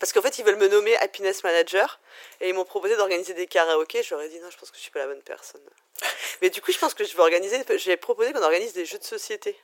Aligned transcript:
Parce 0.00 0.12
qu'en 0.12 0.22
fait, 0.22 0.38
ils 0.38 0.44
veulent 0.44 0.56
me 0.56 0.68
nommer 0.68 0.96
happiness 0.98 1.42
manager 1.44 2.00
et 2.40 2.48
ils 2.48 2.54
m'ont 2.54 2.64
proposé 2.64 2.96
d'organiser 2.96 3.34
des 3.34 3.46
karaokés. 3.46 4.02
J'aurais 4.02 4.28
dit 4.28 4.38
non, 4.40 4.50
je 4.50 4.56
pense 4.58 4.70
que 4.70 4.76
je 4.76 4.82
suis 4.82 4.90
pas 4.90 5.00
la 5.00 5.06
bonne 5.06 5.22
personne. 5.22 5.60
Mais 6.42 6.50
du 6.50 6.60
coup, 6.60 6.72
je 6.72 6.78
pense 6.78 6.94
que 6.94 7.04
je 7.04 7.14
vais 7.16 7.22
organiser. 7.22 7.64
J'ai 7.76 7.96
proposé 7.96 8.32
qu'on 8.32 8.42
organise 8.42 8.72
des 8.72 8.84
jeux 8.86 8.98
de 8.98 9.04
société. 9.04 9.58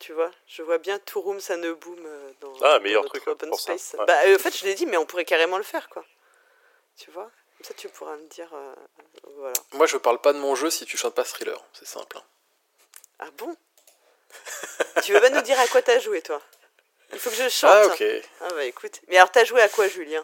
Tu 0.00 0.12
vois, 0.12 0.30
je 0.46 0.62
vois 0.62 0.78
bien 0.78 0.98
Two 1.00 1.20
Rooms 1.20 1.40
and 1.50 1.62
a 1.64 1.72
Boom 1.72 1.98
euh, 2.06 2.30
dans, 2.40 2.52
Ah, 2.62 2.78
meilleur 2.78 3.02
notre 3.02 3.14
truc, 3.16 3.26
open 3.28 3.48
pour 3.50 3.58
ça, 3.58 3.76
space. 3.76 3.96
ouais. 3.98 4.06
Bah, 4.06 4.16
euh, 4.26 4.36
en 4.36 4.38
fait, 4.38 4.56
je 4.56 4.64
l'ai 4.64 4.74
dit, 4.74 4.86
mais 4.86 4.96
on 4.96 5.04
pourrait 5.06 5.24
carrément 5.24 5.58
le 5.58 5.64
faire, 5.64 5.88
quoi. 5.88 6.04
Tu 6.96 7.10
vois 7.10 7.24
Comme 7.56 7.64
ça, 7.66 7.74
tu 7.74 7.88
pourras 7.88 8.16
me 8.16 8.26
dire. 8.28 8.48
euh, 8.54 8.74
voilà. 9.38 9.54
Moi, 9.72 9.86
je 9.86 9.96
parle 9.96 10.20
pas 10.20 10.32
de 10.32 10.38
mon 10.38 10.54
jeu 10.54 10.70
si 10.70 10.84
tu 10.84 10.96
chantes 10.96 11.14
pas 11.16 11.24
Thriller. 11.24 11.60
C'est 11.72 11.86
simple. 11.88 12.16
hein. 12.16 12.22
Ah 13.18 13.30
bon? 13.36 13.56
Tu 15.02 15.12
veux 15.12 15.20
pas 15.20 15.30
nous 15.30 15.40
dire 15.42 15.58
à 15.58 15.66
quoi 15.66 15.82
t'as 15.82 15.98
joué, 15.98 16.22
toi? 16.22 16.40
Il 17.12 17.18
faut 17.18 17.30
que 17.30 17.36
je 17.36 17.48
chante. 17.48 17.70
Ah, 17.72 17.86
ok. 17.86 18.04
Ah 18.42 18.48
bah 18.54 18.64
écoute. 18.64 19.00
Mais 19.08 19.16
alors, 19.16 19.30
t'as 19.30 19.44
joué 19.44 19.60
à 19.60 19.68
quoi, 19.68 19.88
Julien? 19.88 20.22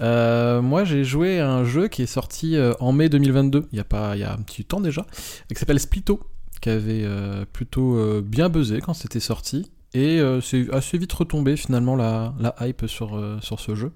Euh, 0.00 0.62
moi, 0.62 0.84
j'ai 0.84 1.04
joué 1.04 1.40
à 1.40 1.50
un 1.50 1.64
jeu 1.64 1.88
qui 1.88 2.02
est 2.02 2.06
sorti 2.06 2.56
euh, 2.56 2.72
en 2.80 2.92
mai 2.92 3.10
2022, 3.10 3.68
il 3.70 3.76
y 3.76 3.80
a 3.80 3.84
pas, 3.84 4.16
il 4.16 4.20
y 4.20 4.24
a 4.24 4.32
un 4.32 4.38
petit 4.38 4.64
temps 4.64 4.80
déjà, 4.80 5.04
et 5.50 5.54
qui 5.54 5.60
s'appelle 5.60 5.78
Splito, 5.78 6.20
qui 6.62 6.70
avait 6.70 7.02
euh, 7.04 7.44
plutôt 7.52 7.96
euh, 7.96 8.22
bien 8.24 8.48
buzzé 8.48 8.80
quand 8.80 8.94
c'était 8.94 9.20
sorti, 9.20 9.70
et 9.94 10.20
euh, 10.20 10.40
c'est 10.40 10.72
assez 10.72 10.98
vite 10.98 11.12
retombé 11.12 11.56
finalement 11.56 11.96
la, 11.96 12.34
la 12.38 12.54
hype 12.60 12.86
sur, 12.86 13.16
euh, 13.16 13.38
sur 13.40 13.60
ce 13.60 13.74
jeu. 13.74 13.92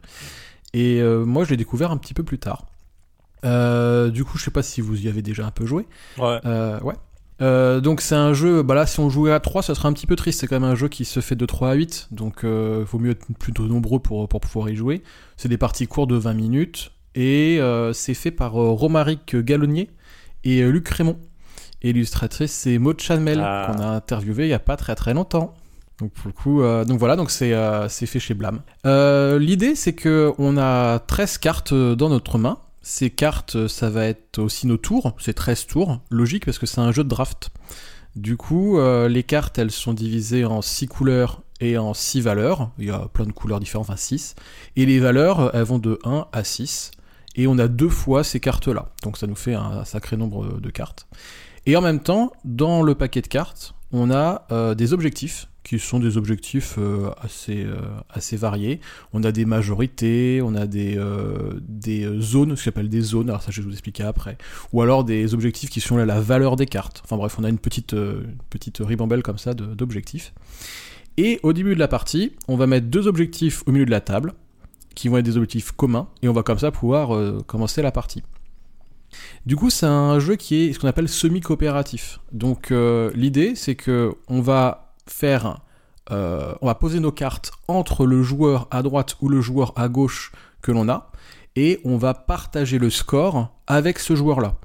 Et 0.72 1.00
euh, 1.00 1.24
moi, 1.24 1.44
je 1.44 1.50
l'ai 1.50 1.56
découvert 1.56 1.90
un 1.90 1.96
petit 1.96 2.14
peu 2.14 2.22
plus 2.24 2.38
tard. 2.38 2.66
Du 3.42 4.24
coup, 4.24 4.38
je 4.38 4.44
sais 4.44 4.50
pas 4.50 4.62
si 4.62 4.80
vous 4.80 5.04
y 5.04 5.08
avez 5.08 5.22
déjà 5.22 5.46
un 5.46 5.50
peu 5.50 5.66
joué. 5.66 5.86
Ouais. 6.18 6.40
Ouais. 6.82 6.94
Euh, 7.42 7.80
donc 7.80 8.00
c'est 8.00 8.14
un 8.14 8.32
jeu, 8.32 8.62
bah 8.62 8.76
là 8.76 8.86
si 8.86 9.00
on 9.00 9.10
jouait 9.10 9.32
à 9.32 9.40
3 9.40 9.62
ça 9.62 9.74
serait 9.74 9.88
un 9.88 9.92
petit 9.92 10.06
peu 10.06 10.14
triste, 10.14 10.38
c'est 10.38 10.46
quand 10.46 10.54
même 10.60 10.70
un 10.70 10.76
jeu 10.76 10.86
qui 10.86 11.04
se 11.04 11.18
fait 11.18 11.34
de 11.34 11.44
3 11.44 11.70
à 11.70 11.74
8, 11.74 12.08
donc 12.12 12.40
il 12.44 12.48
euh, 12.48 12.84
vaut 12.86 13.00
mieux 13.00 13.10
être 13.10 13.26
plutôt 13.40 13.64
nombreux 13.66 13.98
pour, 13.98 14.28
pour 14.28 14.38
pouvoir 14.40 14.68
y 14.68 14.76
jouer. 14.76 15.02
C'est 15.36 15.48
des 15.48 15.58
parties 15.58 15.88
courtes 15.88 16.10
de 16.10 16.14
20 16.14 16.32
minutes, 16.32 16.92
et 17.16 17.58
euh, 17.60 17.92
c'est 17.92 18.14
fait 18.14 18.30
par 18.30 18.52
Romaric 18.52 19.34
Gallonnier 19.34 19.90
et 20.44 20.62
Luc 20.62 20.88
Raymond. 20.88 21.18
Et 21.82 21.92
l'illustratrice 21.92 22.52
c'est 22.52 22.78
Maud 22.78 23.00
Chanmel, 23.00 23.40
Ah. 23.42 23.66
qu'on 23.68 23.82
a 23.82 23.86
interviewé 23.88 24.44
il 24.44 24.50
y 24.50 24.54
a 24.54 24.60
pas 24.60 24.76
très 24.76 24.94
très 24.94 25.12
longtemps. 25.12 25.54
Donc 26.00 26.12
pour 26.12 26.26
le 26.26 26.32
coup, 26.32 26.62
euh, 26.62 26.84
voilà, 26.88 27.16
donc 27.16 27.30
c'est 27.30 27.52
euh, 27.52 27.88
c'est 27.88 28.06
fait 28.06 28.18
chez 28.18 28.34
Blam. 28.34 28.60
Euh, 28.84 29.38
L'idée 29.38 29.74
c'est 29.74 29.92
que 29.92 30.32
on 30.38 30.56
a 30.56 30.98
13 30.98 31.38
cartes 31.38 31.74
dans 31.74 32.08
notre 32.08 32.38
main. 32.38 32.58
Ces 32.82 33.08
cartes, 33.10 33.66
ça 33.68 33.88
va 33.88 34.04
être 34.04 34.38
aussi 34.38 34.66
nos 34.66 34.76
tours, 34.76 35.14
c'est 35.18 35.32
13 35.32 35.66
tours, 35.66 36.00
logique 36.10 36.44
parce 36.44 36.58
que 36.58 36.66
c'est 36.66 36.80
un 36.80 36.92
jeu 36.92 37.02
de 37.02 37.08
draft. 37.08 37.48
Du 38.14 38.36
coup, 38.36 38.78
les 39.08 39.22
cartes, 39.22 39.58
elles 39.58 39.70
sont 39.70 39.94
divisées 39.94 40.44
en 40.44 40.60
6 40.60 40.86
couleurs 40.88 41.40
et 41.60 41.78
en 41.78 41.94
6 41.94 42.20
valeurs. 42.20 42.70
Il 42.78 42.84
y 42.84 42.90
a 42.90 43.08
plein 43.12 43.24
de 43.24 43.32
couleurs 43.32 43.58
différentes, 43.58 43.88
enfin 43.88 43.96
6. 43.96 44.34
Et 44.76 44.84
les 44.84 45.00
valeurs, 45.00 45.50
elles 45.54 45.64
vont 45.64 45.78
de 45.78 45.98
1 46.04 46.26
à 46.30 46.44
6. 46.44 46.90
Et 47.36 47.46
on 47.46 47.58
a 47.58 47.68
deux 47.68 47.88
fois 47.88 48.22
ces 48.22 48.38
cartes-là. 48.38 48.90
Donc 49.02 49.16
ça 49.16 49.26
nous 49.26 49.34
fait 49.34 49.54
un 49.54 49.86
sacré 49.86 50.18
nombre 50.18 50.60
de 50.60 50.70
cartes. 50.70 51.06
Et 51.64 51.76
en 51.76 51.80
même 51.80 52.00
temps, 52.00 52.32
dans 52.44 52.82
le 52.82 52.94
paquet 52.94 53.22
de 53.22 53.28
cartes, 53.28 53.74
on 53.92 54.10
a 54.10 54.74
des 54.74 54.92
objectifs 54.92 55.48
qui 55.64 55.78
sont 55.78 55.98
des 55.98 56.18
objectifs 56.18 56.76
euh, 56.78 57.10
assez, 57.20 57.64
euh, 57.64 57.78
assez 58.10 58.36
variés. 58.36 58.80
On 59.14 59.24
a 59.24 59.32
des 59.32 59.46
majorités, 59.46 60.40
on 60.42 60.54
a 60.54 60.66
des, 60.66 60.96
euh, 60.96 61.58
des 61.66 62.06
zones, 62.20 62.54
ce 62.54 62.64
qu'on 62.64 62.68
appelle 62.68 62.90
des 62.90 63.00
zones, 63.00 63.30
alors 63.30 63.42
ça 63.42 63.50
je 63.50 63.62
vais 63.62 63.66
vous 63.66 63.72
expliquer 63.72 64.04
après. 64.04 64.36
Ou 64.72 64.82
alors 64.82 65.04
des 65.04 65.32
objectifs 65.32 65.70
qui 65.70 65.80
sont 65.80 65.96
là 65.96 66.04
la 66.04 66.20
valeur 66.20 66.56
des 66.56 66.66
cartes. 66.66 67.00
Enfin 67.04 67.16
bref, 67.16 67.36
on 67.38 67.44
a 67.44 67.48
une 67.48 67.58
petite, 67.58 67.96
petite 68.50 68.78
ribambelle 68.78 69.22
comme 69.22 69.38
ça 69.38 69.54
d'objectifs. 69.54 70.34
Et 71.16 71.40
au 71.42 71.52
début 71.52 71.74
de 71.74 71.80
la 71.80 71.88
partie, 71.88 72.32
on 72.46 72.56
va 72.56 72.66
mettre 72.66 72.88
deux 72.88 73.06
objectifs 73.06 73.62
au 73.66 73.72
milieu 73.72 73.86
de 73.86 73.90
la 73.90 74.00
table, 74.00 74.34
qui 74.94 75.08
vont 75.08 75.16
être 75.16 75.24
des 75.24 75.36
objectifs 75.36 75.72
communs, 75.72 76.08
et 76.22 76.28
on 76.28 76.32
va 76.32 76.42
comme 76.42 76.58
ça 76.58 76.70
pouvoir 76.70 77.42
commencer 77.46 77.82
la 77.82 77.90
partie. 77.90 78.22
Du 79.46 79.54
coup, 79.54 79.70
c'est 79.70 79.86
un 79.86 80.18
jeu 80.18 80.34
qui 80.34 80.56
est 80.56 80.72
ce 80.72 80.78
qu'on 80.80 80.88
appelle 80.88 81.08
semi-coopératif. 81.08 82.20
Donc, 82.32 82.72
l'idée, 83.14 83.54
c'est 83.54 83.76
que 83.76 84.12
on 84.28 84.40
va 84.40 84.84
euh, 86.10 86.54
on 86.60 86.66
va 86.66 86.74
poser 86.74 87.00
nos 87.00 87.12
cartes 87.12 87.52
entre 87.68 88.06
le 88.06 88.22
joueur 88.22 88.68
à 88.70 88.82
droite 88.82 89.16
ou 89.20 89.28
le 89.28 89.40
joueur 89.40 89.72
à 89.76 89.88
gauche 89.88 90.32
que 90.60 90.72
l'on 90.72 90.88
a, 90.88 91.10
et 91.56 91.80
on 91.84 91.96
va 91.96 92.14
partager 92.14 92.78
le 92.78 92.90
score 92.90 93.54
avec 93.66 93.98
ce 93.98 94.14
joueur-là. 94.14 94.56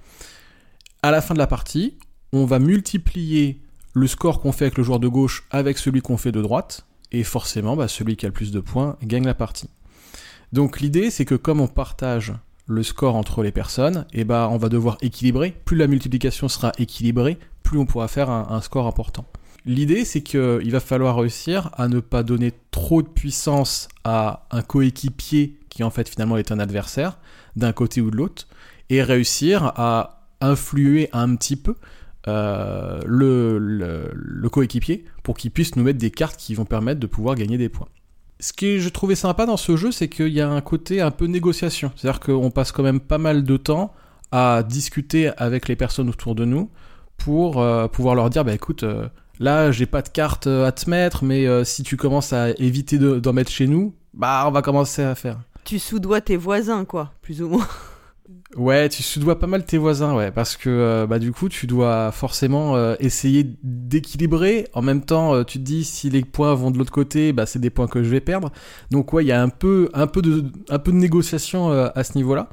À 1.02 1.12
la 1.12 1.22
fin 1.22 1.34
de 1.34 1.40
la 1.40 1.48
partie, 1.48 1.98
on 2.34 2.46
va 2.46 2.60
multiplier 2.60 3.62
le 3.94 4.08
score 4.08 4.42
qu'on 4.42 4.52
fait 4.52 4.66
avec 4.66 4.78
le 4.78 4.84
joueur 4.84 5.00
de 5.00 5.08
gauche 5.08 5.46
avec 5.50 5.78
celui 5.78 6.02
qu'on 6.02 6.18
fait 6.18 6.32
de 6.32 6.42
droite, 6.42 6.86
et 7.12 7.24
forcément, 7.24 7.76
bah, 7.76 7.88
celui 7.88 8.16
qui 8.18 8.26
a 8.26 8.30
le 8.30 8.34
plus 8.34 8.52
de 8.52 8.60
points 8.60 8.98
gagne 9.04 9.26
la 9.26 9.34
partie. 9.34 9.70
Donc 10.52 10.80
l'idée, 10.80 11.10
c'est 11.10 11.26
que 11.26 11.36
comme 11.36 11.62
on 11.62 11.68
partage 11.68 12.34
le 12.68 12.84
score 12.84 13.16
entre 13.16 13.42
les 13.44 13.52
personnes, 13.52 14.06
et 14.14 14.26
bah, 14.26 14.48
on 14.52 14.58
va 14.58 14.70
devoir 14.70 14.98
équilibrer. 15.02 15.56
Plus 15.66 15.78
la 15.78 15.88
multiplication 15.88 16.48
sera 16.50 16.72
équilibrée, 16.78 17.40
plus 17.64 17.80
on 17.80 17.86
pourra 17.86 18.08
faire 18.08 18.30
un 18.30 18.62
score 18.62 18.88
important. 18.88 19.26
L'idée, 19.66 20.06
c'est 20.06 20.22
qu'il 20.22 20.72
va 20.72 20.80
falloir 20.80 21.18
réussir 21.18 21.70
à 21.78 21.88
ne 21.88 22.00
pas 22.00 22.24
donner 22.24 22.54
trop 22.72 23.02
de 23.02 23.08
puissance 23.08 23.88
à 24.04 24.48
un 24.52 24.62
coéquipier 24.62 25.60
qui 25.70 25.84
en 25.84 25.90
fait 25.90 26.10
finalement 26.10 26.38
est 26.38 26.52
un 26.52 26.60
adversaire, 26.60 27.20
d'un 27.56 27.72
côté 27.72 28.02
ou 28.02 28.12
de 28.12 28.18
l'autre, 28.18 28.48
et 28.90 29.04
réussir 29.04 29.64
à 29.76 30.28
influer 30.42 31.10
un 31.14 31.36
petit 31.36 31.56
peu 31.56 31.76
euh, 32.28 33.00
le, 33.06 34.50
coéquipier 34.50 35.06
pour 35.24 35.38
qu'il 35.38 35.52
puisse 35.52 35.76
nous 35.76 35.84
mettre 35.84 36.00
des 36.00 36.12
cartes 36.12 36.38
qui 36.38 36.56
vont 36.56 36.66
permettre 36.66 37.00
de 37.00 37.08
pouvoir 37.08 37.36
gagner 37.36 37.58
des 37.58 37.70
points. 37.70 37.88
Ce 38.40 38.54
que 38.54 38.80
je 38.80 38.90
trouvais 38.90 39.16
sympa 39.16 39.46
dans 39.46 39.58
ce 39.58 39.76
jeu, 39.76 39.92
c'est 39.92 40.08
qu'il 40.08 40.30
y 40.30 40.42
a 40.42 40.50
un 40.50 40.62
côté 40.62 41.02
un 41.02 41.12
peu 41.12 41.26
négociation. 41.26 41.92
C'est-à-dire 41.96 42.20
qu'on 42.20 42.52
passe 42.52 42.72
quand 42.72 42.84
même 42.84 43.00
pas 43.00 43.18
mal 43.18 43.44
de 43.44 43.58
temps 43.58 43.94
à 44.32 44.64
discuter 44.64 45.30
avec 45.38 45.68
les 45.68 45.76
personnes 45.76 46.10
autour 46.10 46.36
de 46.36 46.46
nous 46.46 46.70
pour 47.18 47.62
euh, 47.62 47.88
pouvoir 47.88 48.16
leur 48.16 48.30
dire, 48.30 48.46
bah 48.46 48.54
écoute, 48.54 48.84
euh, 48.84 49.08
là 49.40 49.72
j'ai 49.72 49.86
pas 49.86 50.02
de 50.02 50.10
carte 50.10 50.48
euh, 50.48 50.66
à 50.68 50.72
te 50.72 50.90
mettre, 50.90 51.24
mais 51.24 51.46
euh, 51.48 51.64
si 51.64 51.84
tu 51.84 51.98
commences 51.98 52.34
à 52.34 52.50
éviter 52.58 52.98
de- 52.98 53.20
d'en 53.20 53.34
mettre 53.34 53.52
chez 53.52 53.68
nous, 53.68 53.94
bah 54.14 54.44
on 54.48 54.52
va 54.52 54.62
commencer 54.62 55.02
à 55.04 55.16
faire. 55.16 55.40
Tu 55.66 55.80
soudoies 55.80 56.22
tes 56.22 56.38
voisins, 56.38 56.86
quoi, 56.86 57.12
plus 57.22 57.42
ou 57.42 57.50
moins. 57.50 57.68
Ouais, 58.56 58.90
tu 58.90 59.04
soudoies 59.04 59.38
pas 59.40 59.46
mal 59.46 59.64
tes 59.64 59.78
voisins, 59.78 60.16
ouais, 60.16 60.32
parce 60.32 60.58
que 60.58 60.70
euh, 60.70 61.06
bah 61.08 61.20
du 61.20 61.32
coup 61.32 61.50
tu 61.50 61.68
dois 61.68 62.12
forcément 62.12 62.76
euh, 62.76 62.96
essayer 63.00 63.46
d'équilibrer. 63.64 64.68
En 64.74 64.82
même 64.82 65.04
temps, 65.04 65.44
tu 65.44 65.60
te 65.60 65.64
dis 65.64 65.84
si 65.84 66.10
les 66.10 66.24
points 66.24 66.54
vont 66.56 66.72
de 66.72 66.78
l'autre 66.80 66.92
côté, 66.92 67.32
bah 67.32 67.46
c'est 67.46 67.60
des 67.60 67.70
points 67.70 67.88
que 67.88 68.04
je 68.04 68.10
vais 68.10 68.22
perdre. 68.22 68.52
Donc 68.92 69.14
ouais, 69.14 69.24
il 69.24 69.28
y 69.28 69.32
a 69.32 69.42
un 69.42 69.50
peu, 69.50 69.90
un 69.94 70.08
peu 70.08 70.22
de, 70.24 70.46
un 70.70 70.80
peu 70.80 70.92
de 70.92 70.98
négociation 70.98 71.70
à 71.72 72.04
ce 72.04 72.16
niveau-là. 72.18 72.50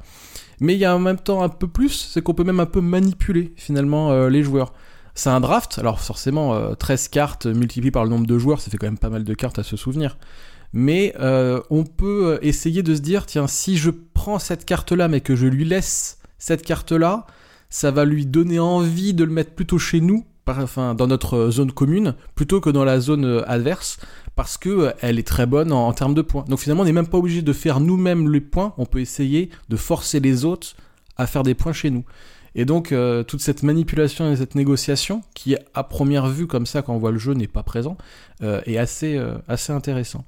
Mais 0.61 0.75
il 0.75 0.79
y 0.79 0.85
a 0.85 0.95
en 0.95 0.99
même 0.99 1.19
temps 1.19 1.43
un 1.43 1.49
peu 1.51 1.67
plus, 1.69 1.91
c'est 2.13 2.23
qu'on 2.23 2.35
peut 2.35 2.45
même 2.45 2.61
un 2.61 2.67
peu 2.67 2.81
manipuler 2.81 3.53
finalement 3.57 4.11
euh, 4.11 4.29
les 4.31 4.43
joueurs. 4.43 4.73
C'est 5.17 5.31
un 5.31 5.41
draft, 5.41 5.79
alors 5.79 5.99
forcément 5.99 6.55
euh, 6.55 6.75
13 6.75 7.09
cartes 7.09 7.47
multipliées 7.47 7.91
par 7.91 8.05
le 8.05 8.11
nombre 8.11 8.27
de 8.27 8.39
joueurs, 8.39 8.61
ça 8.61 8.71
fait 8.71 8.77
quand 8.77 8.87
même 8.87 8.99
pas 8.99 9.11
mal 9.11 9.25
de 9.25 9.35
cartes 9.35 9.59
à 9.59 9.65
se 9.65 9.77
souvenir. 9.77 10.17
Mais 10.73 11.13
euh, 11.19 11.61
on 11.71 11.83
peut 11.83 12.27
euh, 12.27 12.39
essayer 12.43 12.85
de 12.85 12.95
se 12.95 13.01
dire, 13.01 13.27
tiens, 13.27 13.49
si 13.49 13.77
je 13.77 13.91
prends 13.91 14.39
cette 14.39 14.65
carte-là, 14.65 15.09
mais 15.09 15.21
que 15.21 15.35
je 15.35 15.47
lui 15.47 15.65
laisse 15.65 16.19
cette 16.39 16.63
carte-là, 16.63 17.27
ça 17.71 17.91
va 17.91 18.05
lui 18.05 18.27
donner 18.27 18.59
envie 18.59 19.15
de 19.15 19.25
le 19.25 19.33
mettre 19.33 19.53
plutôt 19.53 19.79
chez 19.79 20.01
nous, 20.01 20.25
enfin 20.47 20.95
dans 20.95 21.07
notre 21.07 21.37
euh, 21.37 21.51
zone 21.51 21.73
commune, 21.73 22.15
plutôt 22.35 22.61
que 22.61 22.71
dans 22.71 22.85
la 22.85 23.01
zone 23.01 23.25
euh, 23.25 23.51
adverse, 23.51 23.99
parce 24.35 24.57
que 24.57 24.69
euh, 24.69 24.93
elle 25.01 25.19
est 25.19 25.27
très 25.27 25.47
bonne 25.47 25.73
en, 25.73 25.89
en 25.89 25.93
termes 25.93 26.15
de 26.15 26.23
points. 26.23 26.45
Donc 26.49 26.59
finalement, 26.59 26.83
on 26.83 26.87
n'est 26.87 26.93
même 26.93 27.09
pas 27.09 27.19
obligé 27.19 27.43
de 27.43 27.53
faire 27.53 27.81
nous-mêmes 27.81 28.31
les 28.31 28.41
points, 28.41 28.75
on 28.79 28.87
peut 28.87 29.01
essayer 29.01 29.51
de 29.69 29.77
forcer 29.77 30.21
les 30.21 30.45
autres 30.45 30.77
à 31.17 31.27
faire 31.27 31.43
des 31.43 31.55
points 31.55 31.73
chez 31.73 31.91
nous. 31.91 32.05
Et 32.59 32.65
donc 32.65 32.91
euh, 32.91 33.23
toute 33.23 33.43
cette 33.43 33.63
manipulation 33.63 34.33
et 34.33 34.37
cette 34.37 34.55
négociation, 34.55 35.23
qui 35.35 35.55
à 35.75 35.85
première 35.85 36.27
vue 36.27 36.47
comme 36.47 36.65
ça 36.65 36.81
quand 36.81 36.95
on 36.95 36.99
voit 36.99 37.13
le 37.13 37.19
jeu 37.19 37.35
n'est 37.35 37.47
pas 37.47 37.63
présent, 37.63 37.99
euh, 38.43 38.63
est 38.65 38.79
assez, 38.79 39.17
euh, 39.17 39.35
assez 39.47 39.73
intéressant. 39.73 40.25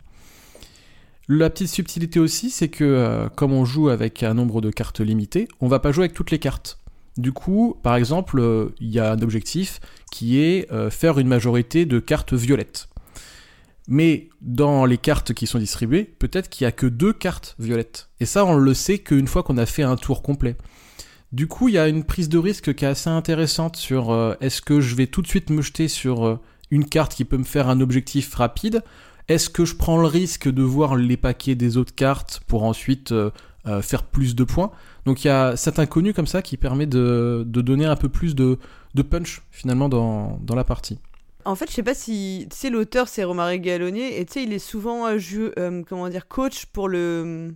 La 1.26 1.48
petite 1.48 1.68
subtilité 1.68 2.20
aussi, 2.20 2.50
c'est 2.50 2.68
que 2.68 3.28
comme 3.34 3.52
on 3.52 3.66
joue 3.66 3.90
avec 3.90 4.22
un 4.22 4.32
nombre 4.32 4.62
de 4.62 4.70
cartes 4.70 5.00
limité, 5.00 5.46
on 5.60 5.68
va 5.68 5.78
pas 5.78 5.92
jouer 5.92 6.04
avec 6.04 6.14
toutes 6.14 6.30
les 6.30 6.38
cartes. 6.38 6.78
Du 7.18 7.32
coup, 7.32 7.76
par 7.82 7.96
exemple, 7.96 8.70
il 8.80 8.88
y 8.88 8.98
a 8.98 9.12
un 9.12 9.20
objectif 9.20 9.80
qui 10.10 10.38
est 10.38 10.66
faire 10.88 11.18
une 11.18 11.28
majorité 11.28 11.84
de 11.84 11.98
cartes 11.98 12.32
violettes. 12.32 12.88
Mais 13.88 14.30
dans 14.40 14.86
les 14.86 14.96
cartes 14.96 15.34
qui 15.34 15.46
sont 15.46 15.58
distribuées, 15.58 16.04
peut-être 16.04 16.48
qu'il 16.48 16.64
y 16.64 16.66
a 16.66 16.72
que 16.72 16.86
deux 16.86 17.12
cartes 17.12 17.56
violettes. 17.58 18.08
Et 18.20 18.24
ça, 18.24 18.46
on 18.46 18.56
le 18.56 18.72
sait 18.72 18.98
qu'une 18.98 19.26
fois 19.26 19.42
qu'on 19.42 19.58
a 19.58 19.66
fait 19.66 19.82
un 19.82 19.96
tour 19.96 20.22
complet. 20.22 20.56
Du 21.32 21.46
coup, 21.46 21.68
il 21.68 21.74
y 21.74 21.78
a 21.78 21.88
une 21.88 22.04
prise 22.04 22.30
de 22.30 22.38
risque 22.38 22.74
qui 22.74 22.86
est 22.86 22.88
assez 22.88 23.10
intéressante 23.10 23.76
sur 23.76 24.10
euh, 24.10 24.34
est-ce 24.40 24.62
que 24.62 24.80
je 24.80 24.94
vais 24.94 25.06
tout 25.06 25.20
de 25.20 25.26
suite 25.26 25.50
me 25.50 25.60
jeter 25.60 25.86
sur 25.86 26.26
euh, 26.26 26.40
une 26.70 26.86
carte 26.86 27.14
qui 27.14 27.26
peut 27.26 27.36
me 27.36 27.44
faire 27.44 27.68
un 27.68 27.82
objectif 27.82 28.34
rapide? 28.34 28.82
Est-ce 29.28 29.50
que 29.50 29.66
je 29.66 29.76
prends 29.76 29.98
le 29.98 30.06
risque 30.06 30.48
de 30.48 30.62
voir 30.62 30.96
les 30.96 31.18
paquets 31.18 31.54
des 31.54 31.76
autres 31.76 31.94
cartes 31.94 32.40
pour 32.46 32.64
ensuite 32.64 33.12
euh, 33.12 33.30
faire 33.82 34.04
plus 34.04 34.34
de 34.34 34.44
points? 34.44 34.70
Donc 35.04 35.22
il 35.22 35.26
y 35.26 35.30
a 35.30 35.54
cet 35.54 35.78
inconnu 35.78 36.14
comme 36.14 36.26
ça 36.26 36.40
qui 36.40 36.56
permet 36.56 36.86
de, 36.86 37.44
donner 37.46 37.84
un 37.84 37.96
peu 37.96 38.08
plus 38.08 38.34
de, 38.34 38.58
punch 39.10 39.42
finalement 39.50 39.90
dans, 39.90 40.40
la 40.54 40.64
partie. 40.64 40.98
En 41.44 41.56
fait, 41.56 41.68
je 41.68 41.74
sais 41.74 41.82
pas 41.82 41.94
si 41.94 42.46
tu 42.50 42.56
sais 42.56 42.70
l'auteur 42.70 43.06
c'est 43.06 43.24
Romaric 43.24 43.60
Gallonnier 43.60 44.18
et 44.18 44.24
tu 44.24 44.32
sais 44.32 44.42
il 44.44 44.52
est 44.54 44.58
souvent 44.58 45.06
comment 45.86 46.08
dire 46.08 46.26
coach 46.26 46.64
pour 46.64 46.88
le 46.88 47.52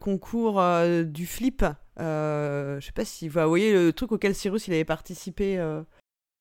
concours 0.00 0.62
du 1.04 1.26
flip. 1.26 1.62
Euh, 2.00 2.80
je 2.80 2.86
sais 2.86 2.92
pas 2.92 3.04
si 3.04 3.28
vous 3.28 3.40
voyez 3.48 3.72
le 3.72 3.92
truc 3.92 4.12
auquel 4.12 4.34
Cyrus 4.34 4.68
il 4.68 4.74
avait 4.74 4.84
participé. 4.84 5.58
euh. 5.58 5.82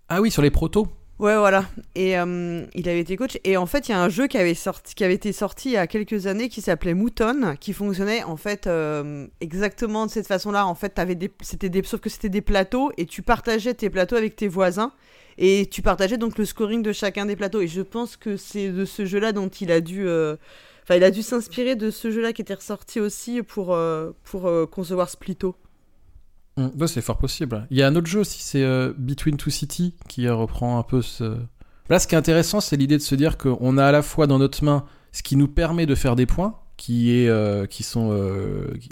Ah 0.09 0.21
oui, 0.21 0.31
sur 0.31 0.41
les 0.41 0.51
protos 0.51 0.87
Ouais, 1.19 1.37
voilà. 1.37 1.65
Et 1.93 2.17
euh, 2.17 2.65
il 2.73 2.89
avait 2.89 3.01
été 3.01 3.15
coach. 3.15 3.37
Et 3.43 3.55
en 3.55 3.67
fait, 3.67 3.87
il 3.87 3.91
y 3.91 3.93
a 3.93 4.01
un 4.01 4.09
jeu 4.09 4.25
qui 4.25 4.39
avait, 4.39 4.55
sorti, 4.55 4.95
qui 4.95 5.03
avait 5.03 5.13
été 5.13 5.31
sorti 5.31 5.69
il 5.69 5.73
y 5.73 5.77
a 5.77 5.85
quelques 5.85 6.25
années 6.25 6.49
qui 6.49 6.61
s'appelait 6.61 6.95
Mouton, 6.95 7.55
qui 7.59 7.73
fonctionnait 7.73 8.23
en 8.23 8.37
fait 8.37 8.65
euh, 8.65 9.27
exactement 9.39 10.07
de 10.07 10.11
cette 10.11 10.25
façon-là. 10.25 10.65
En 10.65 10.73
fait, 10.73 10.89
t'avais 10.89 11.13
des, 11.13 11.31
c'était 11.41 11.69
des, 11.69 11.83
sauf 11.83 11.99
que 11.99 12.09
c'était 12.09 12.29
des 12.29 12.41
plateaux 12.41 12.91
et 12.97 13.05
tu 13.05 13.21
partageais 13.21 13.75
tes 13.75 13.91
plateaux 13.91 14.15
avec 14.15 14.35
tes 14.35 14.47
voisins. 14.47 14.93
Et 15.37 15.67
tu 15.69 15.83
partageais 15.83 16.17
donc 16.17 16.39
le 16.39 16.45
scoring 16.45 16.81
de 16.81 16.91
chacun 16.91 17.27
des 17.27 17.35
plateaux. 17.35 17.61
Et 17.61 17.67
je 17.67 17.81
pense 17.81 18.17
que 18.17 18.35
c'est 18.35 18.69
de 18.69 18.83
ce 18.85 19.05
jeu-là 19.05 19.31
dont 19.31 19.47
il 19.49 19.71
a 19.71 19.79
dû. 19.79 20.07
euh, 20.07 20.37
Enfin, 20.83 20.95
il 20.95 21.03
a 21.03 21.11
dû 21.11 21.21
s'inspirer 21.21 21.75
de 21.75 21.91
ce 21.91 22.11
jeu-là 22.11 22.33
qui 22.33 22.41
était 22.41 22.53
ressorti 22.53 22.99
aussi 22.99 23.41
pour, 23.43 23.73
euh, 23.73 24.11
pour 24.23 24.47
euh, 24.47 24.65
concevoir 24.65 25.09
Splitto. 25.09 25.55
Hum, 26.57 26.71
ouais, 26.79 26.87
c'est 26.87 27.01
fort 27.01 27.17
possible. 27.17 27.67
Il 27.69 27.77
y 27.77 27.83
a 27.83 27.87
un 27.87 27.95
autre 27.95 28.07
jeu 28.07 28.19
aussi, 28.19 28.41
c'est 28.41 28.63
euh, 28.63 28.93
Between 28.97 29.37
Two 29.37 29.51
Cities, 29.51 29.95
qui 30.07 30.27
reprend 30.27 30.79
un 30.79 30.83
peu 30.83 31.01
ce... 31.01 31.37
Là, 31.89 31.99
ce 31.99 32.07
qui 32.07 32.15
est 32.15 32.17
intéressant, 32.17 32.61
c'est 32.61 32.77
l'idée 32.77 32.97
de 32.97 33.03
se 33.03 33.15
dire 33.15 33.37
qu'on 33.37 33.77
a 33.77 33.85
à 33.85 33.91
la 33.91 34.01
fois 34.01 34.27
dans 34.27 34.39
notre 34.39 34.63
main 34.63 34.85
ce 35.11 35.23
qui 35.23 35.35
nous 35.35 35.47
permet 35.47 35.85
de 35.85 35.95
faire 35.95 36.15
des 36.15 36.25
points, 36.25 36.55
qui, 36.77 37.11
est, 37.11 37.69
qui 37.69 37.83
sont 37.83 38.17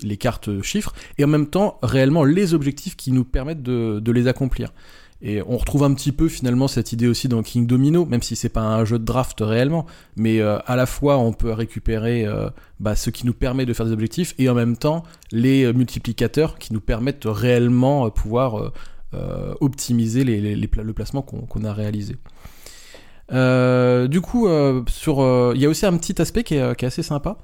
les 0.04 0.18
cartes 0.18 0.62
chiffres, 0.62 0.94
et 1.18 1.24
en 1.24 1.28
même 1.28 1.48
temps, 1.48 1.80
réellement, 1.82 2.26
les 2.26 2.54
objectifs 2.54 2.98
qui 2.98 3.14
nous 3.14 3.24
permettent 3.24 3.64
de, 3.64 4.02
de 4.02 4.12
les 4.12 4.28
accomplir. 4.28 4.74
Et 5.22 5.42
on 5.46 5.58
retrouve 5.58 5.84
un 5.84 5.94
petit 5.94 6.14
peu 6.14 6.30
finalement 6.30 6.68
cette 6.70 6.94
idée 6.94 7.08
aussi 7.08 7.28
dans 7.28 7.44
King 7.44 7.68
Domino, 7.68 8.06
même 8.06 8.22
si 8.22 8.38
c'est 8.38 8.50
pas 8.50 8.62
un 8.62 8.86
jeu 8.86 8.98
de 8.98 9.04
draft 9.04 9.40
réellement, 9.42 9.86
mais 10.16 10.40
euh, 10.40 10.60
à 10.66 10.78
la 10.78 10.86
fois 10.86 11.18
on 11.18 11.34
peut 11.34 11.52
récupérer 11.52 12.26
euh, 12.26 12.50
bah, 12.80 12.96
ce 12.96 13.10
qui 13.10 13.26
nous 13.26 13.34
permet 13.34 13.66
de 13.66 13.74
faire 13.74 13.86
des 13.86 13.92
objectifs 13.92 14.34
et 14.38 14.50
en 14.50 14.54
même 14.56 14.78
temps 14.78 15.04
les 15.32 15.72
multiplicateurs 15.74 16.58
qui 16.58 16.74
nous 16.74 16.80
permettent 16.80 17.24
de 17.24 17.30
réellement 17.30 18.06
euh, 18.06 18.10
pouvoir 18.10 18.72
optimiser 19.60 20.24
le 20.24 20.92
placement 20.94 21.24
qu'on 21.24 21.64
a 21.64 21.74
réalisé. 21.74 22.18
Du 23.32 24.22
coup, 24.22 24.48
il 24.48 25.62
y 25.62 25.66
a 25.66 25.70
aussi 25.70 25.86
un 25.88 25.98
petit 25.98 26.22
aspect 26.22 26.44
qui 26.44 26.56
est, 26.56 26.84
assez 26.84 27.02
sympa. 27.02 27.38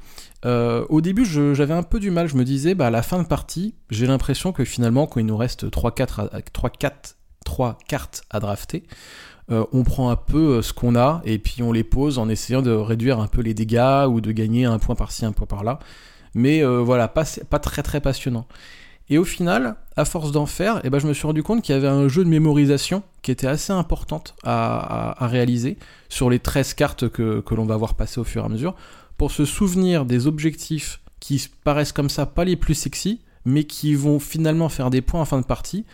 Au 0.44 1.02
début, 1.02 1.26
j'avais 1.26 1.74
un 1.74 1.82
peu 1.82 2.00
du 2.00 2.12
mal. 2.12 2.28
Je 2.28 2.36
me 2.36 2.46
disais, 2.46 2.76
bah, 2.76 2.88
à 2.88 2.92
la 2.92 3.02
fin 3.02 3.20
de 3.20 3.28
partie, 3.28 3.74
j'ai 3.90 4.06
l'impression 4.06 4.52
que 4.52 4.64
finalement, 4.64 5.08
quand 5.08 5.20
il 5.20 5.26
nous 5.26 5.38
reste 5.38 5.72
3-4 5.72 6.30
à- 6.32 6.42
3, 6.54 6.70
4, 6.70 7.18
3 7.46 7.78
cartes 7.88 8.24
à 8.30 8.42
drafter, 8.42 8.84
euh, 9.52 9.64
on 9.72 9.84
prend 9.84 10.10
un 10.10 10.16
peu 10.16 10.58
euh, 10.58 10.62
ce 10.62 10.74
qu'on 10.74 10.96
a 10.96 11.22
et 11.24 11.38
puis 11.38 11.62
on 11.62 11.72
les 11.72 11.84
pose 11.84 12.18
en 12.18 12.28
essayant 12.30 12.64
de 12.64 12.72
réduire 12.72 13.20
un 13.20 13.28
peu 13.28 13.42
les 13.42 13.54
dégâts 13.54 14.06
ou 14.10 14.20
de 14.20 14.32
gagner 14.32 14.66
un 14.66 14.80
point 14.80 14.96
par-ci, 14.96 15.24
un 15.26 15.32
point 15.32 15.48
par-là. 15.48 15.80
Mais 16.34 16.64
euh, 16.64 16.80
voilà, 16.80 17.08
pas, 17.08 17.24
très 17.24 17.84
très 17.84 18.02
passionnant. 18.02 18.48
Et 19.08 19.20
au 19.20 19.24
final, 19.24 19.76
à 19.96 20.04
force 20.04 20.32
d'en 20.32 20.48
faire, 20.48 20.82
eh 20.84 20.90
ben, 20.90 20.98
je 20.98 21.08
me 21.08 21.14
suis 21.14 21.28
rendu 21.28 21.44
compte 21.44 21.62
qu'il 21.62 21.76
y 21.76 21.78
avait 21.78 21.88
un 21.88 22.08
jeu 22.08 22.24
de 22.26 22.30
mémorisation 22.30 23.04
qui 23.22 23.30
était 23.30 23.48
assez 23.48 23.72
importante 23.72 24.36
à 24.44 25.16
réaliser 25.22 25.78
sur 26.10 26.32
les 26.32 26.40
13 26.40 26.74
cartes 26.74 27.08
que, 27.10 27.40
que 27.42 27.54
l'on 27.54 27.66
va 27.66 27.78
voir 27.78 27.94
passer 27.94 28.20
au 28.20 28.24
fur 28.24 28.42
et 28.42 28.46
à 28.46 28.50
mesure, 28.50 28.76
pour 29.18 29.32
se 29.32 29.46
souvenir 29.46 30.06
des 30.06 30.26
objectifs 30.26 31.02
qui 31.20 31.48
paraissent 31.64 31.92
comme 31.92 32.10
ça 32.10 32.26
pas 32.26 32.46
les 32.46 32.56
plus 32.56 32.74
sexy, 32.74 33.22
mais 33.46 33.64
qui 33.64 33.94
vont 33.94 34.20
finalement 34.20 34.70
faire 34.70 34.90
des 34.90 35.02
points 35.02 35.22
en 35.22 35.26
fin 35.26 35.40
de 35.40 35.46
partie, 35.46 35.86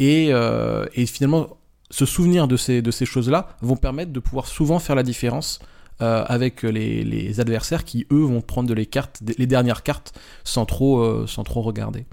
et, 0.00 0.30
euh, 0.32 0.86
et 0.94 1.06
finalement 1.06 1.58
se 1.90 2.06
souvenir 2.06 2.48
de 2.48 2.56
ces, 2.56 2.82
choses-là 3.04 3.48
vont 3.60 3.76
permettre 3.76 4.12
de 4.12 4.20
pouvoir 4.20 4.46
souvent 4.46 4.78
faire 4.78 4.96
la 4.96 5.02
différence 5.02 5.60
euh, 6.00 6.24
avec 6.26 6.62
les, 6.62 7.40
adversaires 7.40 7.84
qui, 7.84 8.06
eux, 8.10 8.22
vont 8.22 8.40
prendre 8.40 8.72
les, 8.74 9.46
dernières 9.46 9.82
cartes 9.82 10.18
sans 10.42 10.64
trop, 10.64 11.00
euh, 11.00 11.26
regarder. 11.46 12.06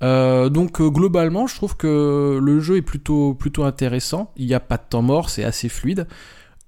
Donc 0.00 0.80
globalement, 0.80 1.46
je 1.46 1.56
trouve 1.56 1.76
que 1.76 2.38
le 2.40 2.60
jeu 2.60 2.76
est 2.76 2.82
plutôt, 2.82 3.34
plutôt 3.34 3.64
intéressant. 3.64 4.32
Il 4.36 4.46
n'y 4.46 4.54
a 4.54 4.60
pas 4.60 4.76
de 4.76 4.84
temps 4.88 5.02
mort, 5.02 5.30
c'est 5.30 5.44
assez 5.44 5.68
fluide. 5.68 6.06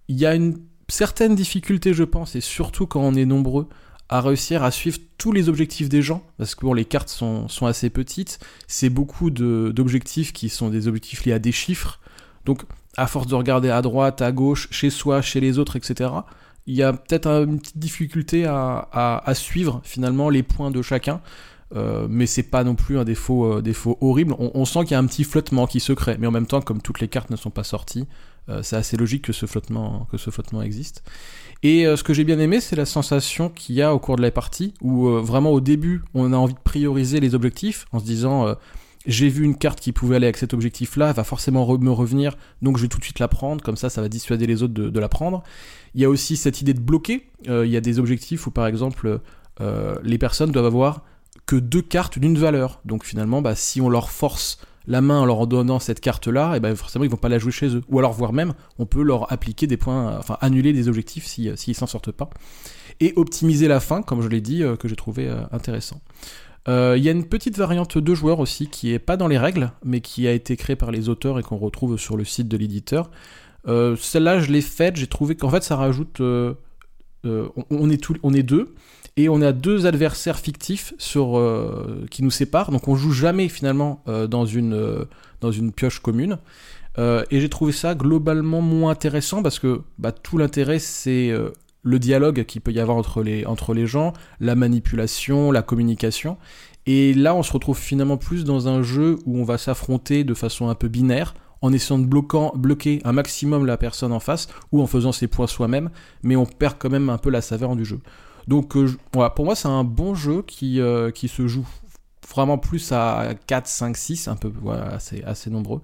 Il 0.08 0.18
y 0.18 0.26
a 0.26 0.34
une 0.34 0.58
certaine 0.88 1.36
difficulté, 1.36 1.94
je 1.94 2.04
pense, 2.04 2.34
et 2.34 2.40
surtout 2.40 2.86
quand 2.88 3.00
on 3.00 3.14
est 3.14 3.26
nombreux, 3.26 3.68
à 4.10 4.20
réussir 4.20 4.62
à 4.64 4.70
suivre 4.70 4.98
tous 5.18 5.32
les 5.32 5.48
objectifs 5.48 5.88
des 5.88 6.02
gens, 6.02 6.22
parce 6.36 6.54
que 6.54 6.62
bon, 6.66 6.74
les 6.74 6.84
cartes 6.84 7.08
sont, 7.08 7.48
sont 7.48 7.64
assez 7.66 7.88
petites. 7.90 8.38
C'est 8.66 8.90
beaucoup 8.90 9.30
d'objectifs 9.30 10.32
qui 10.32 10.48
sont 10.48 10.68
des 10.68 10.88
objectifs 10.88 11.24
liés 11.24 11.32
à 11.32 11.38
des 11.38 11.52
chiffres. 11.52 12.00
Donc, 12.44 12.62
à 12.96 13.06
force 13.06 13.28
de 13.28 13.34
regarder 13.36 13.70
à 13.70 13.80
droite, 13.82 14.20
à 14.20 14.32
gauche, 14.32 14.66
chez 14.70 14.90
soi, 14.90 15.22
chez 15.22 15.40
les 15.40 15.58
autres, 15.58 15.76
etc., 15.76 16.10
il 16.66 16.74
y 16.74 16.82
a 16.82 16.92
peut-être 16.92 17.26
un- 17.26 17.44
une 17.44 17.58
petite 17.60 17.78
difficulté 17.78 18.44
à, 18.46 18.88
à- 18.92 19.34
suivre 19.34 19.80
finalement 19.84 20.28
les 20.28 20.42
points 20.42 20.70
de 20.70 20.82
chacun. 20.82 21.20
Euh, 21.76 22.08
mais 22.10 22.26
c'est 22.26 22.42
pas 22.42 22.64
non 22.64 22.74
plus 22.74 22.98
un 22.98 23.04
défaut, 23.04 23.44
euh, 23.58 23.62
défaut 23.62 23.96
horrible. 24.00 24.34
On, 24.40 24.50
on 24.54 24.64
sent 24.64 24.80
qu'il 24.80 24.90
y 24.90 24.94
a 24.94 24.98
un 24.98 25.06
petit 25.06 25.22
flottement 25.22 25.68
qui 25.68 25.78
se 25.78 25.92
crée, 25.92 26.16
mais 26.18 26.26
en 26.26 26.32
même 26.32 26.48
temps, 26.48 26.60
comme 26.60 26.82
toutes 26.82 26.98
les 26.98 27.06
cartes 27.06 27.30
ne 27.30 27.36
sont 27.36 27.50
pas 27.50 27.62
sorties, 27.62 28.08
euh, 28.48 28.60
c'est 28.64 28.74
assez 28.74 28.96
logique 28.96 29.22
que 29.22 29.32
ce 29.32 29.46
flottement, 29.46 30.08
que 30.10 30.18
ce 30.18 30.30
flottement 30.30 30.62
existe. 30.62 31.04
Et 31.62 31.86
euh, 31.86 31.96
ce 31.96 32.04
que 32.04 32.14
j'ai 32.14 32.24
bien 32.24 32.38
aimé, 32.38 32.60
c'est 32.60 32.76
la 32.76 32.86
sensation 32.86 33.50
qu'il 33.50 33.74
y 33.74 33.82
a 33.82 33.94
au 33.94 33.98
cours 33.98 34.16
de 34.16 34.22
la 34.22 34.30
partie, 34.30 34.74
où 34.80 35.08
euh, 35.08 35.20
vraiment 35.20 35.50
au 35.50 35.60
début, 35.60 36.02
on 36.14 36.32
a 36.32 36.36
envie 36.36 36.54
de 36.54 36.60
prioriser 36.60 37.20
les 37.20 37.34
objectifs 37.34 37.86
en 37.92 37.98
se 37.98 38.04
disant 38.04 38.46
euh, 38.46 38.54
j'ai 39.06 39.28
vu 39.28 39.44
une 39.44 39.56
carte 39.56 39.80
qui 39.80 39.92
pouvait 39.92 40.16
aller 40.16 40.26
avec 40.26 40.38
cet 40.38 40.54
objectif-là, 40.54 41.12
va 41.12 41.24
forcément 41.24 41.66
me 41.78 41.90
revenir, 41.90 42.36
donc 42.62 42.76
je 42.76 42.82
vais 42.82 42.88
tout 42.88 42.98
de 42.98 43.04
suite 43.04 43.18
la 43.18 43.28
prendre, 43.28 43.62
comme 43.62 43.76
ça, 43.76 43.90
ça 43.90 44.00
va 44.00 44.08
dissuader 44.08 44.46
les 44.46 44.62
autres 44.62 44.74
de, 44.74 45.00
la 45.00 45.08
prendre. 45.08 45.42
Il 45.94 46.00
y 46.00 46.04
a 46.04 46.10
aussi 46.10 46.36
cette 46.36 46.60
idée 46.60 46.74
de 46.74 46.80
bloquer. 46.80 47.26
Il 47.46 47.66
y 47.66 47.78
a 47.78 47.80
des 47.80 47.98
objectifs 47.98 48.46
où, 48.46 48.50
par 48.50 48.66
exemple, 48.66 49.20
les 49.58 50.18
personnes 50.18 50.52
doivent 50.52 50.66
avoir 50.66 51.02
que 51.46 51.56
deux 51.56 51.80
cartes 51.80 52.18
d'une 52.18 52.36
valeur. 52.36 52.82
Donc 52.84 53.04
finalement, 53.04 53.40
bah, 53.40 53.54
si 53.54 53.80
on 53.80 53.88
leur 53.88 54.10
force 54.10 54.58
la 54.86 55.00
main 55.00 55.20
en 55.20 55.24
leur 55.26 55.46
donnant 55.46 55.78
cette 55.78 56.00
carte-là, 56.00 56.56
et 56.56 56.60
ben 56.60 56.74
forcément 56.74 57.04
ils 57.04 57.10
vont 57.10 57.16
pas 57.16 57.28
la 57.28 57.38
jouer 57.38 57.52
chez 57.52 57.74
eux. 57.76 57.82
Ou 57.88 57.98
alors 57.98 58.12
voire 58.12 58.32
même, 58.32 58.54
on 58.78 58.86
peut 58.86 59.02
leur 59.02 59.32
appliquer 59.32 59.66
des 59.66 59.76
points, 59.76 60.18
enfin 60.18 60.36
annuler 60.40 60.72
des 60.72 60.88
objectifs 60.88 61.26
si 61.26 61.50
s'ils 61.56 61.74
s'en 61.74 61.86
sortent 61.86 62.12
pas. 62.12 62.30
Et 63.00 63.12
optimiser 63.16 63.68
la 63.68 63.80
fin, 63.80 64.02
comme 64.02 64.20
je 64.20 64.28
l'ai 64.28 64.42
dit, 64.42 64.62
euh, 64.62 64.76
que 64.76 64.86
j'ai 64.86 64.96
trouvé 64.96 65.26
euh, 65.26 65.42
intéressant. 65.52 66.00
Euh, 66.68 66.94
Il 66.98 67.02
y 67.02 67.08
a 67.08 67.12
une 67.12 67.24
petite 67.26 67.56
variante 67.56 67.96
de 67.96 68.14
joueurs 68.14 68.40
aussi 68.40 68.66
qui 68.66 68.92
est 68.92 68.98
pas 68.98 69.16
dans 69.16 69.28
les 69.28 69.38
règles, 69.38 69.72
mais 69.84 70.02
qui 70.02 70.26
a 70.26 70.32
été 70.32 70.56
créée 70.56 70.76
par 70.76 70.90
les 70.90 71.08
auteurs 71.08 71.38
et 71.38 71.42
qu'on 71.42 71.56
retrouve 71.56 71.96
sur 71.96 72.18
le 72.18 72.24
site 72.24 72.48
de 72.48 72.58
l'éditeur. 72.58 73.10
Euh, 73.68 73.96
Celle-là, 73.96 74.40
je 74.40 74.52
l'ai 74.52 74.60
faite, 74.60 74.96
j'ai 74.96 75.06
trouvé 75.06 75.34
qu'en 75.34 75.48
fait 75.50 75.62
ça 75.62 75.76
rajoute. 75.76 76.20
euh, 76.20 76.54
euh, 77.26 77.48
on 77.70 77.90
est 77.90 78.42
deux 78.42 78.74
et 79.20 79.28
on 79.28 79.42
a 79.42 79.52
deux 79.52 79.86
adversaires 79.86 80.38
fictifs 80.38 80.94
euh, 81.16 82.06
qui 82.10 82.22
nous 82.22 82.30
séparent. 82.30 82.70
Donc 82.70 82.88
on 82.88 82.96
joue 82.96 83.12
jamais 83.12 83.48
finalement 83.48 84.02
euh, 84.08 84.26
dans 84.26 84.46
une 84.46 84.72
euh, 84.72 85.04
dans 85.40 85.52
une 85.52 85.72
pioche 85.72 86.00
commune. 86.00 86.38
Et 87.30 87.40
j'ai 87.40 87.48
trouvé 87.48 87.72
ça 87.72 87.94
globalement 87.94 88.60
moins 88.60 88.90
intéressant 88.90 89.42
parce 89.42 89.58
que 89.58 89.80
bah, 89.98 90.12
tout 90.12 90.36
l'intérêt 90.36 90.78
c'est 90.78 91.32
le 91.82 91.98
dialogue 91.98 92.44
qu'il 92.44 92.60
peut 92.60 92.72
y 92.72 92.78
avoir 92.78 92.98
entre 92.98 93.22
les 93.22 93.46
entre 93.46 93.72
les 93.72 93.86
gens, 93.86 94.12
la 94.38 94.54
manipulation, 94.54 95.50
la 95.50 95.62
communication. 95.62 96.36
Et 96.84 97.14
là, 97.14 97.34
on 97.34 97.42
se 97.42 97.54
retrouve 97.54 97.78
finalement 97.78 98.18
plus 98.18 98.44
dans 98.44 98.68
un 98.68 98.82
jeu 98.82 99.18
où 99.24 99.38
on 99.38 99.44
va 99.44 99.56
s'affronter 99.56 100.24
de 100.24 100.34
façon 100.34 100.68
un 100.68 100.74
peu 100.74 100.88
binaire, 100.88 101.34
en 101.62 101.72
essayant 101.72 101.98
de 101.98 102.06
bloquer 102.06 103.00
un 103.04 103.12
maximum 103.12 103.64
la 103.64 103.78
personne 103.78 104.12
en 104.12 104.20
face, 104.20 104.48
ou 104.70 104.82
en 104.82 104.86
faisant 104.86 105.12
ses 105.12 105.26
points 105.26 105.46
soi-même, 105.46 105.88
mais 106.22 106.36
on 106.36 106.44
perd 106.44 106.76
quand 106.78 106.90
même 106.90 107.08
un 107.08 107.18
peu 107.18 107.30
la 107.30 107.40
saveur 107.40 107.76
du 107.76 107.86
jeu. 107.86 108.00
Donc 108.50 108.76
euh, 108.76 108.90
voilà, 109.14 109.30
pour 109.30 109.44
moi, 109.44 109.54
c'est 109.54 109.68
un 109.68 109.84
bon 109.84 110.16
jeu 110.16 110.42
qui, 110.42 110.80
euh, 110.80 111.12
qui 111.12 111.28
se 111.28 111.46
joue 111.46 111.66
vraiment 112.28 112.58
plus 112.58 112.90
à 112.90 113.34
4, 113.46 113.68
5, 113.68 113.96
6, 113.96 114.26
un 114.26 114.34
peu 114.34 114.52
assez, 114.68 115.22
assez 115.22 115.50
nombreux. 115.50 115.80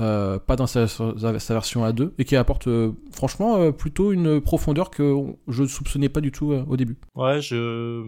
Euh, 0.00 0.38
pas 0.38 0.54
dans 0.54 0.68
sa, 0.68 0.86
version 1.52 1.84
A2 1.84 2.12
et 2.18 2.24
qui 2.24 2.36
apporte 2.36 2.68
franchement 3.12 3.72
plutôt 3.72 4.12
une 4.12 4.40
profondeur 4.40 4.90
que 4.90 5.12
je 5.48 5.62
ne 5.62 5.68
soupçonnais 5.68 6.08
pas 6.08 6.20
du 6.20 6.30
tout 6.30 6.52
au 6.52 6.76
début. 6.76 6.98
Ouais, 7.16 7.40
je, 7.40 8.04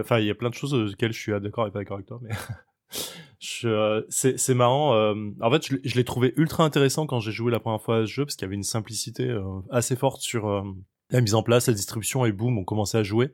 enfin, 0.00 0.20
il 0.20 0.26
y 0.26 0.30
a 0.30 0.34
plein 0.36 0.50
de 0.50 0.54
choses 0.54 0.74
auxquelles 0.74 1.12
je 1.12 1.18
suis 1.18 1.32
d'accord 1.32 1.66
et 1.66 1.72
pas 1.72 1.80
d'accord 1.80 1.96
avec 1.96 2.06
toi, 2.06 2.20
mais 2.22 2.30
euh, 3.64 4.02
c'est, 4.08 4.54
marrant. 4.54 4.92
en 5.40 5.50
fait, 5.50 5.66
je, 5.82 5.96
l'ai- 5.96 6.04
trouvé 6.04 6.34
ultra 6.36 6.64
intéressant 6.64 7.06
quand 7.06 7.18
j'ai 7.18 7.32
joué 7.32 7.50
la 7.50 7.58
première 7.58 7.82
fois 7.82 7.98
à 7.98 8.00
ce 8.02 8.12
jeu 8.12 8.24
parce 8.24 8.36
qu'il 8.36 8.46
y 8.46 8.48
avait 8.48 8.56
une 8.56 8.62
simplicité 8.62 9.36
assez 9.70 9.96
forte 9.96 10.20
sur 10.20 10.64
la 11.10 11.20
mise 11.20 11.34
en 11.34 11.42
place, 11.42 11.68
la 11.68 11.74
distribution 11.74 12.24
et 12.24 12.32
boum, 12.32 12.58
on 12.58 12.64
commençait 12.64 12.98
à 12.98 13.02
jouer. 13.02 13.30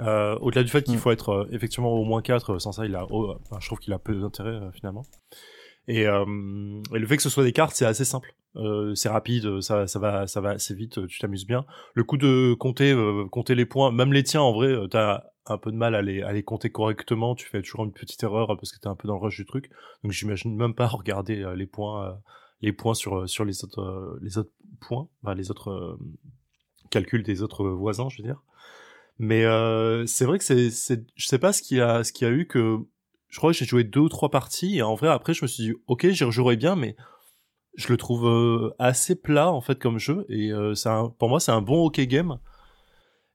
Euh, 0.00 0.36
au-delà 0.40 0.62
du 0.62 0.70
fait 0.70 0.82
qu'il 0.84 0.94
Mm. 0.94 0.98
faut 0.98 1.10
être 1.10 1.28
euh, 1.30 1.48
effectivement 1.50 1.92
au 1.92 2.04
moins 2.04 2.22
4, 2.22 2.58
sans 2.58 2.72
ça, 2.72 2.86
il 2.86 2.94
a, 2.94 3.06
oh, 3.10 3.34
enfin, 3.42 3.58
je 3.60 3.66
trouve 3.66 3.78
qu'il 3.80 3.92
a 3.92 3.98
peu 3.98 4.14
d'intérêt 4.14 4.50
euh, 4.50 4.70
finalement. 4.72 5.02
Et, 5.88 6.06
euh, 6.06 6.24
et 6.94 6.98
le 6.98 7.06
fait 7.06 7.16
que 7.16 7.22
ce 7.22 7.30
soit 7.30 7.42
des 7.44 7.52
cartes, 7.52 7.74
c'est 7.74 7.86
assez 7.86 8.04
simple. 8.04 8.34
Euh, 8.56 8.94
c'est 8.94 9.08
rapide, 9.08 9.60
ça, 9.60 9.86
ça 9.86 9.98
va, 9.98 10.26
ça 10.26 10.40
va 10.40 10.50
assez 10.50 10.74
vite, 10.74 11.06
tu 11.06 11.18
t'amuses 11.18 11.46
bien. 11.46 11.64
Le 11.94 12.04
coup 12.04 12.16
de 12.16 12.54
compter, 12.54 12.92
euh, 12.92 13.26
compter 13.30 13.54
les 13.54 13.64
points, 13.66 13.90
même 13.90 14.12
les 14.12 14.22
tiens, 14.22 14.42
en 14.42 14.52
vrai, 14.52 14.68
euh, 14.68 14.86
t'as 14.86 15.24
un 15.46 15.56
peu 15.58 15.72
de 15.72 15.76
mal 15.76 15.94
à 15.94 16.02
les, 16.02 16.22
à 16.22 16.32
les 16.32 16.42
compter 16.42 16.70
correctement. 16.70 17.34
Tu 17.34 17.46
fais 17.48 17.62
toujours 17.62 17.84
une 17.84 17.92
petite 17.92 18.22
erreur 18.22 18.48
parce 18.48 18.70
que 18.70 18.78
t'es 18.78 18.86
un 18.86 18.94
peu 18.96 19.08
dans 19.08 19.14
le 19.14 19.20
rush 19.20 19.36
du 19.36 19.46
truc. 19.46 19.70
Donc 20.04 20.12
j'imagine 20.12 20.54
même 20.54 20.74
pas 20.74 20.86
regarder 20.88 21.42
euh, 21.42 21.56
les 21.56 21.66
points, 21.66 22.18
les 22.60 22.72
points 22.72 22.94
sur 22.94 23.26
sur 23.28 23.44
les 23.46 23.64
autres, 23.64 24.18
les 24.20 24.36
autres 24.36 24.52
points, 24.80 25.08
enfin, 25.22 25.34
les 25.34 25.50
autres 25.50 25.98
calculs 26.90 27.22
des 27.22 27.42
autres 27.42 27.64
voisins, 27.66 28.08
je 28.08 28.18
veux 28.18 28.24
dire. 28.24 28.42
Mais 29.18 29.42
c'est 30.06 30.24
vrai 30.24 30.38
que 30.38 30.44
c'est, 30.44 30.70
c'est, 30.70 31.04
je 31.16 31.26
sais 31.26 31.38
pas 31.38 31.52
ce 31.52 31.62
qui 31.62 31.80
a, 31.80 32.04
ce 32.04 32.12
qui 32.12 32.24
a 32.24 32.30
eu 32.30 32.46
que 32.46 32.78
je 33.28 33.38
crois 33.38 33.52
que 33.52 33.58
j'ai 33.58 33.64
joué 33.64 33.84
deux 33.84 34.00
ou 34.00 34.08
trois 34.08 34.30
parties 34.30 34.78
et 34.78 34.82
en 34.82 34.94
vrai 34.94 35.08
après 35.08 35.34
je 35.34 35.44
me 35.44 35.48
suis 35.48 35.64
dit 35.64 35.74
ok 35.86 36.08
j'y 36.08 36.24
rejouerai 36.24 36.56
bien 36.56 36.76
mais 36.76 36.96
je 37.74 37.88
le 37.88 37.96
trouve 37.96 38.26
euh, 38.26 38.74
assez 38.78 39.14
plat 39.14 39.52
en 39.52 39.60
fait 39.60 39.78
comme 39.78 39.98
jeu 39.98 40.26
et 40.28 40.50
euh, 40.50 40.74
c'est 40.74 40.90
pour 41.18 41.28
moi 41.28 41.38
c'est 41.38 41.52
un 41.52 41.62
bon 41.62 41.86
hockey 41.86 42.06
game 42.06 42.38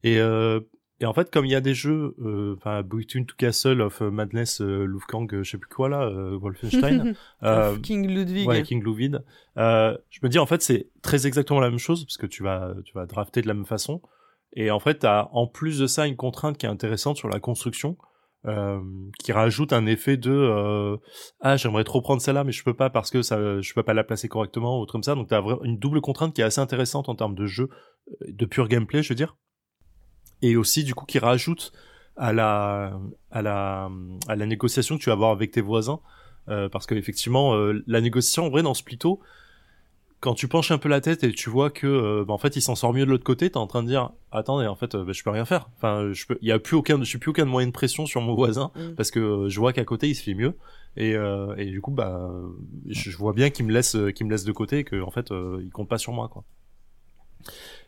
et 0.04 0.20
euh, 0.20 0.60
et 1.04 1.06
en 1.06 1.14
fait 1.14 1.30
comme 1.32 1.46
il 1.46 1.52
y 1.52 1.56
a 1.56 1.62
des 1.62 1.74
jeux 1.74 2.16
euh, 2.20 2.56
enfin 2.58 2.82
Between 2.82 3.26
Two 3.26 3.36
Castle 3.38 3.82
of 3.82 4.02
Madness 4.02 4.62
euh, 4.62 4.88
Wolfgang 4.88 5.28
je 5.44 5.52
sais 5.52 5.58
plus 5.58 5.70
quoi 5.70 5.90
là 5.90 6.10
Wolfenstein 6.10 7.16
King 7.84 8.08
Ludwig. 8.08 8.48
ouais 8.48 8.64
King 8.64 8.84
Ludwig. 8.84 9.18
Je 9.56 10.20
me 10.24 10.30
dis 10.30 10.40
en 10.40 10.46
fait 10.46 10.62
c'est 10.62 10.90
très 11.02 11.28
exactement 11.28 11.60
la 11.60 11.70
même 11.70 11.80
chose 11.80 12.06
parce 12.06 12.18
que 12.18 12.26
tu 12.26 12.42
vas 12.42 12.74
tu 12.86 12.94
vas 12.94 13.06
drafter 13.06 13.42
de 13.42 13.48
la 13.48 13.54
même 13.54 13.66
façon. 13.66 14.02
Et 14.56 14.72
en 14.72 14.80
fait 14.80 15.00
t'as 15.00 15.30
en 15.32 15.48
plus 15.48 15.80
de 15.80 15.88
ça 15.88 16.08
une 16.08 16.16
contrainte 16.16 16.58
qui 16.58 16.66
est 16.66 16.70
intéressante 16.70 17.18
sur 17.18 17.30
la 17.30 17.40
construction 17.40 17.98
euh, 18.46 18.82
qui 19.20 19.32
rajoute 19.32 19.72
un 19.72 19.86
effet 19.86 20.18
de 20.18 20.30
euh, 20.30 20.98
ah 21.40 21.56
j'aimerais 21.56 21.86
trop 21.86 22.02
prendre 22.02 22.22
celle-là 22.22 22.44
mais 22.44 22.52
je 22.52 22.62
peux 22.62 22.74
pas 22.74 22.90
parce 22.90 23.10
que 23.10 23.22
ça 23.22 23.62
je 23.62 23.74
peux 23.74 23.84
pas 23.84 23.94
la 23.94 24.04
placer 24.04 24.28
correctement 24.28 24.78
ou 24.78 24.82
autre 24.82 24.92
comme 24.92 25.04
ça. 25.04 25.16
Donc 25.16 25.30
t'as 25.30 25.42
une 25.64 25.78
double 25.78 26.02
contrainte 26.02 26.36
qui 26.36 26.42
est 26.42 26.44
assez 26.44 26.60
intéressante 26.60 27.08
en 27.08 27.16
termes 27.16 27.36
de 27.36 27.46
jeu 27.46 27.70
euh, 28.10 28.26
de 28.28 28.46
pur 28.46 28.68
gameplay 28.68 29.02
je 29.02 29.08
veux 29.10 29.16
dire 29.16 29.38
et 30.44 30.56
aussi 30.56 30.84
du 30.84 30.94
coup 30.94 31.06
qui 31.06 31.18
rajoute 31.18 31.72
à 32.16 32.32
la 32.34 33.00
à 33.32 33.42
la 33.42 33.90
à 34.28 34.36
la 34.36 34.46
négociation 34.46 34.98
que 34.98 35.02
tu 35.04 35.10
vas 35.10 35.14
avoir 35.14 35.32
avec 35.32 35.50
tes 35.52 35.62
voisins 35.62 36.00
euh, 36.50 36.70
parce 36.70 36.86
que 36.86 36.94
effectivement 36.96 37.56
euh, 37.56 37.84
la 37.88 38.02
négociation 38.02 38.46
en 38.46 38.50
vrai 38.52 38.62
dans 38.62 38.76
Splito 38.76 39.20
quand 40.20 40.36
tu 40.36 40.48
penches 40.48 40.72
un 40.72 40.78
peu 40.78 40.88
la 40.88 41.02
tête 41.02 41.26
et 41.26 41.32
tu 41.34 41.50
vois 41.50 41.70
que 41.70 41.86
euh, 41.86 42.24
bah, 42.26 42.34
en 42.34 42.38
fait 42.38 42.56
il 42.56 42.62
s'en 42.62 42.76
sort 42.76 42.94
mieux 42.94 43.06
de 43.06 43.12
l'autre 43.12 43.26
côté, 43.26 43.50
t'es 43.50 43.58
en 43.58 43.68
train 43.68 43.84
de 43.84 43.90
dire 43.90 44.12
attendez 44.32 44.68
en 44.68 44.76
fait 44.76 44.96
euh, 44.96 45.04
bah, 45.04 45.12
je 45.12 45.22
peux 45.22 45.32
rien 45.32 45.44
faire. 45.44 45.68
Enfin 45.76 46.14
je 46.14 46.26
peux, 46.26 46.38
il 46.42 46.48
y 46.48 46.52
a 46.54 46.60
plus 46.60 46.78
aucun, 46.78 46.98
je 47.00 47.04
suis 47.04 47.18
plus 47.18 47.32
aucun 47.32 47.44
moyen 47.44 47.68
de 47.68 47.74
pression 47.74 48.06
sur 48.06 48.22
mon 48.22 48.34
voisin 48.34 48.72
Mm. 48.76 48.96
parce 48.96 49.12
que 49.12 49.20
euh, 49.20 49.50
je 49.50 49.60
vois 49.60 49.74
qu'à 49.74 49.84
côté 49.84 50.08
il 50.08 50.16
se 50.16 50.24
fait 50.24 50.34
mieux 50.34 50.56
et, 50.96 51.16
euh, 51.16 51.54
et 51.58 51.66
du 51.66 51.82
coup 51.82 51.92
bah 51.92 52.32
je, 52.88 53.10
je 53.10 53.18
vois 53.18 53.34
bien 53.34 53.50
qu'il 53.50 53.66
me 53.66 53.74
laisse, 53.74 53.98
qu'il 54.16 54.26
me 54.26 54.32
laisse 54.32 54.46
de 54.46 54.52
côté 54.54 54.80
et 54.80 54.84
que 54.86 55.02
en 55.02 55.12
fait 55.12 55.32
euh, 55.32 55.60
il 55.62 55.72
compte 55.72 55.90
pas 55.90 55.98
sur 55.98 56.14
moi 56.14 56.30
quoi. 56.30 56.46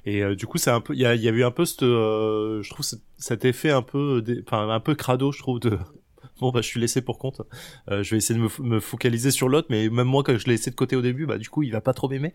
Et 0.06 0.24
euh, 0.24 0.36
du 0.36 0.46
coup 0.48 0.58
c'est 0.58 0.72
un 0.72 0.82
peu, 0.82 0.94
il 0.94 1.00
y 1.00 1.06
a, 1.06 1.16
y 1.16 1.28
a 1.28 1.32
eu 1.32 1.44
un 1.44 1.52
peu 1.52 1.66
cette, 1.66 1.84
euh, 1.84 2.62
je 2.62 2.70
trouve 2.70 2.86
cet- 3.18 3.46
effet 3.46 3.72
un 3.72 3.82
peu, 3.82 4.22
dé- 4.22 4.42
enfin 4.48 4.70
un 4.70 4.80
peu 4.80 4.96
crado 4.96 5.32
je 5.32 5.40
trouve 5.40 5.60
de 5.60 5.78
bon 6.40 6.52
bah 6.52 6.62
je 6.62 6.68
suis 6.68 6.80
laissé 6.80 7.02
pour 7.02 7.18
compte. 7.18 7.42
Euh, 7.90 8.04
je 8.04 8.12
vais 8.12 8.18
essayer 8.18 8.38
de 8.40 8.44
me, 8.44 8.50
me 8.76 8.80
focaliser 8.80 9.32
sur 9.32 9.50
l'autre, 9.50 9.68
mais 9.70 9.90
même 9.90 10.08
moi 10.08 10.24
quand 10.24 10.38
je 10.38 10.46
l'ai 10.46 10.54
laissé 10.54 10.70
de 10.72 10.76
côté 10.76 10.96
au 10.96 11.02
début, 11.02 11.26
bah 11.26 11.38
du 11.38 11.50
coup 11.50 11.64
il 11.64 11.72
va 11.72 11.82
pas 11.82 11.94
trop 11.94 12.10
m'aimer. 12.10 12.34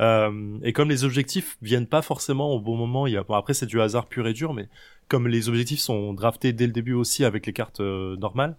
Euh, 0.00 0.58
et 0.62 0.72
comme 0.72 0.88
les 0.88 1.04
objectifs 1.04 1.56
viennent 1.62 1.86
pas 1.86 2.02
forcément 2.02 2.52
au 2.54 2.60
bon 2.60 2.76
moment, 2.76 3.06
il 3.06 3.12
y 3.14 3.16
a 3.16 3.22
bon 3.22 3.34
après 3.34 3.54
c'est 3.54 3.66
du 3.66 3.80
hasard 3.80 4.06
pur 4.06 4.26
et 4.26 4.32
dur, 4.32 4.54
mais 4.54 4.68
comme 5.08 5.28
les 5.28 5.48
objectifs 5.48 5.80
sont 5.80 6.14
draftés 6.14 6.52
dès 6.52 6.66
le 6.66 6.72
début 6.72 6.94
aussi 6.94 7.24
avec 7.24 7.46
les 7.46 7.52
cartes 7.52 7.80
euh, 7.80 8.16
normales, 8.16 8.56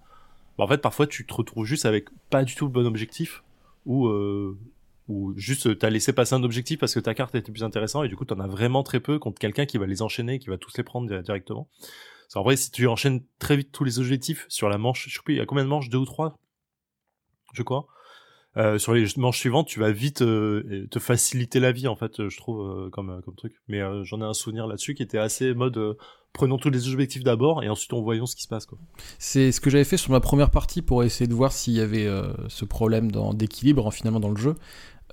bah, 0.58 0.64
en 0.66 0.68
fait 0.68 0.78
parfois 0.82 1.08
tu 1.08 1.26
te 1.26 1.34
retrouves 1.34 1.66
juste 1.66 1.86
avec 1.86 2.06
pas 2.30 2.44
du 2.44 2.56
tout 2.56 2.66
le 2.66 2.72
bon 2.72 2.86
objectif 2.86 3.44
ou 3.86 4.08
euh, 4.08 4.58
ou 5.08 5.34
juste 5.38 5.78
t'as 5.78 5.90
laissé 5.90 6.14
passer 6.14 6.34
un 6.34 6.44
objectif 6.44 6.80
parce 6.80 6.94
que 6.94 7.00
ta 7.00 7.14
carte 7.14 7.36
était 7.36 7.52
plus 7.52 7.64
intéressante 7.64 8.06
et 8.06 8.08
du 8.08 8.16
coup 8.16 8.26
t'en 8.26 8.40
as 8.40 8.48
vraiment 8.48 8.84
très 8.84 9.00
peu 9.00 9.20
contre 9.20 9.40
quelqu'un 9.40 9.66
qui 9.66 9.78
va 9.78 9.86
les 9.86 10.02
enchaîner, 10.02 10.40
qui 10.40 10.50
va 10.50 10.58
tous 10.58 10.76
les 10.78 10.84
prendre 10.84 11.08
di- 11.08 11.24
directement. 11.24 11.70
Qu'en 12.34 12.44
vrai, 12.44 12.58
si 12.58 12.72
tu 12.72 12.88
enchaînes 12.88 13.22
très 13.40 13.56
vite 13.56 13.72
tous 13.72 13.84
les 13.84 14.00
objectifs 14.00 14.46
sur 14.50 14.68
la 14.68 14.78
manche, 14.78 15.08
je 15.08 15.14
sais 15.14 15.22
plus, 15.24 15.36
il 15.36 15.38
y 15.38 15.42
a 15.42 15.46
combien 15.46 15.64
de 15.64 15.70
manches? 15.70 15.90
Deux 15.90 16.00
ou 16.00 16.06
trois? 16.06 16.40
Je 17.54 17.64
crois. 17.64 17.88
Euh, 18.58 18.80
sur 18.80 18.94
les 18.94 19.06
manches 19.18 19.40
suivantes, 19.40 19.68
tu 19.68 19.80
vas 19.80 19.92
vite 19.92 20.22
euh, 20.22 20.88
te 20.90 21.00
faciliter 21.00 21.60
la 21.60 21.72
vie, 21.72 21.88
en 21.88 21.96
fait, 21.96 22.28
je 22.28 22.38
trouve, 22.38 22.62
euh, 22.68 22.90
comme, 22.90 23.22
comme 23.24 23.36
truc. 23.36 23.54
Mais 23.68 23.82
j'en 24.04 24.22
ai 24.22 24.24
un 24.24 24.34
souvenir 24.34 24.66
là-dessus 24.66 24.96
qui 24.96 25.04
était 25.04 25.18
assez 25.18 25.54
mode 25.54 25.98
prenons 26.34 26.58
tous 26.58 26.70
les 26.70 26.92
objectifs 26.92 27.24
d'abord 27.24 27.64
et 27.64 27.70
ensuite 27.70 27.94
on 27.94 28.02
voyons 28.02 28.26
ce 28.26 28.36
qui 28.36 28.44
se 28.44 28.50
passe. 28.50 28.66
Quoi. 28.66 28.78
C'est 29.20 29.54
ce 29.54 29.62
que 29.62 29.70
j'avais 29.70 29.86
fait 29.86 29.96
sur 29.96 30.12
ma 30.12 30.20
première 30.20 30.52
partie 30.52 30.82
pour 30.82 31.02
essayer 31.02 31.28
de 31.28 31.34
voir 31.34 31.54
s'il 31.54 31.72
y 31.74 31.80
avait 31.80 32.10
ce 32.50 32.66
problème 32.66 33.10
d'équilibre 33.34 33.88
hein, 33.88 33.92
finalement 33.92 34.20
dans 34.20 34.32
le 34.32 34.36
jeu. 34.36 34.56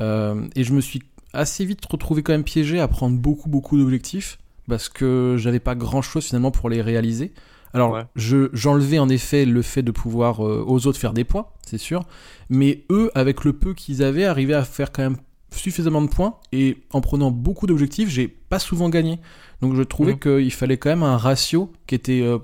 Euh, 0.01 0.47
et 0.57 0.65
je 0.65 0.73
me 0.73 0.81
suis 0.81 1.03
assez 1.33 1.65
vite 1.65 1.85
retrouvé 1.87 2.23
quand 2.23 2.33
même 2.33 2.45
piégé 2.45 2.81
à 2.81 2.89
prendre 2.89 3.17
beaucoup 3.19 3.49
beaucoup 3.49 3.79
d'objectifs 3.79 4.39
parce 4.69 4.89
que 4.89 5.37
j'avais 5.39 5.61
pas 5.61 5.75
grand 5.75 6.03
chose 6.03 6.25
finalement 6.27 6.51
pour 6.51 6.69
les 6.71 6.83
réaliser. 6.83 7.33
Alors 7.75 7.93
Ouais. 7.93 8.05
je 8.17 8.49
j'enlevais 8.53 8.99
en 8.99 9.09
effet 9.09 9.45
le 9.47 9.63
fait 9.63 9.83
de 9.83 9.91
pouvoir 9.91 10.47
euh, 10.47 10.63
aux 10.67 10.87
autres 10.87 10.99
faire 10.99 11.15
des 11.15 11.25
points, 11.25 11.47
c'est 11.67 11.79
sûr, 11.79 12.05
mais 12.51 12.85
eux 12.91 13.11
avec 13.15 13.45
le 13.45 13.53
peu 13.55 13.73
qu'ils 13.75 14.03
avaient 14.03 14.25
arrivaient 14.27 14.53
à 14.55 14.65
faire 14.65 14.93
quand 14.93 15.03
même 15.03 15.17
suffisamment 15.51 16.01
de 16.03 16.09
points 16.09 16.37
et 16.53 16.79
en 16.93 17.01
prenant 17.03 17.31
beaucoup 17.31 17.67
d'objectifs, 17.67 18.09
j'ai 18.09 18.27
pas 18.29 18.59
souvent 18.59 18.89
gagné. 18.89 19.19
Donc 19.61 19.75
je 19.75 19.83
trouvais 19.83 20.15
Mhm. 20.15 20.19
qu'il 20.41 20.53
fallait 20.53 20.77
quand 20.79 20.89
même 20.91 21.03
un 21.03 21.17
ratio 21.19 21.71
qui 21.87 21.95
était 21.95 22.21
euh, 22.23 22.39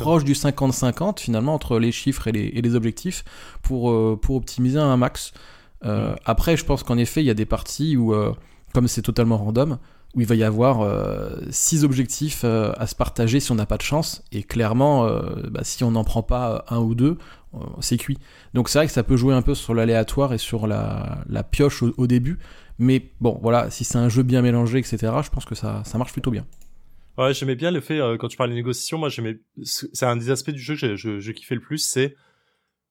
proche 0.00 0.24
du 0.24 0.34
50-50 0.34 1.20
finalement 1.20 1.54
entre 1.54 1.78
les 1.78 1.92
chiffres 1.92 2.28
et 2.28 2.32
les, 2.32 2.44
et 2.54 2.60
les 2.62 2.74
objectifs 2.74 3.24
pour, 3.62 3.90
euh, 3.90 4.18
pour 4.20 4.36
optimiser 4.36 4.78
un 4.78 4.96
max. 4.96 5.32
Euh, 5.84 6.12
Mm. 6.12 6.16
Après, 6.24 6.56
je 6.56 6.64
pense 6.64 6.82
qu'en 6.82 6.98
effet, 6.98 7.22
il 7.22 7.26
y 7.26 7.30
a 7.30 7.34
des 7.34 7.46
parties 7.46 7.96
où, 7.96 8.14
euh, 8.14 8.32
comme 8.72 8.88
c'est 8.88 9.02
totalement 9.02 9.36
random, 9.36 9.78
où 10.14 10.20
il 10.20 10.26
va 10.26 10.34
y 10.34 10.44
avoir 10.44 10.82
euh, 10.82 11.36
six 11.50 11.84
objectifs 11.84 12.42
euh, 12.44 12.72
à 12.76 12.86
se 12.86 12.94
partager 12.94 13.40
si 13.40 13.50
on 13.50 13.54
n'a 13.54 13.66
pas 13.66 13.78
de 13.78 13.82
chance. 13.82 14.22
Et 14.30 14.42
clairement, 14.42 15.08
bah, 15.50 15.60
si 15.64 15.82
on 15.84 15.92
n'en 15.92 16.04
prend 16.04 16.22
pas 16.22 16.64
un 16.68 16.78
ou 16.78 16.94
deux, 16.94 17.18
c'est 17.80 17.96
cuit. 17.96 18.18
Donc 18.54 18.68
c'est 18.68 18.78
vrai 18.78 18.86
que 18.86 18.92
ça 18.92 19.02
peut 19.02 19.16
jouer 19.16 19.34
un 19.34 19.42
peu 19.42 19.54
sur 19.54 19.74
l'aléatoire 19.74 20.32
et 20.32 20.38
sur 20.38 20.66
la, 20.66 21.22
la 21.28 21.42
pioche 21.42 21.82
au, 21.82 21.92
au 21.96 22.06
début. 22.06 22.38
Mais 22.78 23.10
bon, 23.20 23.38
voilà, 23.42 23.70
si 23.70 23.84
c'est 23.84 23.98
un 23.98 24.08
jeu 24.08 24.22
bien 24.22 24.42
mélangé, 24.42 24.78
etc., 24.78 24.96
je 25.22 25.30
pense 25.30 25.44
que 25.44 25.54
ça, 25.54 25.82
ça 25.84 25.98
marche 25.98 26.12
plutôt 26.12 26.30
bien. 26.30 26.46
Ouais, 27.18 27.34
j'aimais 27.34 27.56
bien 27.56 27.70
le 27.70 27.80
fait, 27.80 28.00
quand 28.18 28.28
tu 28.28 28.38
parlais 28.38 28.52
de 28.52 28.56
négociation, 28.56 28.96
moi 28.96 29.10
j'aimais, 29.10 29.38
c'est 29.62 30.06
un 30.06 30.16
des 30.16 30.30
aspects 30.30 30.50
du 30.50 30.58
jeu 30.58 30.74
que 30.74 30.80
je, 30.80 30.96
je, 30.96 31.20
je 31.20 31.32
kiffais 31.32 31.54
le 31.54 31.60
plus, 31.60 31.78
c'est, 31.78 32.16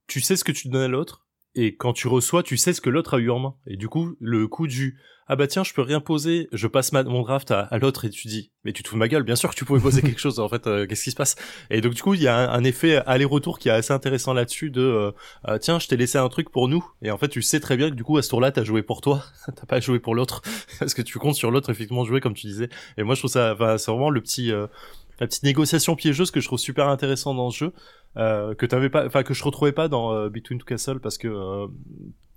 tu 0.06 0.22
sais 0.22 0.36
ce 0.36 0.44
que 0.44 0.52
tu 0.52 0.68
donnes 0.70 0.84
à 0.84 0.88
l'autre, 0.88 1.26
et 1.56 1.76
quand 1.76 1.94
tu 1.94 2.08
reçois, 2.08 2.44
tu 2.44 2.58
sais 2.58 2.74
ce 2.74 2.82
que 2.82 2.90
l'autre 2.90 3.16
a 3.16 3.20
eu 3.20 3.30
en 3.30 3.40
main. 3.40 3.56
Et 3.68 3.78
du 3.78 3.88
coup, 3.88 4.16
le 4.20 4.48
coup 4.48 4.68
du, 4.68 4.98
ah 5.28 5.36
bah 5.38 5.48
tiens, 5.48 5.64
je 5.64 5.74
peux 5.74 5.82
rien 5.82 6.02
poser, 6.02 6.50
je 6.52 6.68
passe 6.68 6.92
ma, 6.92 7.04
mon 7.04 7.22
draft 7.22 7.52
à, 7.52 7.62
à 7.62 7.78
l'autre 7.78 8.04
et 8.04 8.10
tu 8.10 8.28
dis, 8.28 8.52
mais 8.66 8.74
tu 8.74 8.84
te 8.84 8.90
fous 8.90 8.96
de 8.96 9.00
ma 9.00 9.08
gueule, 9.08 9.24
bien 9.24 9.38
sûr 9.38 9.50
que 9.50 9.56
tu 9.56 9.64
pouvais 9.64 9.80
poser 9.80 10.02
quelque 10.04 10.20
chose, 10.20 10.40
en 10.40 10.50
fait, 10.50 10.68
euh, 10.68 10.86
qu'est-ce 10.86 11.06
qui 11.06 11.12
se 11.12 11.16
passe? 11.16 11.36
Et 11.70 11.80
donc 11.80 11.94
du 11.94 12.02
coup, 12.02 12.14
il 12.14 12.22
y 12.22 12.28
a 12.28 12.36
un, 12.36 12.50
un 12.50 12.64
effet 12.66 12.98
aller-retour 13.06 13.58
qui 13.58 13.70
est 13.70 13.72
assez 13.72 13.94
intéressant 13.94 14.34
là-dessus 14.34 14.72
de, 14.72 14.82
euh, 14.82 15.12
ah, 15.46 15.58
tiens, 15.58 15.80
je 15.80 15.88
t'ai 15.88 15.96
laissé 15.96 16.18
un 16.18 16.28
truc 16.28 16.50
pour 16.50 16.68
nous, 16.68 16.86
et 17.02 17.12
en 17.12 17.18
fait, 17.18 17.30
tu 17.30 17.42
sais 17.42 17.60
très 17.60 17.78
bien 17.78 17.90
que 17.90 17.96
du 17.96 18.04
coup, 18.04 18.18
à 18.18 18.22
ce 18.22 18.30
tour-là, 18.30 18.52
t'as 18.52 18.66
joué 18.66 18.84
pour 18.84 19.00
toi, 19.00 19.24
t'as 19.56 19.66
pas 19.66 19.80
joué 19.80 20.00
pour 20.00 20.16
l'autre, 20.16 20.42
parce 20.80 20.94
que 20.94 21.02
tu 21.02 21.18
comptes 21.18 21.36
sur 21.36 21.50
l'autre, 21.50 21.70
effectivement, 21.70 22.04
jouer 22.04 22.20
comme 22.20 22.34
tu 22.34 22.48
disais. 22.48 22.68
Et 22.98 23.04
moi, 23.04 23.16
je 23.16 23.22
trouve 23.22 23.32
ça, 23.32 23.54
enfin, 23.54 23.78
c'est 23.78 23.90
vraiment 23.90 24.10
le 24.10 24.20
petit, 24.20 24.52
euh, 24.52 24.68
la 25.22 25.28
petite 25.28 25.44
négociation 25.44 25.96
piégeuse 25.96 26.32
que 26.32 26.42
je 26.42 26.48
trouve 26.48 26.60
super 26.60 26.90
intéressant 26.90 27.34
dans 27.34 27.50
ce 27.50 27.58
jeu, 27.60 27.74
euh, 28.18 28.54
que 28.56 28.66
t'avais 28.66 28.90
pas, 28.90 29.06
enfin 29.06 29.24
que 29.24 29.34
je 29.34 29.44
retrouvais 29.44 29.72
pas 29.72 29.88
dans 29.88 30.14
euh, 30.14 30.30
Between 30.30 30.60
Two 30.60 30.66
Castle 30.66 31.00
parce 31.00 31.18
que 31.18 31.30
euh, 31.30 31.68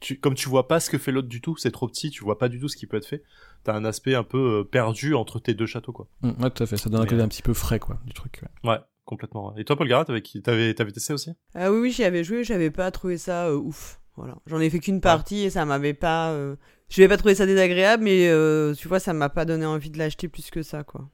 tu, 0.01 0.21
comme 0.21 0.35
tu 0.35 0.49
vois 0.49 0.69
pas 0.69 0.81
ce 0.81 0.91
que 0.91 0.99
fait 0.99 1.11
l'autre 1.11 1.29
du 1.29 1.41
tout, 1.41 1.57
c'est 1.57 1.71
trop 1.71 1.89
petit, 1.89 2.11
tu 2.11 2.23
vois 2.23 2.39
pas 2.39 2.49
du 2.49 2.61
tout 2.61 2.69
ce 2.69 2.77
qui 2.77 2.87
peut 2.87 2.99
être 2.99 3.07
fait. 3.07 3.25
T'as 3.65 3.75
un 3.75 3.85
aspect 3.87 4.15
un 4.15 4.23
peu 4.23 4.61
euh, 4.61 4.65
perdu 4.65 5.15
entre 5.15 5.41
tes 5.41 5.55
deux 5.55 5.67
châteaux 5.67 5.93
quoi. 5.93 6.07
Mm, 6.21 6.43
ouais, 6.43 6.51
tout 6.51 6.63
à 6.63 6.67
fait. 6.67 6.77
Ça 6.77 6.91
donne 6.91 7.01
un 7.01 7.05
Mais, 7.05 7.09
côté 7.09 7.23
euh, 7.23 7.25
un 7.25 7.29
petit 7.29 7.43
peu 7.43 7.55
frais, 7.55 7.79
quoi, 7.79 7.99
du 8.05 8.13
truc. 8.13 8.43
ouais. 8.43 8.71
Ouais, 8.71 8.79
complètement. 9.07 9.57
Et 9.57 9.65
toi, 9.65 9.77
Paul 9.77 9.89
Garat, 9.89 10.05
avec 10.09 10.23
qui 10.23 10.43
t'avais, 10.43 10.75
testé 10.75 11.15
aussi? 11.15 11.31
Ah 11.55 11.73
oui, 11.73 11.79
oui, 11.81 11.91
j'y 11.91 12.05
avais 12.05 12.23
joué, 12.23 12.45
j'avais 12.45 12.71
pas 12.71 12.91
trouvé 12.91 13.17
ça 13.17 13.47
euh, 13.47 13.57
ouf. 13.57 13.99
Voilà. 14.17 14.37
J'en 14.47 14.61
ai 14.61 14.69
fait 14.69 14.79
qu'une 14.79 15.01
partie 15.01 15.41
et 15.41 15.51
ça 15.51 15.65
m'avait 15.65 15.95
pas. 15.95 16.33
Euh... 16.33 16.57
Je 16.91 17.01
n'avais 17.01 17.09
pas 17.15 17.17
trouvé 17.17 17.35
ça 17.35 17.47
désagréable, 17.47 18.05
mais 18.05 18.29
euh, 18.29 18.75
tu 18.75 18.87
vois, 18.87 19.01
ça 19.01 19.15
m'a 19.15 19.31
pas 19.31 19.47
donné 19.47 19.65
envie 19.65 19.91
de 19.91 19.99
l'acheter 19.99 20.29
plus 20.29 20.51
que 20.51 20.63
ça, 20.63 20.85
quoi. 20.85 21.09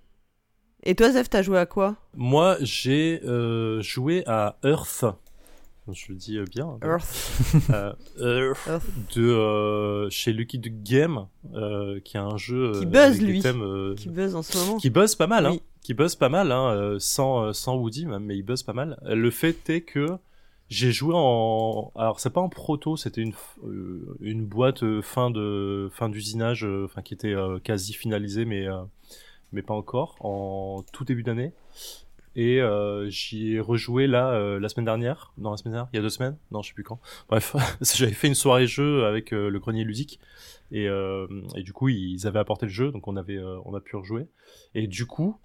Et 0.85 0.95
toi, 0.95 1.11
Zef, 1.11 1.29
t'as 1.29 1.43
joué 1.43 1.59
à 1.59 1.67
quoi? 1.67 1.97
Moi, 2.17 2.57
j'ai 2.61 3.21
euh, 3.25 3.81
joué 3.83 4.23
à 4.27 4.57
Earth. 4.65 5.05
Je 5.93 6.13
le 6.13 6.15
dis 6.15 6.39
euh, 6.39 6.45
bien. 6.45 6.79
hein. 6.83 6.87
Earth. 6.87 7.31
Euh, 8.21 8.49
Earth 8.51 8.67
Earth. 8.69 8.85
de 9.17 9.23
euh, 9.29 10.09
chez 10.11 10.33
Lucky 10.33 10.59
Duck 10.59 10.83
Game, 10.83 11.27
qui 12.05 12.17
est 12.17 12.21
un 12.21 12.37
jeu 12.37 12.73
Qui 12.79 12.87
buzz, 12.87 13.21
lui. 13.21 13.41
thèmes, 13.41 13.95
Qui 13.97 14.09
buzz 14.09 14.35
en 14.35 14.43
ce 14.43 14.57
moment. 14.57 14.77
qui 14.79 14.89
buzz 14.91 15.15
pas 15.17 15.27
mal, 15.27 15.47
hein, 15.47 15.57
qui 15.83 15.93
buzz 15.95 16.15
pas 16.15 16.29
mal, 16.29 16.53
hein, 16.53 16.97
sans 16.99 17.53
sans 17.53 17.77
Woody 17.77 18.07
même, 18.07 18.25
mais 18.25 18.37
il 18.37 18.43
buzz 18.43 18.63
pas 18.63 18.73
mal. 18.73 18.99
Le 19.05 19.31
fait 19.31 19.69
est 19.69 19.81
que 19.83 20.07
j'ai 20.69 20.93
joué 20.93 21.13
en, 21.17 21.91
alors 21.97 22.21
c'est 22.21 22.31
pas 22.31 22.41
en 22.41 22.49
proto, 22.49 22.97
c'était 22.97 23.23
une 23.23 23.33
une 24.21 24.45
boîte 24.47 25.01
fin 25.03 25.31
de 25.31 25.91
fin 25.93 26.09
d'usinage, 26.09 26.65
enfin 26.85 27.03
qui 27.03 27.15
était 27.15 27.35
quasi 27.65 27.93
finalisée, 27.95 28.45
mais 28.45 28.67
mais 29.53 29.63
pas 29.63 29.75
encore, 29.75 30.17
en 30.21 30.85
tout 30.93 31.05
début 31.05 31.23
d'année. 31.23 31.53
Et 32.37 32.61
euh, 32.61 33.09
j'y 33.11 33.55
ai 33.55 33.61
rejoué 33.61 34.07
là 34.07 34.31
euh, 34.31 34.61
la 34.61 34.69
semaine 34.69 34.85
dernière, 34.85 35.33
non 35.37 35.51
la 35.51 35.57
semaine 35.57 35.73
dernière, 35.73 35.91
il 35.93 35.97
y 35.97 35.99
a 35.99 36.03
deux 36.03 36.11
semaines, 36.11 36.37
non 36.53 36.63
je 36.63 36.69
sais 36.69 36.75
plus 36.75 36.85
quand. 36.85 37.01
Bref, 37.29 37.57
j'avais 37.81 38.13
fait 38.13 38.29
une 38.29 38.35
soirée 38.35 38.69
jeu 38.69 39.05
avec 39.05 39.33
euh, 39.33 39.49
le 39.49 39.59
grenier 39.59 39.83
ludique 39.83 40.21
et, 40.71 40.85
et 40.85 41.63
du 41.65 41.73
coup 41.73 41.89
ils 41.89 42.29
avaient 42.29 42.39
apporté 42.39 42.67
le 42.67 42.73
jeu, 42.73 42.93
donc 42.93 43.09
on 43.09 43.17
avait 43.17 43.41
on 43.65 43.75
a 43.75 43.81
pu 43.81 43.97
rejouer. 43.97 44.29
Et 44.77 44.87
du 44.87 45.05
coup, 45.05 45.37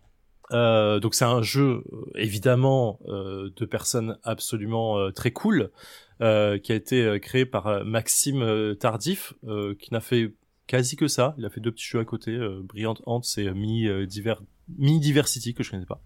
donc 0.51 1.15
c'est 1.15 1.25
un 1.25 1.41
jeu 1.41 1.83
évidemment 2.13 2.99
de 3.07 3.65
personnes 3.65 4.19
absolument 4.21 5.11
très 5.13 5.31
cool 5.31 5.71
qui 6.19 6.23
a 6.23 6.75
été 6.75 7.19
créé 7.19 7.47
par 7.47 7.83
Maxime 7.83 8.75
Tardif 8.79 9.33
qui 9.79 9.91
n'a 9.91 9.99
fait 9.99 10.31
quasi 10.67 10.95
que 10.95 11.07
ça. 11.07 11.35
Il 11.37 11.45
a 11.45 11.49
fait 11.49 11.61
deux 11.61 11.71
petits 11.71 11.85
jeux 11.85 11.99
à 11.99 12.05
côté, 12.05 12.31
euh, 12.31 12.61
Brilliant 12.63 12.95
Ants 13.05 13.21
et 13.37 13.47
euh, 13.47 13.53
Mini, 13.53 13.87
euh, 13.87 14.05
Diver... 14.05 14.35
Mini 14.77 14.99
Diversity 14.99 15.53
que 15.53 15.63
je 15.63 15.71
connais 15.71 15.85
pas, 15.85 16.01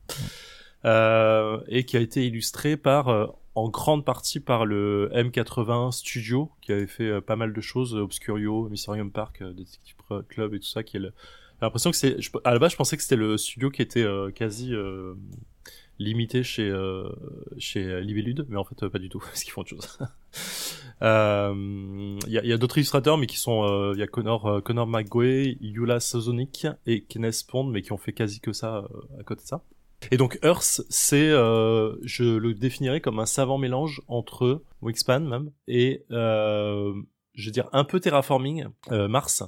euh, 0.85 1.59
et 1.67 1.85
qui 1.85 1.97
a 1.97 1.99
été 1.99 2.25
illustré 2.25 2.77
par 2.77 3.09
euh, 3.09 3.27
en 3.55 3.69
grande 3.69 4.05
partie 4.05 4.39
par 4.39 4.65
le 4.65 5.09
M80 5.13 5.91
Studio 5.91 6.51
qui 6.61 6.71
avait 6.71 6.87
fait 6.87 7.09
euh, 7.09 7.21
pas 7.21 7.35
mal 7.35 7.53
de 7.53 7.61
choses, 7.61 7.95
Obscurio, 7.95 8.69
Mysterium 8.69 9.11
Park, 9.11 9.43
Detective 9.43 9.95
Club 10.27 10.53
et 10.53 10.59
tout 10.59 10.67
ça. 10.67 10.83
Qui 10.83 10.97
est 10.97 11.01
le... 11.01 11.07
J'ai 11.07 11.65
l'impression 11.65 11.91
que 11.91 11.97
c'est, 11.97 12.17
à 12.43 12.53
la 12.53 12.59
base 12.59 12.71
je 12.71 12.77
pensais 12.77 12.95
que 12.95 13.03
c'était 13.03 13.17
le 13.17 13.37
studio 13.37 13.69
qui 13.69 13.81
était 13.81 14.05
quasi 14.33 14.73
limité 15.99 16.41
chez 16.41 16.73
chez 17.57 18.01
Libellude, 18.01 18.45
mais 18.47 18.55
en 18.55 18.63
fait 18.63 18.87
pas 18.87 18.99
du 18.99 19.09
tout, 19.09 19.19
parce 19.25 19.43
qu'ils 19.43 19.51
font 19.51 19.61
autre 19.61 19.71
chose. 19.71 19.99
Euh, 21.01 22.17
Il 22.27 22.31
y 22.33 22.51
a, 22.51 22.55
a 22.55 22.57
d'autres 22.57 22.77
illustrateurs, 22.77 23.17
mais 23.17 23.27
qui 23.27 23.37
sont, 23.37 23.63
euh, 23.63 23.93
il 23.95 23.99
y 23.99 24.03
a 24.03 24.07
Connor 24.07 24.45
euh, 24.47 24.61
Connor 24.61 24.87
McGuay, 24.87 25.57
Yula 25.61 25.99
Sozonic 25.99 26.67
et 26.85 27.03
Kenneth 27.05 27.45
Pond, 27.47 27.63
mais 27.65 27.81
qui 27.81 27.91
ont 27.91 27.97
fait 27.97 28.13
quasi 28.13 28.39
que 28.39 28.53
ça 28.53 28.77
euh, 28.77 29.19
à 29.19 29.23
côté 29.23 29.41
de 29.43 29.47
ça. 29.47 29.63
Et 30.11 30.17
donc 30.17 30.39
Earth, 30.43 30.81
c'est, 30.89 31.29
euh, 31.29 31.95
je 32.03 32.23
le 32.23 32.53
définirais 32.53 33.01
comme 33.01 33.19
un 33.19 33.25
savant 33.25 33.57
mélange 33.57 34.01
entre 34.07 34.63
Wingspan 34.81 35.19
même 35.19 35.51
et, 35.67 36.05
euh, 36.11 36.93
je 37.33 37.45
veux 37.45 37.51
dire, 37.51 37.67
un 37.73 37.83
peu 37.83 37.99
terraforming 37.99 38.65
euh, 38.91 39.07
Mars. 39.07 39.43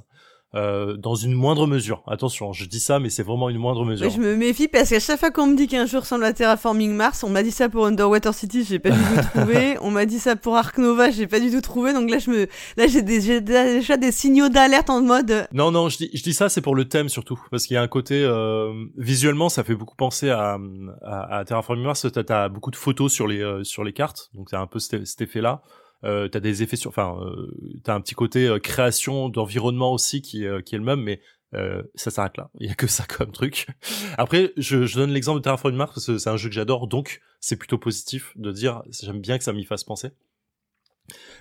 Euh, 0.54 0.96
dans 0.96 1.14
une 1.14 1.32
moindre 1.32 1.66
mesure. 1.66 2.02
Attention, 2.06 2.52
je 2.52 2.66
dis 2.66 2.80
ça, 2.80 2.98
mais 2.98 3.08
c'est 3.10 3.22
vraiment 3.22 3.48
une 3.48 3.56
moindre 3.58 3.84
mesure. 3.84 4.06
Mais 4.06 4.12
je 4.12 4.20
me 4.20 4.36
méfie 4.36 4.68
parce 4.68 4.90
qu'à 4.90 5.00
chaque 5.00 5.18
fois 5.18 5.30
qu'on 5.30 5.46
me 5.46 5.56
dit 5.56 5.66
qu'un 5.66 5.86
jeu 5.86 5.98
ressemble 5.98 6.24
à 6.24 6.32
Terraforming 6.32 6.92
Mars, 6.94 7.24
on 7.24 7.30
m'a 7.30 7.42
dit 7.42 7.50
ça 7.50 7.68
pour 7.68 7.86
Underwater 7.86 8.34
City, 8.34 8.64
j'ai 8.64 8.78
pas 8.78 8.90
du 8.90 8.98
tout 8.98 9.38
trouvé. 9.38 9.76
On 9.82 9.90
m'a 9.90 10.06
dit 10.06 10.18
ça 10.18 10.36
pour 10.36 10.56
Ark 10.56 10.76
Nova, 10.78 11.10
j'ai 11.10 11.26
pas 11.26 11.40
du 11.40 11.50
tout 11.50 11.60
trouvé. 11.60 11.92
Donc 11.92 12.10
là, 12.10 12.18
je 12.18 12.30
me, 12.30 12.46
là, 12.76 12.86
j'ai 12.86 13.02
déjà 13.02 13.96
des 13.96 14.12
signaux 14.12 14.48
d'alerte 14.48 14.90
en 14.90 15.00
mode. 15.02 15.30
euh, 15.30 15.44
Non, 15.52 15.70
non, 15.70 15.88
je 15.88 15.96
dis, 15.96 16.10
je 16.14 16.22
dis 16.22 16.34
ça, 16.34 16.48
c'est 16.48 16.60
pour 16.60 16.74
le 16.74 16.86
thème 16.86 17.08
surtout, 17.08 17.40
parce 17.50 17.66
qu'il 17.66 17.74
y 17.74 17.78
a 17.78 17.82
un 17.82 17.88
côté 17.88 18.22
euh, 18.22 18.72
visuellement, 18.96 19.48
ça 19.48 19.64
fait 19.64 19.74
beaucoup 19.74 19.96
penser 19.96 20.30
à, 20.30 20.58
à, 21.02 21.38
à 21.38 21.44
Terraforming 21.44 21.84
Mars. 21.84 22.06
T'as, 22.12 22.48
beaucoup 22.48 22.70
de 22.70 22.76
photos 22.76 23.12
sur 23.12 23.26
les 23.26 23.40
euh, 23.42 23.64
sur 23.64 23.84
les 23.84 23.92
cartes, 23.92 24.30
donc 24.34 24.50
t'as 24.50 24.60
un 24.60 24.66
peu 24.66 24.78
cet, 24.78 25.06
cet 25.06 25.20
effet-là. 25.22 25.62
Euh, 26.04 26.28
t'as 26.28 26.40
des 26.40 26.62
effets 26.62 26.76
sur, 26.76 26.90
enfin, 26.90 27.16
euh, 27.20 27.54
t'as 27.84 27.94
un 27.94 28.00
petit 28.00 28.14
côté 28.14 28.48
euh, 28.48 28.58
création 28.58 29.28
d'environnement 29.28 29.92
aussi 29.92 30.20
qui 30.20 30.46
euh, 30.46 30.60
qui 30.60 30.74
est 30.74 30.78
le 30.78 30.84
même, 30.84 31.00
mais 31.00 31.20
euh, 31.54 31.82
ça 31.94 32.10
s'arrête 32.10 32.36
là. 32.36 32.50
Il 32.58 32.66
y 32.66 32.70
a 32.70 32.74
que 32.74 32.86
ça 32.86 33.04
comme 33.06 33.30
truc. 33.30 33.66
Après, 34.18 34.52
je, 34.56 34.86
je 34.86 34.96
donne 34.96 35.12
l'exemple 35.12 35.38
de 35.38 35.42
Terraforming 35.44 35.78
Mars 35.78 35.94
parce 35.94 36.06
que 36.06 36.18
c'est 36.18 36.30
un 36.30 36.36
jeu 36.36 36.48
que 36.48 36.54
j'adore, 36.54 36.88
donc 36.88 37.20
c'est 37.40 37.56
plutôt 37.56 37.78
positif 37.78 38.32
de 38.36 38.50
dire 38.52 38.82
j'aime 38.90 39.20
bien 39.20 39.38
que 39.38 39.44
ça 39.44 39.52
m'y 39.52 39.64
fasse 39.64 39.84
penser. 39.84 40.10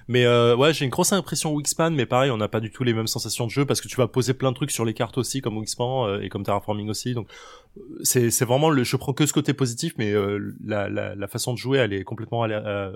Mais 0.08 0.26
euh, 0.26 0.56
ouais, 0.56 0.74
j'ai 0.74 0.86
une 0.86 0.92
grosse 0.92 1.14
impression 1.14 1.54
Wingspan, 1.54 1.92
mais 1.92 2.06
pareil, 2.06 2.32
on 2.32 2.38
n'a 2.38 2.48
pas 2.48 2.60
du 2.60 2.72
tout 2.72 2.84
les 2.84 2.94
mêmes 2.94 3.08
sensations 3.08 3.46
de 3.46 3.52
jeu 3.52 3.66
parce 3.66 3.80
que 3.80 3.88
tu 3.88 3.96
vas 3.96 4.08
poser 4.08 4.34
plein 4.34 4.52
de 4.52 4.56
trucs 4.56 4.72
sur 4.72 4.84
les 4.86 4.94
cartes 4.94 5.18
aussi, 5.18 5.42
comme 5.42 5.58
Wingspan 5.58 6.08
euh, 6.08 6.20
et 6.22 6.30
comme 6.30 6.44
Terraforming 6.44 6.90
aussi. 6.90 7.14
Donc 7.14 7.28
euh, 7.78 7.82
c'est 8.04 8.32
c'est 8.32 8.44
vraiment 8.46 8.70
le, 8.70 8.84
je 8.84 8.98
prends 8.98 9.14
que 9.14 9.26
ce 9.26 9.34
côté 9.34 9.54
positif, 9.54 9.94
mais 9.98 10.14
la, 10.64 10.90
la 10.90 11.16
la 11.16 11.28
façon 11.28 11.54
de 11.54 11.58
jouer, 11.58 11.78
elle 11.78 11.94
est 11.94 12.04
complètement 12.04 12.44
euh, 12.46 12.92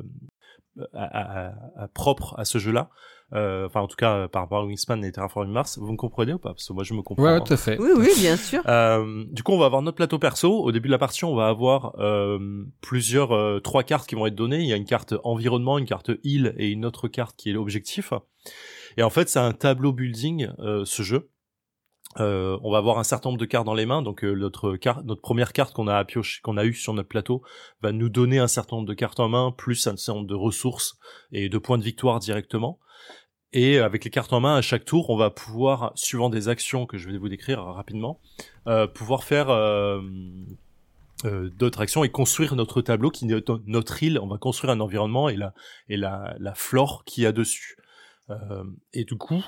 à, 0.94 1.04
à- 1.48 1.54
à- 1.84 1.88
propre 1.88 2.36
à 2.38 2.46
ce 2.46 2.58
jeu-là. 2.58 2.90
Euh, 3.34 3.66
Enfin, 3.66 3.82
en 3.82 3.88
tout 3.88 3.96
cas, 3.96 4.16
euh, 4.16 4.28
par 4.28 4.44
rapport 4.44 4.60
à 4.60 4.66
Wingspan 4.66 5.02
et 5.02 5.12
Terraforming 5.12 5.52
Mars, 5.52 5.80
vous 5.80 5.92
me 5.92 5.98
comprenez 5.98 6.34
ou 6.34 6.38
pas? 6.38 6.50
Parce 6.50 6.68
que 6.68 6.74
moi, 6.74 6.84
je 6.84 6.94
me 6.94 7.02
comprends. 7.02 7.24
Ouais, 7.24 7.42
tout 7.42 7.54
à 7.54 7.58
fait. 7.58 7.80
Oui, 7.80 7.90
oui, 7.98 8.10
bien 8.20 8.38
sûr. 8.38 8.62
Euh, 8.68 9.24
du 9.32 9.42
coup, 9.42 9.52
on 9.54 9.58
va 9.58 9.66
avoir 9.66 9.82
notre 9.82 9.98
plateau 9.98 10.20
perso. 10.20 10.64
Au 10.64 10.72
début 10.72 10.88
de 10.88 10.92
la 10.92 11.00
partie, 11.00 11.26
on 11.26 11.34
va 11.36 11.48
avoir 11.48 11.96
euh, 12.00 12.64
plusieurs 12.82 13.32
euh, 13.32 13.60
trois 13.60 13.82
cartes 13.84 14.08
qui 14.08 14.14
vont 14.16 14.28
être 14.28 14.36
données. 14.36 14.60
Il 14.60 14.68
y 14.68 14.74
a 14.74 14.76
une 14.76 14.86
carte 14.86 15.16
environnement, 15.24 15.80
une 15.80 15.86
carte 15.88 16.12
île 16.24 16.54
et 16.58 16.70
une 16.70 16.86
autre 16.86 17.08
carte 17.08 17.36
qui 17.36 17.50
est 17.50 17.54
l'objectif. 17.54 18.14
Et 18.98 19.02
en 19.04 19.10
fait, 19.10 19.28
c'est 19.28 19.40
un 19.40 19.54
tableau 19.54 19.92
building 19.92 20.50
euh, 20.60 20.84
ce 20.86 21.02
jeu. 21.02 21.30
Euh, 22.20 22.58
on 22.64 22.72
va 22.72 22.78
avoir 22.78 22.98
un 22.98 23.04
certain 23.04 23.30
nombre 23.30 23.40
de 23.40 23.46
cartes 23.46 23.66
dans 23.66 23.74
les 23.74 23.86
mains. 23.86 24.02
Donc 24.02 24.24
euh, 24.24 24.34
notre 24.34 24.78
notre 25.04 25.22
première 25.22 25.54
carte 25.54 25.74
qu'on 25.74 25.88
a 25.88 26.04
pioché, 26.06 26.40
qu'on 26.42 26.58
a 26.58 26.66
eu 26.66 26.74
sur 26.74 26.94
notre 26.94 27.10
plateau, 27.10 27.42
va 27.82 27.92
nous 27.92 28.10
donner 28.10 28.40
un 28.40 28.48
certain 28.48 28.78
nombre 28.78 28.88
de 28.88 28.94
cartes 28.94 29.20
en 29.20 29.30
main, 29.30 29.52
plus 29.52 29.88
un 29.88 29.98
certain 29.98 30.20
nombre 30.20 30.30
de 30.30 30.36
ressources 30.36 30.98
et 31.32 31.50
de 31.50 31.58
points 31.58 31.78
de 31.78 31.84
victoire 31.84 32.20
directement. 32.20 32.80
Et 33.54 33.80
avec 33.80 34.04
les 34.04 34.12
cartes 34.12 34.34
en 34.34 34.42
main, 34.42 34.58
à 34.58 34.62
chaque 34.62 34.84
tour, 34.84 35.10
on 35.10 35.16
va 35.16 35.30
pouvoir, 35.30 35.94
suivant 35.96 36.30
des 36.30 36.50
actions 36.50 36.86
que 36.86 36.98
je 36.98 37.10
vais 37.10 37.18
vous 37.18 37.30
décrire 37.30 37.64
rapidement, 37.64 38.20
euh, 38.68 38.86
pouvoir 38.86 39.24
faire 39.24 39.50
euh, 39.50 40.02
euh, 41.24 41.50
d'autres 41.52 41.80
actions 41.80 42.04
et 42.04 42.10
construire 42.10 42.56
notre 42.56 42.82
tableau, 42.82 43.10
qui 43.10 43.26
notre 43.26 44.04
île. 44.04 44.20
On 44.22 44.28
va 44.28 44.38
construire 44.38 44.74
un 44.74 44.82
environnement 44.82 45.30
et 45.30 45.38
la 45.38 45.54
et 45.88 45.96
la, 45.96 46.36
la 46.38 46.54
flore 46.54 47.06
qu'il 47.06 47.24
y 47.24 47.28
a 47.28 47.32
dessus. 47.32 47.78
Euh, 48.30 48.66
et 48.92 49.06
du 49.06 49.16
coup, 49.16 49.46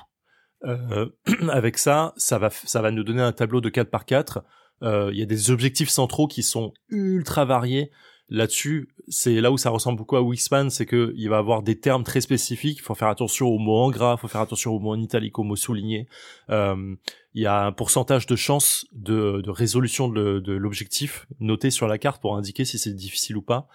euh, 0.65 1.07
avec 1.49 1.77
ça, 1.77 2.13
ça 2.17 2.37
va 2.37 2.49
ça 2.49 2.81
va 2.81 2.91
nous 2.91 3.03
donner 3.03 3.21
un 3.21 3.31
tableau 3.31 3.61
de 3.61 3.69
4 3.69 3.89
par 3.89 4.05
4 4.05 4.43
Euh, 4.83 5.09
Il 5.11 5.19
y 5.19 5.23
a 5.23 5.25
des 5.25 5.49
objectifs 5.49 5.89
centraux 5.89 6.27
qui 6.27 6.43
sont 6.43 6.73
ultra 6.89 7.45
variés. 7.45 7.91
Là-dessus, 8.29 8.89
c'est 9.07 9.39
là 9.39 9.51
où 9.51 9.57
ça 9.57 9.69
ressemble 9.69 9.97
beaucoup 9.97 10.17
à 10.17 10.21
Wingspan, 10.21 10.69
c'est 10.69 10.85
que 10.85 11.13
il 11.15 11.29
va 11.29 11.37
avoir 11.37 11.63
des 11.63 11.79
termes 11.79 12.03
très 12.03 12.19
spécifiques. 12.19 12.77
Il 12.79 12.81
faut 12.81 12.93
faire 12.93 13.07
attention 13.07 13.47
aux 13.47 13.57
mots 13.57 13.77
en 13.77 13.89
gras, 13.89 14.15
il 14.17 14.19
faut 14.19 14.27
faire 14.27 14.41
attention 14.41 14.73
aux 14.73 14.79
mots 14.79 14.91
en 14.91 15.01
italique, 15.01 15.39
aux 15.39 15.43
mots 15.43 15.55
soulignés. 15.55 16.07
Euh, 16.49 16.95
il 17.33 17.41
y 17.41 17.45
a 17.45 17.65
un 17.65 17.71
pourcentage 17.71 18.25
de 18.25 18.35
chance 18.35 18.85
de, 18.91 19.41
de 19.41 19.49
résolution 19.49 20.09
de 20.09 20.51
l'objectif 20.51 21.25
noté 21.39 21.71
sur 21.71 21.87
la 21.87 21.97
carte 21.97 22.21
pour 22.21 22.35
indiquer 22.35 22.65
si 22.65 22.77
c'est 22.77 22.93
difficile 22.93 23.37
ou 23.37 23.41
pas. 23.41 23.69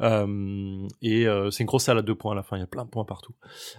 Euh, 0.00 0.86
et 1.00 1.26
euh, 1.26 1.50
c'est 1.50 1.62
une 1.62 1.66
grosse 1.66 1.84
salle 1.84 1.98
à 1.98 2.02
deux 2.02 2.14
points 2.14 2.32
à 2.32 2.34
la 2.34 2.42
fin, 2.42 2.56
il 2.56 2.60
y 2.60 2.62
a 2.62 2.66
plein 2.66 2.84
de 2.84 2.90
points 2.90 3.04
partout. 3.04 3.34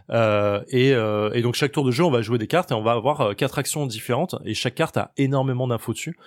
Euh, 0.09 0.63
et, 0.69 0.89
et 0.89 1.41
donc 1.41 1.55
chaque 1.55 1.71
tour 1.71 1.85
de 1.85 1.91
jeu, 1.91 2.03
on 2.03 2.11
va 2.11 2.21
jouer 2.21 2.37
des 2.37 2.47
cartes 2.47 2.71
et 2.71 2.73
on 2.73 2.81
va 2.81 2.93
avoir 2.93 3.35
quatre 3.35 3.59
actions 3.59 3.85
différentes 3.85 4.35
et 4.45 4.53
chaque 4.53 4.75
carte 4.75 4.97
a 4.97 5.11
énormément 5.17 5.67
d'infos 5.67 5.93
dessus. 5.93 6.17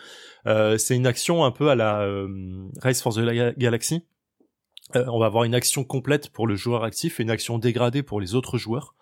C'est 0.45 0.97
une 0.97 1.07
action 1.07 1.45
un 1.45 1.51
peu 1.51 1.71
à 1.71 1.75
la 1.75 2.07
Race 2.81 3.03
for 3.03 3.15
the 3.15 3.21
Ga- 3.21 3.53
Galaxy. 3.57 4.05
On 4.95 5.19
va 5.19 5.27
avoir 5.27 5.45
une 5.45 5.55
action 5.55 5.85
complète 5.85 6.31
pour 6.31 6.47
le 6.47 6.57
joueur 6.57 6.85
actif 6.85 7.21
et 7.21 7.23
une 7.23 7.31
action 7.31 7.59
dégradée 7.59 8.03
pour 8.03 8.21
les 8.21 8.35
autres 8.35 8.59
joueurs. 8.59 8.95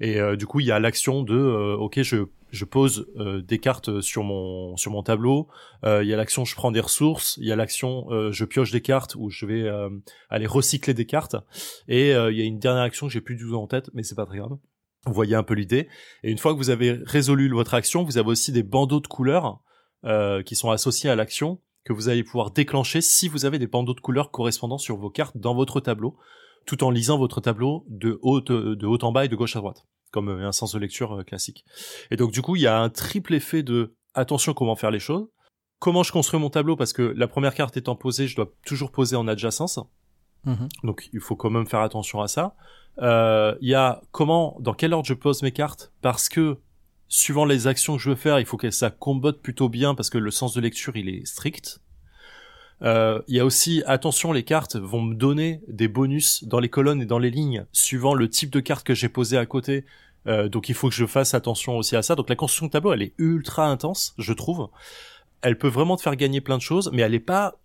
Et 0.00 0.20
euh, 0.20 0.36
du 0.36 0.46
coup, 0.46 0.60
il 0.60 0.66
y 0.66 0.72
a 0.72 0.78
l'action 0.78 1.22
de 1.22 1.34
euh, 1.34 1.76
OK, 1.76 2.02
je 2.02 2.24
je 2.50 2.66
pose 2.66 3.06
euh, 3.16 3.40
des 3.40 3.58
cartes 3.58 4.02
sur 4.02 4.24
mon 4.24 4.76
sur 4.76 4.90
mon 4.90 5.02
tableau. 5.02 5.48
Euh, 5.84 6.02
Il 6.04 6.08
y 6.08 6.12
a 6.12 6.16
l'action 6.16 6.44
je 6.44 6.54
prends 6.54 6.70
des 6.70 6.80
ressources. 6.80 7.38
Il 7.38 7.46
y 7.46 7.52
a 7.52 7.56
l'action 7.56 8.06
euh, 8.10 8.30
je 8.30 8.44
pioche 8.44 8.70
des 8.70 8.82
cartes 8.82 9.14
où 9.16 9.30
je 9.30 9.46
vais 9.46 9.62
euh, 9.62 9.88
aller 10.28 10.46
recycler 10.46 10.92
des 10.92 11.06
cartes. 11.06 11.36
Et 11.88 12.10
il 12.10 12.36
y 12.36 12.42
a 12.42 12.44
une 12.44 12.58
dernière 12.58 12.82
action 12.82 13.06
que 13.06 13.12
j'ai 13.12 13.22
plus 13.22 13.36
du 13.36 13.44
tout 13.44 13.54
en 13.54 13.66
tête, 13.66 13.90
mais 13.94 14.02
c'est 14.02 14.14
pas 14.14 14.26
très 14.26 14.38
grave. 14.38 14.56
Vous 15.06 15.14
voyez 15.14 15.34
un 15.34 15.42
peu 15.42 15.54
l'idée. 15.54 15.88
Et 16.22 16.30
une 16.30 16.38
fois 16.38 16.52
que 16.52 16.58
vous 16.58 16.70
avez 16.70 16.92
résolu 17.04 17.48
votre 17.50 17.74
action, 17.74 18.04
vous 18.04 18.18
avez 18.18 18.28
aussi 18.28 18.52
des 18.52 18.62
bandeaux 18.62 19.00
de 19.00 19.08
couleurs 19.08 19.60
qui 20.44 20.56
sont 20.56 20.70
associés 20.70 21.10
à 21.10 21.16
l'action 21.16 21.60
que 21.84 21.92
vous 21.92 22.08
allez 22.08 22.22
pouvoir 22.22 22.50
déclencher 22.50 23.00
si 23.00 23.28
vous 23.28 23.44
avez 23.44 23.58
des 23.58 23.66
bandeaux 23.66 23.94
de 23.94 24.00
couleurs 24.00 24.30
correspondant 24.30 24.78
sur 24.78 24.96
vos 24.96 25.10
cartes 25.10 25.36
dans 25.36 25.54
votre 25.54 25.80
tableau, 25.80 26.16
tout 26.66 26.84
en 26.84 26.90
lisant 26.90 27.18
votre 27.18 27.40
tableau 27.40 27.84
de 27.88 28.18
haut, 28.22 28.40
de 28.40 28.86
haut 28.86 29.02
en 29.02 29.12
bas 29.12 29.24
et 29.24 29.28
de 29.28 29.36
gauche 29.36 29.56
à 29.56 29.60
droite, 29.60 29.86
comme 30.10 30.28
euh, 30.28 30.46
un 30.46 30.52
sens 30.52 30.72
de 30.72 30.78
lecture 30.78 31.12
euh, 31.20 31.22
classique. 31.22 31.64
Et 32.10 32.16
donc 32.16 32.32
du 32.32 32.42
coup, 32.42 32.56
il 32.56 32.62
y 32.62 32.66
a 32.66 32.78
un 32.78 32.88
triple 32.88 33.34
effet 33.34 33.62
de 33.62 33.94
attention 34.14 34.54
comment 34.54 34.76
faire 34.76 34.90
les 34.90 35.00
choses, 35.00 35.28
comment 35.78 36.02
je 36.02 36.12
construis 36.12 36.38
mon 36.40 36.50
tableau? 36.50 36.76
Parce 36.76 36.92
que 36.92 37.02
la 37.02 37.28
première 37.28 37.54
carte 37.54 37.76
étant 37.76 37.96
posée, 37.96 38.28
je 38.28 38.36
dois 38.36 38.52
toujours 38.66 38.92
poser 38.92 39.16
en 39.16 39.26
adjacence, 39.28 39.78
Mhm. 40.44 40.68
donc 40.82 41.08
il 41.12 41.20
faut 41.20 41.36
quand 41.36 41.50
même 41.50 41.66
faire 41.66 41.80
attention 41.80 42.20
à 42.20 42.26
ça. 42.28 42.56
Euh, 42.98 43.54
Il 43.60 43.68
y 43.68 43.74
a 43.74 44.02
comment, 44.10 44.56
dans 44.60 44.74
quel 44.74 44.92
ordre 44.92 45.06
je 45.06 45.14
pose 45.14 45.42
mes 45.42 45.52
cartes, 45.52 45.92
parce 46.02 46.28
que 46.28 46.58
suivant 47.08 47.44
les 47.44 47.66
actions 47.66 47.96
que 47.96 48.02
je 48.02 48.10
veux 48.10 48.16
faire, 48.16 48.40
il 48.40 48.46
faut 48.46 48.56
que 48.56 48.70
ça 48.70 48.90
combotte 48.90 49.40
plutôt 49.42 49.68
bien 49.68 49.94
parce 49.94 50.10
que 50.10 50.18
le 50.18 50.30
sens 50.30 50.54
de 50.54 50.60
lecture 50.60 50.96
il 50.96 51.08
est 51.08 51.24
strict. 51.26 51.80
Euh, 52.82 53.20
Il 53.28 53.36
y 53.36 53.40
a 53.40 53.44
aussi 53.44 53.82
attention, 53.86 54.32
les 54.32 54.42
cartes 54.42 54.76
vont 54.76 55.02
me 55.02 55.14
donner 55.14 55.60
des 55.68 55.88
bonus 55.88 56.44
dans 56.44 56.58
les 56.58 56.68
colonnes 56.68 57.02
et 57.02 57.06
dans 57.06 57.18
les 57.18 57.30
lignes 57.30 57.64
suivant 57.72 58.14
le 58.14 58.28
type 58.28 58.50
de 58.50 58.60
carte 58.60 58.84
que 58.86 58.94
j'ai 58.94 59.08
posé 59.08 59.38
à 59.38 59.46
côté. 59.46 59.84
Euh, 60.26 60.48
donc 60.48 60.68
il 60.68 60.74
faut 60.74 60.88
que 60.88 60.94
je 60.94 61.06
fasse 61.06 61.34
attention 61.34 61.76
aussi 61.76 61.96
à 61.96 62.02
ça. 62.02 62.14
Donc 62.14 62.28
la 62.28 62.36
construction 62.36 62.66
de 62.66 62.72
tableau 62.72 62.92
elle 62.92 63.02
est 63.02 63.14
ultra 63.18 63.66
intense, 63.66 64.14
je 64.18 64.32
trouve. 64.32 64.68
Elle 65.42 65.58
peut 65.58 65.68
vraiment 65.68 65.96
te 65.96 66.02
faire 66.02 66.16
gagner 66.16 66.40
plein 66.40 66.56
de 66.56 66.62
choses, 66.62 66.90
mais 66.92 67.02
elle 67.02 67.14
est 67.14 67.20
pas 67.20 67.56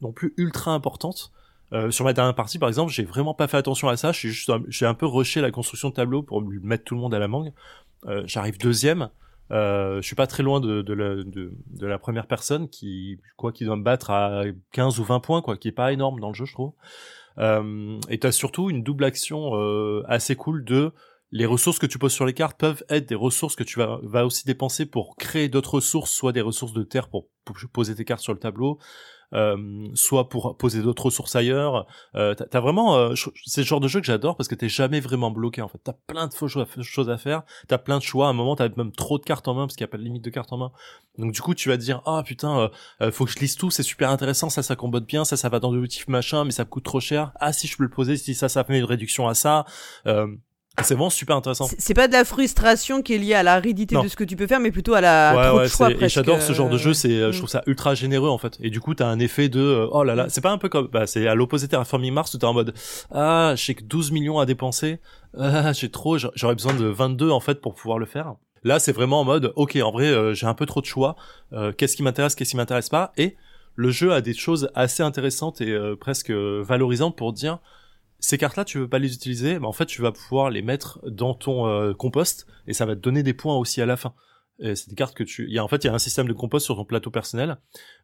non 0.00 0.12
plus 0.12 0.34
ultra 0.36 0.72
importante. 0.72 1.32
Euh, 1.72 1.90
sur 1.90 2.04
ma 2.04 2.12
dernière 2.12 2.34
partie, 2.34 2.58
par 2.58 2.68
exemple, 2.68 2.92
j'ai 2.92 3.02
vraiment 3.04 3.34
pas 3.34 3.48
fait 3.48 3.56
attention 3.56 3.88
à 3.88 3.96
ça. 3.96 4.12
Suis 4.12 4.28
juste, 4.28 4.52
j'ai 4.68 4.86
un 4.86 4.94
peu 4.94 5.06
rushé 5.06 5.40
la 5.40 5.50
construction 5.50 5.88
de 5.88 5.94
tableau 5.94 6.22
pour 6.22 6.40
lui 6.40 6.60
mettre 6.62 6.84
tout 6.84 6.94
le 6.94 7.00
monde 7.00 7.14
à 7.14 7.18
la 7.18 7.26
mangue. 7.26 7.52
Euh, 8.06 8.22
J'arrive 8.26 8.58
deuxième. 8.58 9.08
Euh, 9.50 10.00
je 10.00 10.06
suis 10.06 10.16
pas 10.16 10.26
très 10.26 10.42
loin 10.42 10.60
de, 10.60 10.82
de, 10.82 10.92
la, 10.94 11.16
de, 11.16 11.52
de 11.66 11.86
la 11.86 11.98
première 11.98 12.26
personne 12.26 12.68
qui, 12.68 13.20
quoi, 13.36 13.52
qui 13.52 13.64
doit 13.64 13.76
me 13.76 13.82
battre 13.82 14.10
à 14.10 14.44
15 14.72 14.98
ou 15.00 15.04
20 15.04 15.20
points, 15.20 15.42
quoi, 15.42 15.56
qui 15.56 15.68
est 15.68 15.72
pas 15.72 15.92
énorme 15.92 16.20
dans 16.20 16.28
le 16.28 16.34
jeu, 16.34 16.44
je 16.44 16.54
trouve. 16.54 16.72
Euh, 17.38 17.98
et 18.08 18.18
t'as 18.18 18.32
surtout 18.32 18.70
une 18.70 18.82
double 18.82 19.04
action 19.04 19.54
euh, 19.54 20.02
assez 20.08 20.36
cool 20.36 20.64
de 20.64 20.92
les 21.32 21.46
ressources 21.46 21.80
que 21.80 21.86
tu 21.86 21.98
poses 21.98 22.12
sur 22.12 22.26
les 22.26 22.32
cartes 22.32 22.58
peuvent 22.58 22.84
être 22.88 23.08
des 23.08 23.16
ressources 23.16 23.56
que 23.56 23.64
tu 23.64 23.80
vas, 23.80 23.98
vas 24.04 24.24
aussi 24.24 24.46
dépenser 24.46 24.86
pour 24.86 25.16
créer 25.16 25.48
d'autres 25.48 25.74
ressources, 25.74 26.12
soit 26.12 26.30
des 26.30 26.40
ressources 26.40 26.72
de 26.72 26.84
terre 26.84 27.08
pour, 27.08 27.26
pour 27.44 27.56
poser 27.72 27.96
tes 27.96 28.04
cartes 28.04 28.22
sur 28.22 28.32
le 28.32 28.38
tableau, 28.38 28.78
soit 29.94 30.28
pour 30.28 30.56
poser 30.56 30.82
d'autres 30.82 31.06
ressources 31.06 31.36
ailleurs. 31.36 31.86
Euh, 32.14 32.34
t'as, 32.34 32.60
vraiment, 32.60 32.96
euh, 32.96 33.14
c'est 33.46 33.62
le 33.62 33.66
genre 33.66 33.80
de 33.80 33.88
jeu 33.88 34.00
que 34.00 34.06
j'adore 34.06 34.36
parce 34.36 34.48
que 34.48 34.54
t'es 34.54 34.68
jamais 34.68 35.00
vraiment 35.00 35.30
bloqué 35.30 35.62
en 35.62 35.68
fait. 35.68 35.78
T'as 35.82 35.94
plein 36.06 36.28
de 36.28 36.32
choses 36.82 37.10
à 37.10 37.16
faire, 37.18 37.42
t'as 37.68 37.78
plein 37.78 37.98
de 37.98 38.02
choix. 38.02 38.26
À 38.26 38.30
un 38.30 38.34
moment, 38.34 38.56
t'as 38.56 38.68
même 38.76 38.92
trop 38.92 39.18
de 39.18 39.24
cartes 39.24 39.48
en 39.48 39.54
main 39.54 39.66
parce 39.66 39.74
qu'il 39.74 39.82
y 39.82 39.88
a 39.88 39.88
pas 39.88 39.98
de 39.98 40.02
limite 40.02 40.24
de 40.24 40.30
cartes 40.30 40.52
en 40.52 40.58
main. 40.58 40.72
Donc 41.18 41.32
du 41.32 41.40
coup, 41.40 41.54
tu 41.54 41.68
vas 41.68 41.76
te 41.76 41.82
dire, 41.82 42.02
ah 42.06 42.22
putain, 42.24 42.58
euh, 42.58 42.68
euh, 43.02 43.12
faut 43.12 43.24
que 43.24 43.30
je 43.30 43.38
lise 43.38 43.56
tout, 43.56 43.70
c'est 43.70 43.82
super 43.82 44.10
intéressant, 44.10 44.50
ça, 44.50 44.62
ça 44.62 44.74
combote 44.74 45.06
bien, 45.06 45.24
ça, 45.24 45.36
ça 45.36 45.48
va 45.48 45.60
dans 45.60 45.72
motif 45.72 46.08
machin, 46.08 46.44
mais 46.44 46.50
ça 46.50 46.64
coûte 46.64 46.84
trop 46.84 47.00
cher. 47.00 47.32
Ah 47.36 47.52
si, 47.52 47.66
je 47.66 47.76
peux 47.76 47.84
le 47.84 47.90
poser, 47.90 48.16
si 48.16 48.34
ça, 48.34 48.48
ça 48.48 48.64
fait 48.64 48.78
une 48.78 48.84
réduction 48.84 49.28
à 49.28 49.34
ça. 49.34 49.64
Euh, 50.06 50.26
c'est 50.82 50.94
vraiment 50.94 51.10
super 51.10 51.36
intéressant. 51.36 51.68
C'est- 51.78 51.94
pas 51.94 52.08
de 52.08 52.12
la 52.12 52.24
frustration 52.24 53.02
qui 53.02 53.14
est 53.14 53.18
liée 53.18 53.34
à 53.34 53.42
l'aridité 53.42 53.94
de 54.00 54.08
ce 54.08 54.16
que 54.16 54.24
tu 54.24 54.36
peux 54.36 54.46
faire, 54.46 54.60
mais 54.60 54.72
plutôt 54.72 54.94
à 54.94 55.00
la 55.00 55.34
ouais, 55.36 55.46
trop 55.46 55.56
ouais, 55.58 55.62
de 55.64 55.68
choix 55.68 55.90
et 55.90 56.08
j'adore 56.08 56.42
ce 56.42 56.52
genre 56.52 56.68
de 56.68 56.74
euh, 56.74 56.78
jeu, 56.78 56.94
c'est, 56.94 57.12
euh, 57.12 57.28
mm. 57.28 57.32
je 57.32 57.38
trouve 57.38 57.50
ça 57.50 57.62
ultra 57.66 57.94
généreux 57.94 58.28
en 58.28 58.38
fait. 58.38 58.58
Et 58.60 58.70
du 58.70 58.80
coup, 58.80 58.94
t'as 58.94 59.06
un 59.06 59.18
effet 59.20 59.48
de, 59.48 59.60
euh, 59.60 59.88
oh 59.92 60.02
là 60.02 60.14
là, 60.14 60.26
c'est 60.28 60.40
pas 60.40 60.50
un 60.50 60.58
peu 60.58 60.68
comme, 60.68 60.88
bah, 60.88 61.06
c'est 61.06 61.28
à 61.28 61.34
l'opposé 61.34 61.68
Terraforming 61.68 62.12
Mars 62.12 62.34
où 62.34 62.38
t'es 62.38 62.44
en 62.46 62.54
mode, 62.54 62.74
ah, 63.12 63.54
j'ai 63.56 63.74
que 63.74 63.84
12 63.84 64.10
millions 64.10 64.38
à 64.38 64.46
dépenser, 64.46 64.98
ah, 65.38 65.72
j'ai 65.72 65.90
trop, 65.90 66.18
j'a- 66.18 66.32
j'aurais 66.34 66.54
besoin 66.54 66.74
de 66.74 66.86
22 66.86 67.30
en 67.30 67.40
fait 67.40 67.60
pour 67.60 67.74
pouvoir 67.74 67.98
le 67.98 68.06
faire. 68.06 68.34
Là, 68.64 68.78
c'est 68.78 68.92
vraiment 68.92 69.20
en 69.20 69.24
mode, 69.24 69.52
ok, 69.56 69.76
en 69.82 69.92
vrai, 69.92 70.06
euh, 70.06 70.32
j'ai 70.34 70.46
un 70.46 70.54
peu 70.54 70.66
trop 70.66 70.80
de 70.80 70.86
choix, 70.86 71.16
euh, 71.52 71.72
qu'est-ce 71.72 71.96
qui 71.96 72.02
m'intéresse, 72.02 72.34
qu'est-ce 72.34 72.50
qui 72.52 72.56
m'intéresse 72.56 72.88
pas, 72.88 73.12
et 73.16 73.36
le 73.76 73.90
jeu 73.90 74.12
a 74.12 74.20
des 74.20 74.34
choses 74.34 74.70
assez 74.74 75.02
intéressantes 75.02 75.60
et 75.60 75.70
euh, 75.70 75.96
presque 75.96 76.30
euh, 76.30 76.62
valorisantes 76.66 77.16
pour 77.16 77.32
dire, 77.32 77.58
ces 78.24 78.38
cartes-là, 78.38 78.64
tu 78.64 78.78
veux 78.78 78.88
pas 78.88 78.98
les 78.98 79.14
utiliser, 79.14 79.58
mais 79.58 79.66
en 79.66 79.72
fait, 79.72 79.86
tu 79.86 80.00
vas 80.00 80.10
pouvoir 80.10 80.48
les 80.48 80.62
mettre 80.62 80.98
dans 81.08 81.34
ton 81.34 81.66
euh, 81.66 81.92
compost 81.92 82.46
et 82.66 82.72
ça 82.72 82.86
va 82.86 82.96
te 82.96 83.00
donner 83.00 83.22
des 83.22 83.34
points 83.34 83.56
aussi 83.56 83.82
à 83.82 83.86
la 83.86 83.96
fin. 83.96 84.14
C'est 84.60 84.88
des 84.88 84.94
cartes 84.94 85.16
que 85.16 85.24
tu, 85.24 85.46
il 85.48 85.52
y 85.52 85.58
a 85.58 85.64
en 85.64 85.68
fait, 85.68 85.82
il 85.82 85.88
y 85.88 85.90
a 85.90 85.94
un 85.94 85.98
système 85.98 86.28
de 86.28 86.32
compost 86.32 86.64
sur 86.64 86.76
ton 86.76 86.84
plateau 86.84 87.10
personnel 87.10 87.58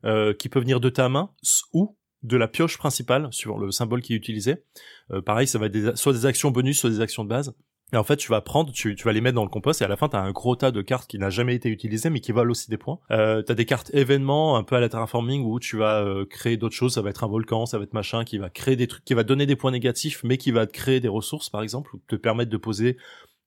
euh, 0.04 0.34
qui 0.34 0.48
peut 0.48 0.58
venir 0.58 0.80
de 0.80 0.88
ta 0.88 1.08
main 1.08 1.30
ou 1.72 1.96
de 2.22 2.36
la 2.36 2.48
pioche 2.48 2.76
principale 2.76 3.28
sur 3.30 3.58
le 3.58 3.70
symbole 3.70 4.02
qui 4.02 4.14
est 4.14 4.16
utilisé. 4.16 4.64
Euh, 5.12 5.22
pareil, 5.22 5.46
ça 5.46 5.58
va 5.58 5.66
être 5.66 5.96
soit 5.96 6.12
des 6.12 6.26
actions 6.26 6.50
bonus, 6.50 6.80
soit 6.80 6.90
des 6.90 7.00
actions 7.00 7.24
de 7.24 7.28
base. 7.28 7.54
Et 7.92 7.96
en 7.96 8.04
fait, 8.04 8.16
tu 8.16 8.28
vas 8.28 8.40
prendre, 8.40 8.72
tu, 8.72 8.94
tu 8.94 9.04
vas 9.04 9.12
les 9.12 9.20
mettre 9.20 9.34
dans 9.34 9.44
le 9.44 9.50
compost 9.50 9.82
et 9.82 9.84
à 9.84 9.88
la 9.88 9.96
fin, 9.96 10.08
tu 10.08 10.16
as 10.16 10.20
un 10.20 10.30
gros 10.30 10.54
tas 10.54 10.70
de 10.70 10.82
cartes 10.82 11.10
qui 11.10 11.18
n'a 11.18 11.30
jamais 11.30 11.54
été 11.54 11.68
utilisé 11.68 12.08
mais 12.10 12.20
qui 12.20 12.32
valent 12.32 12.50
aussi 12.50 12.70
des 12.70 12.76
points. 12.76 13.00
Euh, 13.10 13.42
tu 13.42 13.50
as 13.50 13.54
des 13.54 13.64
cartes 13.64 13.90
événements 13.94 14.56
un 14.56 14.62
peu 14.62 14.76
à 14.76 14.80
la 14.80 14.88
terraforming 14.88 15.44
où 15.44 15.58
tu 15.58 15.76
vas 15.76 16.02
euh, 16.02 16.24
créer 16.24 16.56
d'autres 16.56 16.74
choses, 16.74 16.94
ça 16.94 17.02
va 17.02 17.10
être 17.10 17.24
un 17.24 17.28
volcan, 17.28 17.66
ça 17.66 17.78
va 17.78 17.84
être 17.84 17.94
machin 17.94 18.24
qui 18.24 18.38
va 18.38 18.48
créer 18.50 18.76
des 18.76 18.86
trucs 18.86 19.04
qui 19.04 19.14
va 19.14 19.24
donner 19.24 19.46
des 19.46 19.56
points 19.56 19.72
négatifs 19.72 20.22
mais 20.24 20.36
qui 20.36 20.52
va 20.52 20.66
te 20.66 20.72
créer 20.72 21.00
des 21.00 21.08
ressources 21.08 21.50
par 21.50 21.62
exemple 21.62 21.94
ou 21.96 22.00
te 22.06 22.16
permettre 22.16 22.50
de 22.50 22.56
poser 22.56 22.96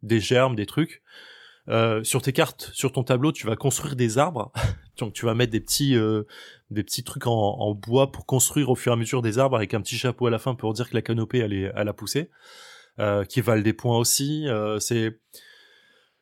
des 0.01 0.19
germes, 0.19 0.55
des 0.55 0.65
trucs. 0.65 1.01
Euh, 1.69 2.03
sur 2.03 2.21
tes 2.21 2.33
cartes, 2.33 2.71
sur 2.73 2.91
ton 2.91 3.03
tableau, 3.03 3.31
tu 3.31 3.47
vas 3.47 3.55
construire 3.55 3.95
des 3.95 4.17
arbres. 4.17 4.51
Donc 4.99 5.13
tu 5.13 5.25
vas 5.25 5.33
mettre 5.33 5.51
des 5.51 5.61
petits 5.61 5.95
euh, 5.95 6.23
des 6.69 6.83
petits 6.83 7.03
trucs 7.03 7.25
en, 7.25 7.31
en 7.31 7.73
bois 7.73 8.11
pour 8.11 8.25
construire 8.25 8.69
au 8.69 8.75
fur 8.75 8.91
et 8.91 8.93
à 8.93 8.95
mesure 8.97 9.21
des 9.21 9.39
arbres 9.39 9.55
avec 9.55 9.73
un 9.73 9.81
petit 9.81 9.95
chapeau 9.95 10.27
à 10.27 10.29
la 10.29 10.39
fin 10.39 10.55
pour 10.55 10.73
dire 10.73 10.89
que 10.89 10.93
la 10.93 11.01
canopée 11.01 11.39
elle 11.39 11.53
est 11.53 11.71
elle 11.75 11.87
a 11.87 11.93
poussé, 11.93 12.19
euh, 12.19 12.25
qui 13.27 13.41
valent 13.41 13.63
des 13.63 13.73
points 13.73 13.97
aussi. 13.97 14.47
Euh, 14.47 14.79
c'est 14.79 15.19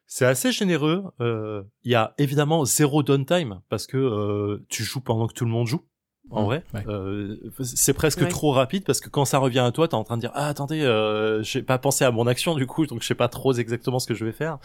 c'est 0.07 0.25
assez 0.25 0.51
généreux. 0.51 1.03
Euh, 1.21 1.63
Il 1.83 1.91
y 1.91 1.95
a 1.95 2.13
évidemment 2.17 2.65
zéro 2.65 3.01
downtime 3.03 3.61
parce 3.69 3.87
que 3.87 3.97
euh, 3.97 4.65
tu 4.69 4.83
joues 4.83 5.01
pendant 5.01 5.27
que 5.27 5.33
tout 5.33 5.45
le 5.45 5.51
monde 5.51 5.67
joue. 5.67 5.81
En 6.29 6.43
Mmh, 6.43 6.45
vrai, 6.45 6.63
ouais. 6.73 6.83
Euh, 6.87 7.35
c'est 7.61 7.93
presque 7.93 8.21
Ouais. 8.21 8.29
trop 8.29 8.51
rapide 8.51 8.85
parce 8.85 9.01
que 9.01 9.09
quand 9.09 9.25
ça 9.25 9.37
revient 9.37 9.59
à 9.59 9.71
toi, 9.73 9.89
t'es 9.89 9.95
en 9.95 10.05
train 10.05 10.15
de 10.15 10.21
dire 10.21 10.31
ah 10.33 10.47
attendez, 10.47 10.81
euh, 10.81 11.43
j'ai 11.43 11.61
pas 11.61 11.77
pensé 11.77 12.05
à 12.05 12.11
mon 12.11 12.25
action 12.25 12.55
du 12.55 12.65
coup, 12.67 12.85
donc 12.85 13.01
je 13.01 13.07
sais 13.07 13.15
pas 13.15 13.27
trop 13.27 13.51
exactement 13.53 13.99
ce 13.99 14.07
que 14.07 14.13
je 14.13 14.23
vais 14.23 14.31
faire. 14.31 14.57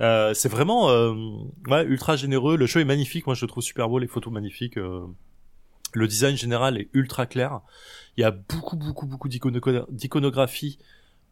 Euh, 0.00 0.34
c'est 0.34 0.50
vraiment 0.50 0.90
euh, 0.90 1.14
ouais, 1.68 1.84
ultra 1.84 2.16
généreux. 2.16 2.56
Le 2.58 2.66
jeu 2.66 2.80
est 2.80 2.84
magnifique, 2.84 3.26
moi 3.26 3.34
je 3.34 3.46
le 3.46 3.48
trouve 3.48 3.62
super 3.62 3.88
beau, 3.88 3.98
les 3.98 4.08
photos 4.08 4.30
magnifiques. 4.32 4.76
euh, 4.76 5.06
le 5.94 6.06
design 6.06 6.36
général 6.36 6.76
est 6.76 6.90
ultra 6.92 7.24
clair. 7.24 7.60
Il 8.18 8.20
y 8.20 8.24
a 8.24 8.30
beaucoup 8.32 8.76
beaucoup 8.76 9.06
beaucoup 9.06 9.28
d'icono- 9.30 9.86
d'iconographie, 9.90 10.78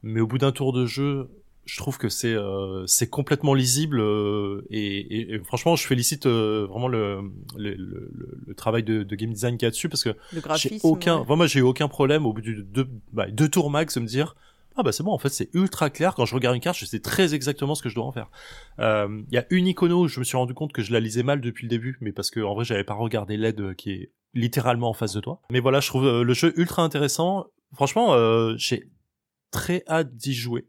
mais 0.04 0.20
au 0.20 0.26
bout 0.28 0.38
d'un 0.38 0.52
tour 0.52 0.72
de 0.72 0.86
jeu, 0.86 1.28
je 1.66 1.78
trouve 1.78 1.96
que 1.96 2.10
c'est 2.10 2.34
euh, 2.34 2.84
c'est 2.86 3.08
complètement 3.08 3.54
lisible 3.54 3.98
euh, 4.00 4.66
et, 4.70 4.98
et- 4.98 5.34
et 5.34 5.38
franchement 5.40 5.76
je 5.76 5.86
félicite 5.86 6.26
euh, 6.26 6.66
vraiment 6.68 6.88
le, 6.88 7.22
le, 7.56 7.74
le, 7.74 8.10
le- 8.46 8.54
travail 8.54 8.82
de, 8.82 9.02
de 9.02 9.16
game 9.16 9.32
design 9.32 9.56
qu'il 9.56 9.64
y 9.64 9.68
a 9.68 9.70
dessus 9.70 9.88
parce 9.88 10.04
que 10.04 10.10
j'ai 10.56 10.78
aucun 10.82 11.18
ouais. 11.20 11.24
vraiment 11.24 11.46
j'ai 11.46 11.60
eu 11.60 11.62
aucun 11.62 11.88
problème 11.88 12.26
au 12.26 12.34
bout 12.34 12.42
de 12.42 12.60
deux 12.60 12.86
bah, 13.14 13.28
deux 13.30 13.48
tours 13.48 13.70
max 13.70 13.94
de 13.94 14.00
me 14.00 14.06
dire 14.06 14.36
ah 14.76 14.82
bah 14.82 14.92
c'est 14.92 15.02
bon 15.04 15.12
en 15.12 15.18
fait 15.18 15.30
c'est 15.30 15.48
ultra 15.54 15.88
clair. 15.88 16.14
Quand 16.14 16.26
je 16.26 16.34
regarde 16.34 16.54
une 16.54 16.60
carte 16.60 16.76
je 16.78 16.84
sais 16.84 17.00
très 17.00 17.32
exactement 17.34 17.74
ce 17.74 17.82
que 17.82 17.88
je 17.88 17.94
dois 17.94 18.04
en 18.04 18.12
faire 18.12 18.28
Euh, 18.80 19.22
il 19.30 19.34
y 19.34 19.38
a 19.38 19.46
une 19.48 19.66
icono 19.66 20.02
où 20.04 20.08
je 20.08 20.18
me 20.20 20.24
suis 20.24 20.36
rendu 20.36 20.52
compte 20.52 20.72
que 20.74 20.82
je 20.82 20.92
la 20.92 21.00
lisais 21.00 21.22
mal 21.22 21.40
depuis 21.40 21.64
le 21.64 21.70
début 21.70 21.96
mais 22.02 22.12
parce 22.12 22.30
que 22.30 22.40
en 22.40 22.54
vrai 22.54 22.66
j'avais 22.66 22.84
pas 22.84 22.94
regardé 22.94 23.38
l'aide 23.38 23.60
euh, 23.62 23.72
qui 23.72 23.90
est 23.92 24.10
littéralement 24.34 24.90
en 24.90 24.94
face 24.94 25.14
de 25.14 25.20
toi. 25.20 25.40
Mais 25.50 25.60
voilà 25.60 25.80
je 25.80 25.86
trouve 25.88 26.04
euh, 26.06 26.22
le 26.24 26.34
jeu 26.34 26.52
ultra 26.58 26.82
intéressant. 26.82 27.46
Franchement 27.72 28.12
euh, 28.14 28.54
j'ai 28.58 28.84
très 29.54 29.84
hâte 29.88 30.16
d'y 30.16 30.34
jouer. 30.34 30.66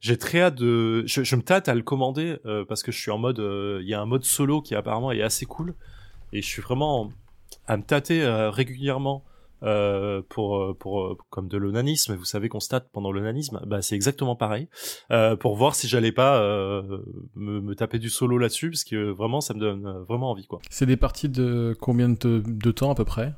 J'ai 0.00 0.18
très 0.18 0.40
hâte 0.40 0.56
de 0.56 1.04
je, 1.06 1.22
je 1.22 1.36
me 1.36 1.42
tâte 1.42 1.68
à 1.68 1.74
le 1.74 1.82
commander 1.82 2.38
euh, 2.44 2.64
parce 2.64 2.82
que 2.82 2.90
je 2.90 2.98
suis 2.98 3.12
en 3.12 3.18
mode 3.18 3.38
euh, 3.38 3.78
il 3.82 3.88
y 3.88 3.94
a 3.94 4.00
un 4.00 4.06
mode 4.06 4.24
solo 4.24 4.60
qui 4.62 4.74
apparemment 4.74 5.12
est 5.12 5.22
assez 5.22 5.46
cool. 5.46 5.74
Et 6.32 6.42
je 6.42 6.46
suis 6.46 6.62
vraiment 6.62 7.12
à 7.66 7.76
me 7.76 7.82
tâter 7.82 8.22
euh, 8.22 8.50
régulièrement 8.50 9.24
euh, 9.62 10.22
pour 10.28 10.76
pour 10.78 11.18
comme 11.28 11.48
de 11.48 11.58
l'onanisme. 11.58 12.14
Vous 12.16 12.24
savez 12.24 12.48
qu'on 12.48 12.60
se 12.60 12.68
tâte 12.68 12.88
pendant 12.92 13.12
l'onanisme 13.12 13.60
bah 13.66 13.82
c'est 13.82 13.94
exactement 13.94 14.36
pareil. 14.36 14.68
Euh, 15.10 15.36
pour 15.36 15.54
voir 15.54 15.74
si 15.74 15.86
j'allais 15.86 16.12
pas 16.12 16.40
euh, 16.40 16.82
me, 17.36 17.60
me 17.60 17.74
taper 17.74 17.98
du 17.98 18.08
solo 18.08 18.38
là-dessus 18.38 18.70
parce 18.70 18.84
que 18.84 19.10
vraiment 19.10 19.40
ça 19.42 19.54
me 19.54 19.60
donne 19.60 19.86
vraiment 20.08 20.30
envie 20.30 20.46
quoi. 20.46 20.60
C'est 20.70 20.86
des 20.86 20.96
parties 20.96 21.28
de 21.28 21.76
combien 21.78 22.08
de, 22.08 22.42
de 22.46 22.70
temps 22.72 22.90
à 22.90 22.94
peu 22.94 23.04
près? 23.04 23.34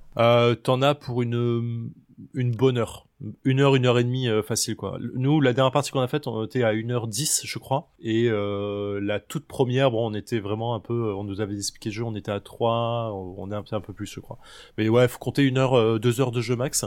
T'en 0.63 0.81
as 0.81 0.95
pour 0.95 1.23
une 1.23 1.91
une 2.35 2.53
bonne 2.53 2.79
heure 2.79 3.09
une 3.45 3.61
heure 3.61 3.75
une 3.77 3.87
heure 3.87 3.99
et 3.99 4.05
demie 4.05 4.29
euh, 4.29 4.43
facile 4.43 4.75
quoi. 4.77 4.99
Nous 5.15 5.41
la 5.41 5.53
dernière 5.53 5.73
partie 5.73 5.91
qu'on 5.91 6.01
a 6.01 6.09
faite 6.09 6.27
on 6.27 6.45
était 6.45 6.63
à 6.65 6.73
une 6.73 6.91
heure 6.91 7.07
dix 7.07 7.43
je 7.45 7.59
crois. 7.59 7.89
Et 8.01 8.29
euh, 8.29 9.01
la 9.01 9.21
toute 9.21 9.47
première 9.47 9.91
bon 9.91 10.11
on 10.11 10.15
était 10.15 10.41
vraiment 10.41 10.75
un 10.75 10.81
peu 10.81 11.13
on 11.15 11.23
nous 11.25 11.41
avait 11.41 11.55
expliqué 11.57 11.91
le 11.91 11.95
jeu 11.95 12.05
on 12.05 12.15
était 12.17 12.33
à 12.33 12.41
trois 12.41 13.13
on 13.15 13.51
est 13.51 13.55
un, 13.55 13.63
peu- 13.63 13.77
un 13.77 13.81
peu 13.81 13.93
plus 13.93 14.07
je 14.07 14.21
crois. 14.21 14.39
Mais 14.79 14.89
ouais 14.89 15.07
faut 15.09 15.19
compter 15.19 15.43
une 15.43 15.59
heure 15.59 15.79
euh, 15.79 15.99
deux 15.99 16.21
heures 16.21 16.33
de 16.33 16.41
jeu 16.41 16.57
max. 16.57 16.85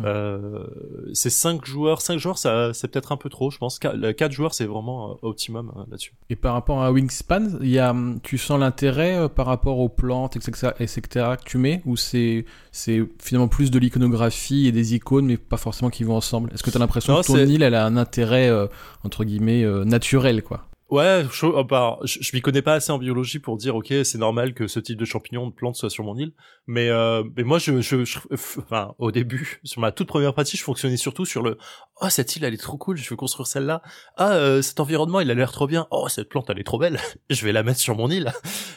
Euh, 0.00 0.66
c'est 1.12 1.30
cinq 1.30 1.64
joueurs. 1.66 2.00
Cinq 2.00 2.18
joueurs 2.18 2.38
ça 2.38 2.72
c'est 2.72 2.88
peut-être 2.88 3.12
un 3.12 3.16
peu 3.16 3.28
trop 3.28 3.50
je 3.50 3.58
pense. 3.58 3.78
Qua- 3.78 3.94
le 3.94 4.12
quatre 4.12 4.32
joueurs 4.32 4.54
c'est 4.54 4.66
vraiment 4.66 5.12
euh, 5.12 5.14
optimum 5.22 5.72
euh, 5.76 5.80
là-dessus. 5.90 6.12
Et 6.30 6.36
par 6.36 6.54
rapport 6.54 6.82
à 6.82 6.92
Wingspan, 6.92 7.58
y 7.62 7.78
a, 7.78 7.90
hum, 7.90 8.20
tu 8.22 8.38
sens 8.38 8.58
l'intérêt 8.58 9.16
euh, 9.16 9.28
par 9.28 9.46
rapport 9.46 9.78
aux 9.78 9.88
plantes, 9.88 10.36
etc., 10.36 10.70
etc. 10.78 11.00
que 11.38 11.44
tu 11.44 11.58
mets 11.58 11.82
Ou 11.86 11.96
c'est 11.96 12.44
c'est 12.70 13.02
finalement 13.20 13.48
plus 13.48 13.70
de 13.70 13.78
l'iconographie 13.78 14.66
et 14.66 14.72
des 14.72 14.94
icônes, 14.94 15.26
mais 15.26 15.36
pas 15.36 15.56
forcément 15.56 15.71
qui 15.90 16.04
vont 16.04 16.16
ensemble. 16.16 16.50
Est-ce 16.52 16.62
que 16.62 16.70
tu 16.70 16.76
as 16.76 16.80
l'impression 16.80 17.20
que 17.20 17.26
ton 17.26 17.34
c'est- 17.36 17.48
île, 17.48 17.62
elle 17.62 17.74
a 17.74 17.84
un 17.86 17.96
intérêt, 17.96 18.48
euh, 18.48 18.66
entre 19.04 19.24
guillemets, 19.24 19.62
euh, 19.64 19.84
naturel, 19.84 20.42
quoi? 20.42 20.66
Ouais, 20.90 21.24
je, 21.32 21.46
oh, 21.46 21.64
bah, 21.64 21.98
je, 22.04 22.18
je 22.20 22.30
m'y 22.36 22.42
connais 22.42 22.60
pas 22.60 22.74
assez 22.74 22.92
en 22.92 22.98
biologie 22.98 23.38
pour 23.38 23.56
dire 23.56 23.74
ok 23.76 23.94
c'est 24.04 24.18
normal 24.18 24.52
que 24.52 24.66
ce 24.68 24.78
type 24.78 24.98
de 24.98 25.06
champignon 25.06 25.46
de 25.46 25.52
plante 25.54 25.74
soit 25.74 25.88
sur 25.88 26.04
mon 26.04 26.14
île, 26.18 26.32
mais 26.66 26.90
euh, 26.90 27.22
mais 27.34 27.44
moi 27.44 27.58
je, 27.58 27.80
je, 27.80 28.04
je- 28.04 28.18
enfin 28.58 28.94
au 28.98 29.10
début 29.10 29.58
sur 29.64 29.80
ma 29.80 29.90
toute 29.90 30.06
première 30.06 30.34
partie 30.34 30.58
je 30.58 30.62
fonctionnais 30.62 30.98
surtout 30.98 31.24
sur 31.24 31.42
le 31.42 31.56
oh 32.02 32.10
cette 32.10 32.36
île 32.36 32.44
elle 32.44 32.52
est 32.52 32.58
trop 32.58 32.76
cool 32.76 32.98
je 32.98 33.08
veux 33.08 33.16
construire 33.16 33.46
celle-là. 33.46 33.80
Ah 34.18 34.32
euh, 34.32 34.60
cet 34.60 34.80
environnement 34.80 35.20
il 35.20 35.30
a 35.30 35.34
l'air 35.34 35.50
trop 35.50 35.66
bien. 35.66 35.86
Oh 35.90 36.08
cette 36.10 36.28
plante 36.28 36.50
elle 36.50 36.58
est 36.58 36.62
trop 36.62 36.78
belle. 36.78 36.98
Je 37.30 37.42
vais 37.42 37.52
la 37.52 37.62
mettre 37.62 37.80
sur 37.80 37.96
mon 37.96 38.10
île. 38.10 38.30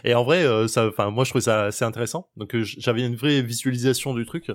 Et 0.06 0.16
en 0.16 0.24
vrai 0.24 0.46
euh, 0.46 0.70
ça 0.70 0.88
enfin 0.88 1.10
moi 1.10 1.26
je 1.26 1.32
trouvais 1.32 1.44
ça 1.44 1.64
assez 1.66 1.84
intéressant. 1.84 2.30
Donc 2.38 2.56
euh, 2.56 2.64
j'avais 2.64 3.06
une 3.06 3.18
vraie 3.18 3.42
visualisation 3.42 4.14
du 4.14 4.26
truc. 4.26 4.52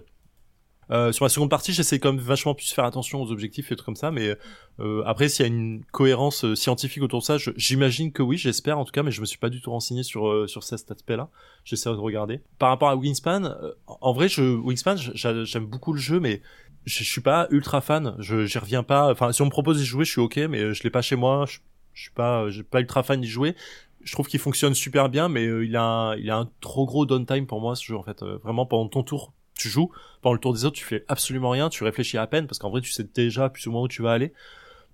Euh, 0.90 1.12
sur 1.12 1.24
la 1.24 1.28
seconde 1.28 1.50
partie, 1.50 1.72
j'essaie 1.72 1.98
quand 1.98 2.12
même 2.12 2.20
vachement 2.20 2.54
plus 2.54 2.72
faire 2.72 2.84
attention 2.84 3.22
aux 3.22 3.30
objectifs 3.30 3.70
et 3.70 3.76
tout 3.76 3.84
comme 3.84 3.96
ça, 3.96 4.10
mais 4.10 4.36
euh, 4.80 5.02
après, 5.06 5.28
s'il 5.28 5.46
y 5.46 5.48
a 5.48 5.52
une 5.52 5.84
cohérence 5.92 6.44
euh, 6.44 6.56
scientifique 6.56 7.02
autour 7.02 7.20
de 7.20 7.24
ça, 7.24 7.36
j'imagine 7.56 8.12
que 8.12 8.22
oui, 8.22 8.36
j'espère 8.38 8.78
en 8.78 8.84
tout 8.84 8.92
cas, 8.92 9.02
mais 9.02 9.10
je 9.10 9.20
me 9.20 9.26
suis 9.26 9.38
pas 9.38 9.50
du 9.50 9.60
tout 9.60 9.70
renseigné 9.70 10.02
sur 10.02 10.28
euh, 10.28 10.46
sur 10.46 10.64
cet 10.64 10.90
aspect-là. 10.90 11.28
J'essaie 11.64 11.90
de 11.90 11.94
regarder. 11.94 12.40
Par 12.58 12.70
rapport 12.70 12.88
à 12.88 12.96
Wingspan, 12.96 13.54
en 13.86 14.12
vrai, 14.12 14.28
je 14.28 14.42
Wingspan, 14.42 14.96
j'a- 14.96 15.44
j'aime 15.44 15.66
beaucoup 15.66 15.92
le 15.92 16.00
jeu, 16.00 16.18
mais 16.18 16.42
je, 16.86 17.04
suis 17.04 17.20
pas 17.20 17.46
ultra 17.50 17.80
fan. 17.80 18.16
Je 18.18 18.46
j'y 18.46 18.58
reviens 18.58 18.82
pas. 18.82 19.12
Enfin, 19.12 19.32
si 19.32 19.42
on 19.42 19.46
me 19.46 19.50
propose 19.50 19.78
d'y 19.78 19.84
jouer, 19.84 20.04
je 20.04 20.10
suis 20.10 20.20
ok, 20.20 20.38
mais 20.48 20.74
je 20.74 20.82
l'ai 20.82 20.90
pas 20.90 21.02
chez 21.02 21.16
moi. 21.16 21.44
Je, 21.46 21.58
je 21.92 22.02
suis 22.02 22.10
pas, 22.12 22.48
j'ai 22.50 22.62
pas 22.62 22.80
ultra 22.80 23.02
fan 23.02 23.20
d'y 23.20 23.28
jouer. 23.28 23.54
Je 24.02 24.12
trouve 24.12 24.26
qu'il 24.26 24.40
fonctionne 24.40 24.74
super 24.74 25.10
bien, 25.10 25.28
mais 25.28 25.44
il 25.44 25.76
a 25.76 25.82
un, 25.82 26.16
il 26.16 26.30
a 26.30 26.38
un 26.38 26.48
trop 26.62 26.86
gros 26.86 27.04
downtime 27.04 27.46
pour 27.46 27.60
moi 27.60 27.76
ce 27.76 27.84
jeu 27.84 27.96
en 27.96 28.02
fait. 28.02 28.24
Vraiment 28.24 28.64
pendant 28.64 28.88
ton 28.88 29.02
tour, 29.02 29.34
tu 29.60 29.68
joues. 29.68 29.90
Pendant 30.22 30.34
le 30.34 30.40
tour 30.40 30.52
des 30.52 30.64
autres, 30.64 30.76
tu 30.76 30.84
fais 30.84 31.04
absolument 31.08 31.50
rien. 31.50 31.68
Tu 31.68 31.84
réfléchis 31.84 32.18
à 32.18 32.26
peine 32.26 32.46
parce 32.46 32.58
qu'en 32.58 32.70
vrai, 32.70 32.80
tu 32.80 32.90
sais 32.90 33.04
déjà 33.14 33.48
plus 33.50 33.66
ou 33.66 33.72
moins 33.72 33.82
où 33.82 33.88
tu 33.88 34.02
vas 34.02 34.12
aller. 34.12 34.32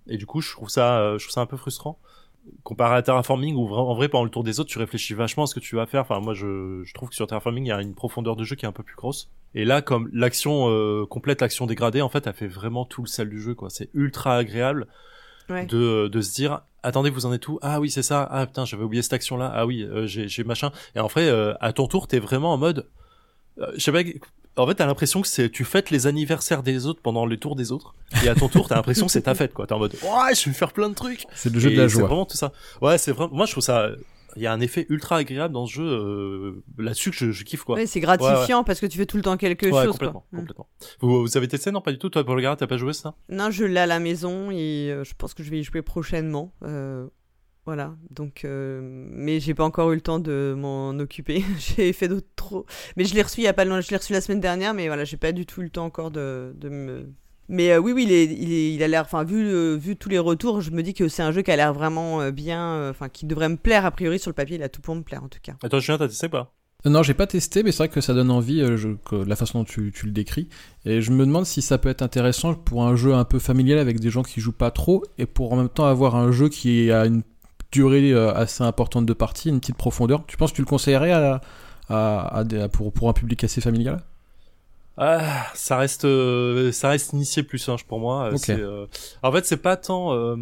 Et 0.09 0.17
du 0.19 0.27
coup, 0.27 0.41
je 0.41 0.53
trouve 0.53 0.69
ça, 0.69 0.99
euh, 1.01 1.19
je 1.19 1.25
trouve 1.25 1.33
ça 1.35 1.41
un 1.41 1.47
peu 1.47 1.57
frustrant. 1.57 1.99
comparé 2.63 2.95
à 2.97 3.03
Terraforming 3.03 3.57
où 3.57 3.67
en 3.75 3.95
vrai 3.95 4.09
pendant 4.09 4.23
le 4.25 4.31
tour 4.31 4.45
des 4.45 4.61
autres 4.61 4.71
tu 4.71 4.79
réfléchis 4.79 5.15
vachement 5.15 5.43
à 5.45 5.47
ce 5.49 5.55
que 5.57 5.59
tu 5.61 5.75
vas 5.75 5.85
faire 5.87 6.03
enfin 6.03 6.21
moi 6.21 6.33
je, 6.33 6.83
je 6.85 6.95
trouve 6.95 7.09
que 7.09 7.17
sur 7.17 7.27
Terraforming 7.27 7.65
il 7.65 7.69
y 7.71 7.73
a 7.73 7.81
une 7.83 7.95
profondeur 7.97 8.37
de 8.37 8.45
jeu 8.45 8.55
qui 8.55 8.65
est 8.67 8.69
un 8.69 8.73
peu 8.73 8.85
plus 8.85 8.95
grosse 8.95 9.31
et 9.57 9.65
là 9.65 9.83
comme 9.83 10.09
l'action 10.13 10.69
euh, 10.71 11.07
complète 11.07 11.41
l'action 11.41 11.67
dégradée 11.67 12.03
en 12.03 12.09
fait 12.09 12.25
elle 12.29 12.35
fait 12.35 12.47
vraiment 12.47 12.85
tout 12.85 13.03
le 13.03 13.09
sel 13.09 13.29
du 13.31 13.41
jeu 13.43 13.57
quoi 13.57 13.69
c'est 13.69 13.91
ultra 13.95 14.37
agréable 14.37 14.87
Ouais. 15.49 15.67
de 15.67 16.07
de 16.07 16.21
se 16.21 16.33
dire 16.35 16.61
attendez 16.85 17.11
vous 17.11 17.27
en 17.27 17.33
êtes 17.33 17.47
où? 17.49 17.59
Ah 17.63 17.81
oui 17.81 17.91
c'est 17.91 18.03
ça 18.05 18.29
ah 18.31 18.47
putain 18.47 18.65
j'avais 18.65 18.85
oublié 18.85 19.03
cette 19.03 19.13
action 19.15 19.37
là 19.37 19.51
ah 19.53 19.67
oui 19.67 19.83
euh, 19.83 20.07
j'ai 20.07 20.45
machin 20.45 20.71
et 20.95 21.01
en 21.01 21.09
vrai 21.09 21.29
euh, 21.29 21.53
à 21.61 21.73
ton 21.73 21.89
tour 21.89 22.07
t'es 22.07 22.21
vraiment 22.21 22.53
en 22.53 22.59
mode 22.59 22.89
euh, 23.59 23.73
je 23.75 23.81
sais 23.81 23.91
pas 23.93 24.03
en 24.57 24.67
fait 24.67 24.75
t'as 24.75 24.87
l'impression 24.87 25.21
que 25.23 25.29
c'est 25.29 25.51
tu 25.51 25.65
fêtes 25.65 25.91
les 25.91 26.07
anniversaires 26.07 26.63
des 26.63 26.87
autres 26.87 27.01
pendant 27.03 27.27
les 27.27 27.39
tours 27.39 27.57
des 27.57 27.73
autres 27.73 27.95
et 28.25 28.29
à 28.29 28.35
ton 28.35 28.49
tour 28.49 28.69
t'as 28.69 28.77
l'impression 28.77 29.07
que 29.07 29.13
c'est 29.13 29.23
ta 29.23 29.35
fête 29.35 29.53
quoi 29.55 29.67
t'es 29.67 29.73
en 29.75 29.79
mode 29.79 29.93
ouais 29.95 30.35
je 30.35 30.49
vais 30.49 30.55
faire 30.55 30.73
plein 30.73 30.89
de 30.89 30.95
trucs 30.95 31.25
C'est 31.35 31.53
le 31.53 31.59
jeu 31.61 31.71
de 31.71 31.77
la 31.77 31.89
C'est 31.89 31.95
joie. 31.99 32.07
vraiment 32.09 32.25
tout 32.27 32.37
ça. 32.37 32.53
Ouais, 32.81 32.99
c'est 32.99 33.13
vraiment. 33.13 33.35
Moi, 33.35 33.47
je 33.47 33.53
trouve 33.53 33.63
ça. 33.65 33.89
Il 34.39 34.43
y 34.43 34.47
a 34.47 34.53
un 34.53 34.61
effet 34.61 34.85
ultra 34.91 35.17
agréable 35.17 35.55
dans 35.55 35.65
ce 35.65 35.73
jeu 35.77 35.85
euh, 35.87 36.63
là-dessus 36.77 37.11
que 37.11 37.17
je, 37.17 37.31
je 37.33 37.43
kiffe 37.45 37.65
quoi. 37.65 37.77
Ouais, 37.77 37.87
c'est 37.87 38.01
gratifiant 38.01 38.65
parce 38.65 38.81
que 38.81 38.87
tu 38.87 38.99
fais 38.99 39.07
tout 39.07 39.17
le 39.17 39.23
temps 39.23 39.39
quelque 39.39 39.65
Ouais, 39.65 39.85
chose. 39.85 39.93
complètement, 39.93 40.27
Quoi. 40.29 40.39
Mm. 40.39 40.41
complètement. 40.41 40.69
Vous, 41.01 41.23
vous 41.23 41.37
avez 41.39 41.49
testé? 41.49 41.71
Non 41.71 41.81
pas 41.81 41.91
du 41.93 41.99
tout 41.99 42.11
toi 42.11 42.23
Paul 42.23 42.41
Gara 42.43 42.55
t'as 42.55 42.67
pas 42.67 42.77
joué 42.77 42.93
ça? 42.93 43.15
Non, 43.31 43.51
je 43.51 43.65
l'ai 43.65 43.81
à 43.81 43.87
la 43.87 43.99
maison 43.99 44.51
et 44.51 44.91
euh, 44.91 45.05
je 45.05 45.15
pense 45.17 45.33
que 45.33 45.43
je 45.43 45.51
vais 45.51 45.61
y 45.61 45.65
jouer 45.65 45.81
prochainement. 45.81 46.53
Euh, 46.65 47.07
voilà, 47.67 47.95
donc, 48.11 48.45
euh, 48.45 48.81
mais 49.11 49.41
j'ai 49.41 49.53
pas 49.55 49.65
encore 49.65 49.91
eu 49.93 49.97
le 49.97 50.01
temps 50.01 50.19
de 50.21 50.55
m'en 50.57 50.91
occuper. 50.99 51.45
j'ai 51.59 51.93
fait 51.93 52.09
d'autres 52.09 52.27
trop. 52.37 52.65
Mais 52.97 53.05
je 53.05 53.15
l'ai 53.15 53.23
reçu 53.23 53.41
il 53.41 53.45
y 53.45 53.49
a 53.49 53.53
pas 53.53 53.65
longtemps, 53.65 53.81
je 53.81 53.91
l'ai 53.91 53.97
reçu 53.97 54.13
la 54.13 54.21
semaine 54.21 54.41
dernière, 54.41 54.73
mais 54.73 54.87
voilà, 54.87 55.05
j'ai 55.05 55.17
pas 55.17 55.33
du 55.33 55.45
tout 55.47 55.61
eu 55.61 55.65
le 55.65 55.71
temps 55.71 55.85
encore 55.85 56.11
de, 56.13 56.53
de 56.57 56.69
me. 56.69 57.09
Mais 57.49 57.73
euh, 57.73 57.79
oui, 57.79 57.93
oui, 57.93 58.05
il, 58.05 58.13
est, 58.13 58.25
il, 58.25 58.53
est- 58.53 58.75
il 58.75 58.83
a 58.83 58.89
l'air. 58.89 59.03
Enfin, 59.03 59.25
vu, 59.25 59.47
euh, 59.47 59.77
vu 59.77 59.97
tous 59.97 60.09
les 60.09 60.19
retours, 60.19 60.61
je 60.61 60.71
me 60.71 60.83
dis 60.83 60.95
que 60.95 61.09
c'est 61.09 61.23
un 61.23 61.31
jeu 61.33 61.43
qui 61.43 61.51
a 61.51 61.57
l'air 61.57 61.73
vraiment 61.75 62.21
euh, 62.21 62.31
bien. 62.33 62.61
euh, 62.75 62.91
Enfin, 62.91 63.09
qui 63.09 63.27
devrait 63.27 63.49
me 63.49 63.57
plaire 63.57 63.85
a 63.85 63.91
priori 63.91 64.19
sur 64.19 64.31
le 64.31 64.35
papier. 64.35 64.57
Il 64.57 64.63
a 64.63 64.69
tout 64.69 64.81
pour 64.81 64.95
me 64.97 65.03
plaire 65.03 65.23
en 65.23 65.29
tout 65.29 65.39
cas. 65.43 65.55
Toi 65.69 65.79
Julien 65.81 65.99
t'as 65.99 66.09
testé 66.09 66.29
pas? 66.29 66.53
Non, 66.85 67.03
j'ai 67.03 67.15
pas 67.15 67.27
testé, 67.27 67.63
mais 67.65 67.73
c'est 67.73 67.79
vrai 67.79 67.89
que 67.89 68.01
ça 68.01 68.15
donne 68.15 68.31
envie, 68.31 68.61
euh, 68.61 68.77
je- 68.77 68.91
que- 69.09 69.17
la 69.17 69.35
façon 69.35 69.61
dont 69.61 69.65
tu, 69.65 69.91
tu 69.93 70.07
le 70.07 70.13
décris. 70.13 70.49
Et 70.85 71.01
je 71.01 71.11
me 71.11 71.25
demande 71.27 71.45
si 71.47 71.61
ça 71.63 71.79
peut 71.79 71.89
être 71.89 72.03
intéressant 72.03 72.55
pour 72.55 72.85
un 72.85 72.95
jeu 72.95 73.13
un 73.15 73.25
peu 73.25 73.39
familial 73.41 73.79
avec 73.79 73.99
des 73.99 74.11
gens 74.11 74.23
qui 74.23 74.41
jouent 74.41 74.53
pas 74.53 74.71
trop, 74.71 75.03
et 75.19 75.27
pour 75.27 75.53
en 75.53 75.57
même 75.57 75.69
temps 75.69 75.87
avoir 75.87 76.15
un 76.15 76.31
jeu 76.31 76.49
qui 76.49 76.93
a 76.93 77.07
une 77.07 77.23
durée 77.73 78.13
euh, 78.13 78.33
assez 78.35 78.63
importante 78.65 79.07
de 79.07 79.13
partie, 79.13 79.49
une 79.49 79.61
petite 79.61 79.77
profondeur. 79.77 80.25
Tu 80.27 80.37
penses 80.37 80.51
que 80.53 80.57
tu 80.57 80.63
le 80.63 80.67
conseillerais 80.67 81.13
à, 81.13 81.41
à- 81.89 82.39
à 82.39 82.45
des- 82.45 82.69
pour, 82.69 82.93
pour 82.93 83.09
un 83.09 83.13
public 83.13 83.43
assez 83.45 83.61
familial? 83.61 84.03
Ah, 84.99 85.47
ça 85.55 85.77
reste, 85.77 86.05
euh, 86.07 86.73
ça 86.73 86.89
reste 86.89 87.13
initié 87.13 87.43
plus 87.43 87.69
hein, 87.69 87.77
pour 87.87 88.01
moi. 88.01 88.31
Euh, 88.33 88.37
euh, 88.51 88.87
En 89.23 89.31
fait, 89.33 89.45
c'est 89.45 89.59
pas 89.59 89.77
tant. 89.77 90.13
euh, 90.15 90.37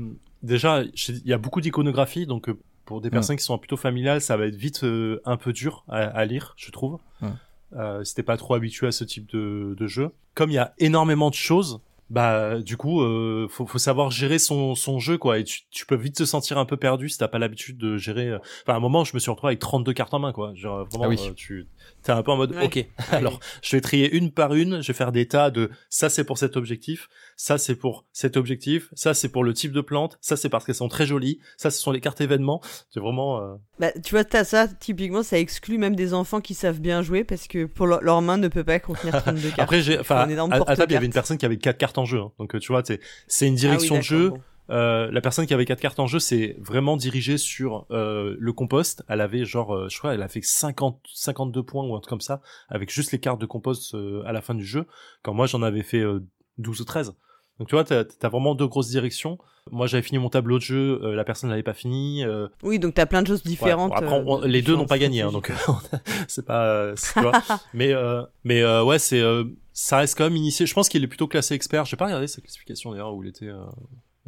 Déjà, 0.45 0.83
il 0.83 1.23
y 1.27 1.33
a 1.33 1.39
beaucoup 1.39 1.61
d'iconographie, 1.63 2.27
donc 2.27 2.51
pour 2.85 3.01
des 3.01 3.09
Mm. 3.09 3.13
personnes 3.13 3.37
qui 3.37 3.43
sont 3.45 3.57
plutôt 3.59 3.79
familiales, 3.79 4.21
ça 4.21 4.37
va 4.37 4.47
être 4.47 4.55
vite 4.57 4.85
un 5.25 5.37
peu 5.39 5.53
dur 5.55 5.85
à, 5.89 6.01
à 6.03 6.25
lire, 6.27 6.53
je 6.59 6.71
trouve. 6.71 6.99
Mm. 7.23 7.29
Euh, 7.77 8.05
si 8.05 8.15
t'es 8.15 8.23
pas 8.23 8.37
trop 8.37 8.55
habitué 8.55 8.87
à 8.87 8.93
ce 8.93 9.03
type 9.05 9.29
de, 9.33 9.75
de 9.77 9.87
jeu. 9.87 10.11
Comme 10.35 10.51
il 10.51 10.55
y 10.55 10.59
a 10.59 10.75
énormément 10.79 11.31
de 11.31 11.35
choses, 11.35 11.81
bah 12.11 12.61
du 12.61 12.77
coup, 12.77 13.01
euh, 13.03 13.47
faut, 13.51 13.67
faut 13.67 13.79
savoir 13.79 14.11
gérer 14.11 14.39
son, 14.39 14.75
son 14.75 14.99
jeu 14.99 15.19
quoi. 15.19 15.39
Et 15.39 15.45
tu, 15.45 15.63
tu 15.71 15.87
peux 15.87 15.97
vite 15.97 16.17
te 16.17 16.25
sentir 16.25 16.59
un 16.59 16.65
peu 16.65 16.77
perdu 16.77 17.09
si 17.09 17.19
t'as 17.19 17.29
pas 17.29 17.39
l'habitude 17.39 17.79
de 17.79 17.97
gérer. 17.97 18.29
euh, 18.29 18.39
Enfin, 18.63 18.75
à 18.75 18.77
un 18.77 18.81
moment, 18.81 19.05
je 19.05 19.15
me 19.15 19.19
suis 19.19 19.31
retrouvé 19.31 19.51
avec 19.53 19.61
32 19.61 19.93
cartes 19.95 20.13
en 20.15 20.19
main 20.19 20.33
quoi. 20.33 20.53
Genre 20.55 20.85
vraiment, 20.87 21.05
Ah 21.05 21.09
oui. 21.09 21.17
euh, 21.29 21.33
tu 21.35 21.67
t'es 22.03 22.13
un 22.13 22.23
peu 22.23 22.31
en 22.33 22.37
mode, 22.37 22.53
Ouais. 22.55 22.65
ok. 22.65 22.87
Alors, 23.13 23.41
je 23.63 23.75
vais 23.77 23.81
trier 23.81 24.15
une 24.15 24.31
par 24.31 24.55
une, 24.55 24.83
je 24.83 24.89
vais 24.89 24.97
faire 24.97 25.13
des 25.13 25.27
tas 25.27 25.51
de 25.51 25.71
ça 25.89 26.09
c'est 26.11 26.25
pour 26.25 26.39
cet 26.39 26.57
objectif, 26.57 27.09
ça 27.37 27.57
c'est 27.59 27.75
pour 27.77 28.05
cet 28.13 28.37
objectif, 28.37 28.89
ça 28.95 29.15
c'est 29.15 29.29
pour 29.29 29.43
le 29.45 29.53
type 29.55 29.73
de 29.73 29.81
plante, 29.81 30.19
ça 30.21 30.37
c'est 30.37 30.49
parce 30.49 30.65
qu'elles 30.65 30.75
sont 30.75 30.89
très 30.89 31.07
jolies, 31.07 31.39
ça 31.57 31.71
ce 31.71 31.81
sont 31.81 31.91
les 31.93 32.01
cartes 32.01 32.21
événements. 32.21 32.61
C'est 32.91 33.01
vraiment 33.01 33.41
euh, 33.41 33.55
Bah, 33.79 33.91
tu 34.05 34.15
vois, 34.15 34.25
t'as 34.25 34.45
ça, 34.45 34.69
typiquement, 34.69 35.23
ça 35.23 35.39
exclut 35.39 35.79
même 35.79 35.97
des 35.97 36.15
enfants 36.15 36.41
qui 36.41 36.55
savent 36.55 36.81
bien 36.81 37.03
jouer 37.03 37.25
parce 37.25 37.47
que 37.49 37.65
pour 37.65 37.87
leur, 37.87 38.03
leur 38.03 38.21
main 38.23 38.37
ne 38.37 38.49
peut 38.49 38.65
pas 38.65 38.79
contenir 38.81 39.15
32 39.23 39.49
cartes. 39.49 39.61
Après 39.61 39.81
j'ai 39.81 39.99
enfin 39.99 40.27
à, 40.51 40.57
à 40.71 40.77
table 40.77 40.93
il 40.93 40.95
y 40.95 40.97
avait 40.97 41.07
une 41.07 41.13
personne 41.13 41.39
qui 41.39 41.47
avait 41.47 41.57
quatre 41.59 41.79
cartes 41.79 41.99
en 41.99 42.05
jeu. 42.05 42.21
hein. 42.21 42.33
Donc 42.39 42.59
tu 42.61 42.69
vois, 42.73 42.83
c'est 42.85 43.01
c'est 43.29 43.47
une 43.47 43.55
Ah 43.55 43.57
oui, 43.57 43.61
direction 43.61 43.97
de 43.97 44.03
jeu. 44.03 44.29
bon. 44.31 44.41
Euh, 44.71 45.11
la 45.11 45.21
personne 45.21 45.47
qui 45.47 45.53
avait 45.55 45.65
quatre 45.67 45.81
cartes 45.81 46.01
en 46.01 46.07
jeu, 46.07 46.19
c'est 46.19 46.57
vraiment 46.59 46.97
dirigé 46.97 47.37
sur 47.39 47.87
euh, 47.91 48.35
le 48.39 48.53
compost. 48.53 49.03
Elle 49.09 49.21
avait 49.21 49.45
genre, 49.45 49.75
euh, 49.75 49.89
je 49.91 49.99
crois, 49.99 50.15
elle 50.15 50.23
a 50.23 50.29
fait 50.29 50.41
50, 50.43 51.01
52 51.13 51.63
points 51.63 51.85
ou 51.87 51.95
un 51.95 52.01
truc 52.01 52.09
comme 52.11 52.21
ça, 52.21 52.41
avec 52.69 52.91
juste 52.91 53.13
les 53.13 53.19
cartes 53.21 53.41
de 53.41 53.47
compost 53.47 53.95
euh, 53.95 54.23
à 54.27 54.33
la 54.33 54.41
fin 54.41 54.55
du 54.55 54.65
jeu. 54.65 54.87
Quand 55.23 55.35
moi, 55.35 55.47
j'en 55.47 55.63
avais 55.63 55.83
fait 55.83 56.01
euh, 56.01 56.25
12 56.59 56.81
ou 56.81 56.85
13. 56.85 57.15
Donc 57.59 57.69
tu 57.69 57.75
vois, 57.75 57.85
t'as 57.85 58.03
as 58.23 58.29
vraiment 58.29 58.55
deux 58.55 58.67
grosses 58.67 58.89
directions. 58.89 59.39
Moi, 59.71 59.87
j'avais 59.87 60.03
fini 60.03 60.19
mon 60.19 60.29
tableau 60.29 60.57
de 60.59 60.63
jeu, 60.63 61.01
euh, 61.03 61.15
la 61.15 61.25
personne 61.25 61.51
n'avait 61.51 61.63
pas 61.63 61.73
fini. 61.73 62.25
euh, 62.25 62.49
Oui, 62.63 62.79
donc 62.79 62.95
t'as 62.95 63.07
plein 63.07 63.23
de 63.23 63.27
choses 63.29 63.43
différentes. 63.43 63.91
Bon, 63.93 63.97
après, 63.97 64.23
on- 64.27 64.43
euh, 64.43 64.47
les 64.47 64.61
deux 64.61 64.77
n'ont 64.77 64.87
pas 64.87 64.99
gagné, 64.99 65.23
hein, 65.23 65.31
donc 65.33 65.51
c'est 66.29 66.45
pas, 66.45 66.67
euh, 66.67 66.95
tu 67.15 67.21
vois. 67.21 67.33
mais 67.75 67.93
euh, 67.93 68.23
mais 68.45 68.63
euh, 68.63 68.83
ouais, 68.83 68.99
c'est 68.99 69.21
euh, 69.21 69.45
ça 69.73 69.99
reste 69.99 70.19
quand 70.19 70.25
même 70.25 70.37
initié. 70.37 70.67
Je 70.67 70.75
pense 70.75 70.89
qu'il 70.89 71.03
est 71.05 71.07
plutôt 71.09 71.29
classé 71.29 71.55
expert. 71.55 71.85
J'ai 71.85 71.97
pas 71.97 72.07
regardé 72.07 72.27
sa 72.27 72.41
classification 72.41 72.91
d'ailleurs 72.91 73.15
où 73.15 73.23
il 73.23 73.29
était. 73.31 73.49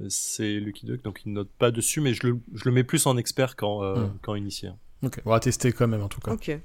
Euh, 0.01 0.07
c'est 0.09 0.55
Lucky 0.61 0.87
Duck, 0.87 1.03
donc 1.03 1.21
il 1.25 1.33
note 1.33 1.51
pas 1.59 1.71
dessus, 1.71 2.01
mais 2.01 2.15
je 2.15 2.27
le, 2.27 2.39
je 2.55 2.65
le 2.65 2.73
mets 2.73 2.85
plus 2.85 3.07
en 3.07 3.17
expert 3.17 3.57
qu'en 3.57 3.83
euh, 3.83 4.07
Hmm. 4.27 4.37
initié. 4.37 4.71
Ok, 5.03 5.21
on 5.25 5.31
va 5.31 5.41
tester 5.41 5.73
quand 5.73 5.87
même 5.89 6.03
en 6.03 6.09
tout 6.09 6.21
cas. 6.21 6.33
Ok. 6.33 6.59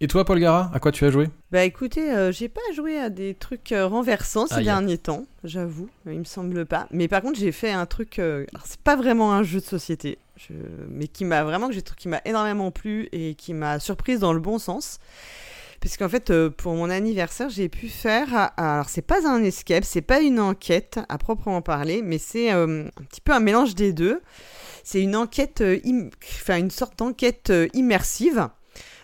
Et 0.00 0.06
toi, 0.06 0.24
Paul 0.24 0.38
Gara, 0.38 0.70
à 0.72 0.78
quoi 0.78 0.92
tu 0.92 1.04
as 1.04 1.10
joué? 1.10 1.28
Bah 1.50 1.64
écoutez, 1.64 2.12
euh, 2.12 2.30
j'ai 2.30 2.48
pas 2.48 2.60
joué 2.72 2.98
à 2.98 3.10
des 3.10 3.34
trucs 3.34 3.72
euh, 3.72 3.86
renversants 3.88 4.46
ces 4.46 4.54
Aïe. 4.56 4.64
derniers 4.64 4.98
temps, 4.98 5.24
j'avoue, 5.42 5.88
euh, 6.06 6.12
il 6.12 6.20
me 6.20 6.24
semble 6.24 6.66
pas. 6.66 6.86
Mais 6.92 7.08
par 7.08 7.20
contre, 7.20 7.36
j'ai 7.38 7.50
fait 7.50 7.72
un 7.72 7.84
truc, 7.84 8.20
euh, 8.20 8.46
alors 8.54 8.64
c'est 8.66 8.78
pas 8.80 8.94
vraiment 8.94 9.32
un 9.32 9.42
jeu 9.42 9.58
de 9.58 9.64
société, 9.64 10.18
je- 10.36 10.52
mais 10.88 11.08
qui 11.08 11.24
m'a 11.24 11.42
vraiment, 11.42 11.66
que 11.66 11.74
j'ai- 11.74 11.82
qui 11.82 12.06
m'a 12.06 12.20
énormément 12.24 12.70
plu 12.70 13.08
et 13.10 13.34
qui 13.34 13.54
m'a 13.54 13.80
surprise 13.80 14.20
dans 14.20 14.32
le 14.32 14.38
bon 14.40 14.58
sens. 14.60 15.00
Puisqu'en 15.80 16.08
fait, 16.08 16.30
euh, 16.30 16.50
pour 16.50 16.74
mon 16.74 16.90
anniversaire, 16.90 17.50
j'ai 17.50 17.68
pu 17.68 17.88
faire. 17.88 18.34
euh, 18.34 18.46
Alors, 18.56 18.88
c'est 18.88 19.02
pas 19.02 19.28
un 19.28 19.42
escape, 19.44 19.84
c'est 19.84 20.00
pas 20.02 20.20
une 20.20 20.40
enquête 20.40 20.98
à 21.08 21.18
proprement 21.18 21.62
parler, 21.62 22.02
mais 22.02 22.18
c'est 22.18 22.52
euh, 22.52 22.84
un 23.00 23.04
petit 23.04 23.20
peu 23.20 23.32
un 23.32 23.40
mélange 23.40 23.74
des 23.76 23.92
deux. 23.92 24.20
C'est 24.82 25.00
une 25.02 25.14
enquête, 25.14 25.62
enfin 26.40 26.56
une 26.58 26.70
sorte 26.70 26.98
d'enquête 26.98 27.52
immersive 27.74 28.48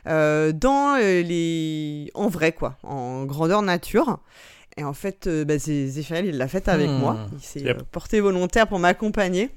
dans 0.07 0.97
les, 1.01 2.11
en 2.15 2.29
vrai 2.29 2.53
quoi, 2.53 2.77
en 2.83 3.25
grandeur 3.25 3.63
nature. 3.63 4.19
Et 4.77 4.83
en 4.85 4.93
fait, 4.95 5.29
bah, 5.29 5.55
il 5.67 6.37
l'a 6.39 6.49
faite 6.49 6.69
avec 6.69 6.89
Hmm. 6.91 6.99
moi. 6.99 7.17
Il 7.33 7.41
s'est 7.45 7.61
Yep. 7.61 7.83
porté 7.93 8.21
volontaire 8.21 8.67
pour 8.67 8.79
m'accompagner. 8.79 9.51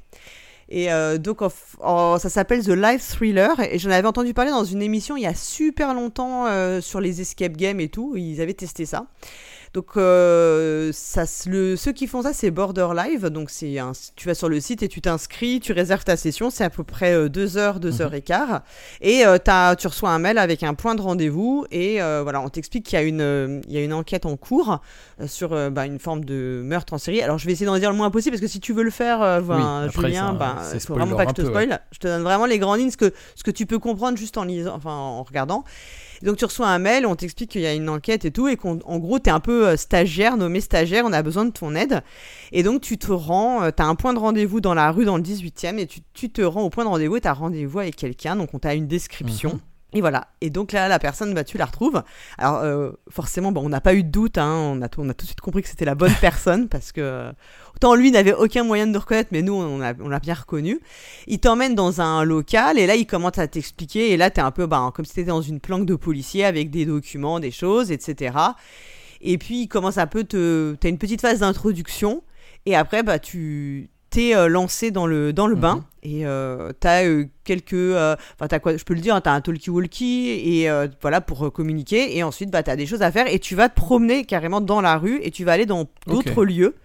Et 0.69 0.91
euh, 0.91 1.17
donc, 1.17 1.39
ça 1.81 2.29
s'appelle 2.29 2.63
The 2.63 2.69
Life 2.69 3.07
Thriller. 3.07 3.59
Et 3.59 3.79
j'en 3.79 3.91
avais 3.91 4.07
entendu 4.07 4.33
parler 4.33 4.51
dans 4.51 4.65
une 4.65 4.81
émission 4.81 5.17
il 5.17 5.23
y 5.23 5.27
a 5.27 5.35
super 5.35 5.93
longtemps 5.93 6.45
euh, 6.47 6.81
sur 6.81 6.99
les 6.99 7.21
escape 7.21 7.53
games 7.53 7.79
et 7.79 7.89
tout. 7.89 8.15
Ils 8.15 8.41
avaient 8.41 8.53
testé 8.53 8.85
ça. 8.85 9.07
Donc, 9.77 9.91
euh, 9.95 10.89
ça, 10.91 11.27
se- 11.27 11.47
le, 11.47 11.75
ceux 11.75 11.91
qui 11.91 12.07
font 12.07 12.23
ça, 12.23 12.33
c'est 12.33 12.49
Border 12.49 12.87
Live. 12.95 13.27
Donc, 13.27 13.51
c'est 13.51 13.77
tu 14.15 14.27
vas 14.27 14.33
sur 14.33 14.49
le 14.49 14.59
site 14.59 14.81
et 14.81 14.87
tu 14.87 15.01
t'inscris, 15.01 15.59
tu 15.59 15.71
réserves 15.71 16.03
ta 16.03 16.17
session. 16.17 16.49
C'est 16.49 16.63
à 16.63 16.71
peu 16.71 16.83
près 16.83 17.13
euh, 17.13 17.29
deux 17.29 17.57
heures, 17.57 17.79
deux 17.79 17.91
Mhm. 17.91 18.01
heures 18.01 18.13
et 18.15 18.23
quart. 18.23 18.61
Et 19.01 19.23
euh, 19.23 19.37
tu 19.77 19.85
reçois 19.85 20.09
un 20.09 20.17
mail 20.17 20.39
avec 20.39 20.63
un 20.63 20.73
point 20.73 20.95
de 20.95 21.01
rendez-vous. 21.01 21.67
Et 21.69 22.01
euh, 22.01 22.21
voilà, 22.23 22.41
on 22.41 22.49
t'explique 22.49 22.85
qu'il 22.87 22.97
y, 22.97 23.01
a 23.03 23.05
une, 23.05 23.21
euh, 23.21 23.61
il 23.67 23.73
y 23.75 23.77
a 23.77 23.83
une 23.83 23.93
enquête 23.93 24.25
en 24.25 24.35
cours 24.35 24.79
euh, 25.21 25.27
sur 25.27 25.53
euh, 25.53 25.69
bah, 25.69 25.85
une 25.85 25.99
forme 25.99 26.25
de 26.25 26.63
meurtre 26.65 26.93
en 26.93 26.97
série. 26.97 27.21
Alors, 27.21 27.37
je 27.37 27.45
vais 27.45 27.51
essayer 27.51 27.67
d'en 27.67 27.77
dire 27.77 27.91
le 27.91 27.97
moins 27.97 28.09
possible 28.09 28.33
parce 28.33 28.41
que 28.41 28.47
si 28.47 28.59
tu 28.59 28.73
veux 28.73 28.81
le 28.83 28.89
faire, 28.89 29.21
euh, 29.21 29.41
ben, 29.41 29.83
après, 29.85 30.07
Julien, 30.07 30.35
il 30.73 30.79
faut 30.79 30.95
vraiment 30.95 31.15
pas 31.15 31.25
que 31.25 31.29
je 31.31 31.35
te 31.35 31.41
peu, 31.43 31.47
spoil. 31.49 31.79
Je 31.91 31.99
te 31.99 32.07
donne 32.07 32.23
vraiment 32.23 32.47
les 32.47 32.57
grandes 32.57 32.79
lignes, 32.79 32.89
ce 32.89 32.97
que, 32.97 33.13
ce 33.35 33.43
que 33.43 33.51
tu 33.51 33.67
peux 33.67 33.77
comprendre 33.77 34.17
juste 34.17 34.39
en 34.39 34.43
lisant, 34.43 34.73
enfin 34.75 34.89
en 34.91 35.21
regardant. 35.21 35.63
Donc 36.23 36.37
tu 36.37 36.45
reçois 36.45 36.67
un 36.67 36.79
mail, 36.79 37.05
on 37.05 37.15
t'explique 37.15 37.51
qu'il 37.51 37.61
y 37.61 37.65
a 37.65 37.73
une 37.73 37.89
enquête 37.89 38.25
et 38.25 38.31
tout, 38.31 38.47
et 38.47 38.57
qu'en 38.57 38.79
en 38.85 38.97
gros 38.97 39.19
t'es 39.19 39.31
un 39.31 39.39
peu 39.39 39.67
euh, 39.67 39.77
stagiaire, 39.77 40.37
nommé 40.37 40.61
stagiaire, 40.61 41.03
on 41.05 41.13
a 41.13 41.21
besoin 41.21 41.45
de 41.45 41.51
ton 41.51 41.75
aide. 41.75 42.01
Et 42.51 42.63
donc 42.63 42.81
tu 42.81 42.97
te 42.97 43.11
rends, 43.11 43.63
euh, 43.63 43.71
t'as 43.71 43.85
un 43.85 43.95
point 43.95 44.13
de 44.13 44.19
rendez-vous 44.19 44.61
dans 44.61 44.73
la 44.73 44.91
rue 44.91 45.05
dans 45.05 45.17
le 45.17 45.23
18e, 45.23 45.77
et 45.77 45.87
tu, 45.87 45.99
tu 46.13 46.29
te 46.29 46.41
rends 46.41 46.63
au 46.63 46.69
point 46.69 46.83
de 46.83 46.89
rendez-vous 46.89 47.17
et 47.17 47.21
t'as 47.21 47.33
rendez-vous 47.33 47.79
avec 47.79 47.95
quelqu'un, 47.95 48.35
donc 48.35 48.53
on 48.53 48.59
t'a 48.59 48.73
une 48.73 48.87
description. 48.87 49.53
Mhm. 49.53 49.59
Et 49.97 50.01
voilà. 50.01 50.27
Et 50.41 50.51
donc 50.51 50.73
là, 50.73 50.87
la 50.87 50.99
personne, 50.99 51.33
bah, 51.33 51.43
tu 51.43 51.57
la 51.57 51.65
retrouves. 51.65 52.03
Alors, 52.37 52.57
euh, 52.57 52.91
forcément, 53.09 53.51
bon, 53.51 53.65
on 53.65 53.69
n'a 53.69 53.81
pas 53.81 53.95
eu 53.95 54.03
de 54.03 54.09
doute. 54.09 54.37
Hein, 54.37 54.53
on, 54.53 54.81
a, 54.83 54.87
on 54.99 55.09
a 55.09 55.13
tout 55.15 55.23
de 55.23 55.29
suite 55.29 55.41
compris 55.41 55.63
que 55.63 55.69
c'était 55.69 55.85
la 55.85 55.95
bonne 55.95 56.13
personne 56.21 56.69
parce 56.69 56.91
que 56.91 57.01
euh, 57.01 57.31
autant 57.75 57.95
lui 57.95 58.11
n'avait 58.11 58.35
aucun 58.35 58.63
moyen 58.63 58.85
de 58.85 58.91
nous 58.91 58.99
reconnaître, 58.99 59.29
mais 59.31 59.41
nous, 59.41 59.55
on 59.55 59.79
l'a 59.79 59.95
on 59.99 60.15
bien 60.19 60.35
reconnu. 60.35 60.79
Il 61.25 61.39
t'emmène 61.39 61.73
dans 61.73 61.99
un 61.99 62.23
local 62.23 62.77
et 62.77 62.85
là, 62.85 62.95
il 62.95 63.07
commence 63.07 63.39
à 63.39 63.47
t'expliquer. 63.47 64.11
Et 64.11 64.17
là, 64.17 64.29
t'es 64.29 64.41
un 64.41 64.51
peu 64.51 64.67
bah, 64.67 64.91
comme 64.93 65.05
si 65.05 65.15
t'étais 65.15 65.29
dans 65.29 65.41
une 65.41 65.59
planque 65.59 65.87
de 65.87 65.95
policier 65.95 66.45
avec 66.45 66.69
des 66.69 66.85
documents, 66.85 67.39
des 67.39 67.49
choses, 67.49 67.91
etc. 67.91 68.37
Et 69.21 69.39
puis, 69.39 69.63
il 69.63 69.67
commence 69.67 69.97
un 69.97 70.05
peu 70.05 70.25
te. 70.25 70.75
T'as 70.79 70.89
une 70.89 70.99
petite 70.99 71.21
phase 71.21 71.39
d'introduction. 71.39 72.21
Et 72.67 72.75
après, 72.75 73.01
bah, 73.01 73.17
tu 73.17 73.89
t'es 74.09 74.35
euh, 74.35 74.47
lancé 74.47 74.91
dans 74.91 75.05
le, 75.07 75.33
dans 75.33 75.47
le 75.47 75.55
Mhm. 75.55 75.61
bain. 75.61 75.85
Et 76.03 76.25
euh, 76.25 76.71
t'as 76.79 77.03
euh, 77.05 77.25
quelques. 77.43 77.73
Enfin, 77.73 78.47
t'as 78.47 78.59
quoi 78.59 78.77
Je 78.77 78.83
peux 78.83 78.93
le 78.93 79.01
dire, 79.01 79.13
hein, 79.15 79.21
t'as 79.21 79.33
un 79.33 79.41
talkie-walkie. 79.41 80.29
Et 80.45 80.69
euh, 80.69 80.87
voilà, 81.01 81.19
pour 81.21 81.51
communiquer. 81.51 82.15
Et 82.17 82.23
ensuite, 82.23 82.49
bah, 82.49 82.63
t'as 82.63 82.75
des 82.77 82.85
choses 82.85 83.01
à 83.01 83.11
faire. 83.11 83.31
Et 83.31 83.39
tu 83.39 83.55
vas 83.55 83.67
te 83.69 83.75
promener 83.75 84.23
carrément 84.25 84.61
dans 84.61 84.79
la 84.81 84.97
rue. 84.97 85.19
Et 85.23 85.31
tu 85.31 85.43
vas 85.43 85.51
aller 85.53 85.65
dans 85.65 85.85
d'autres 86.07 86.45
lieux. 86.45 86.75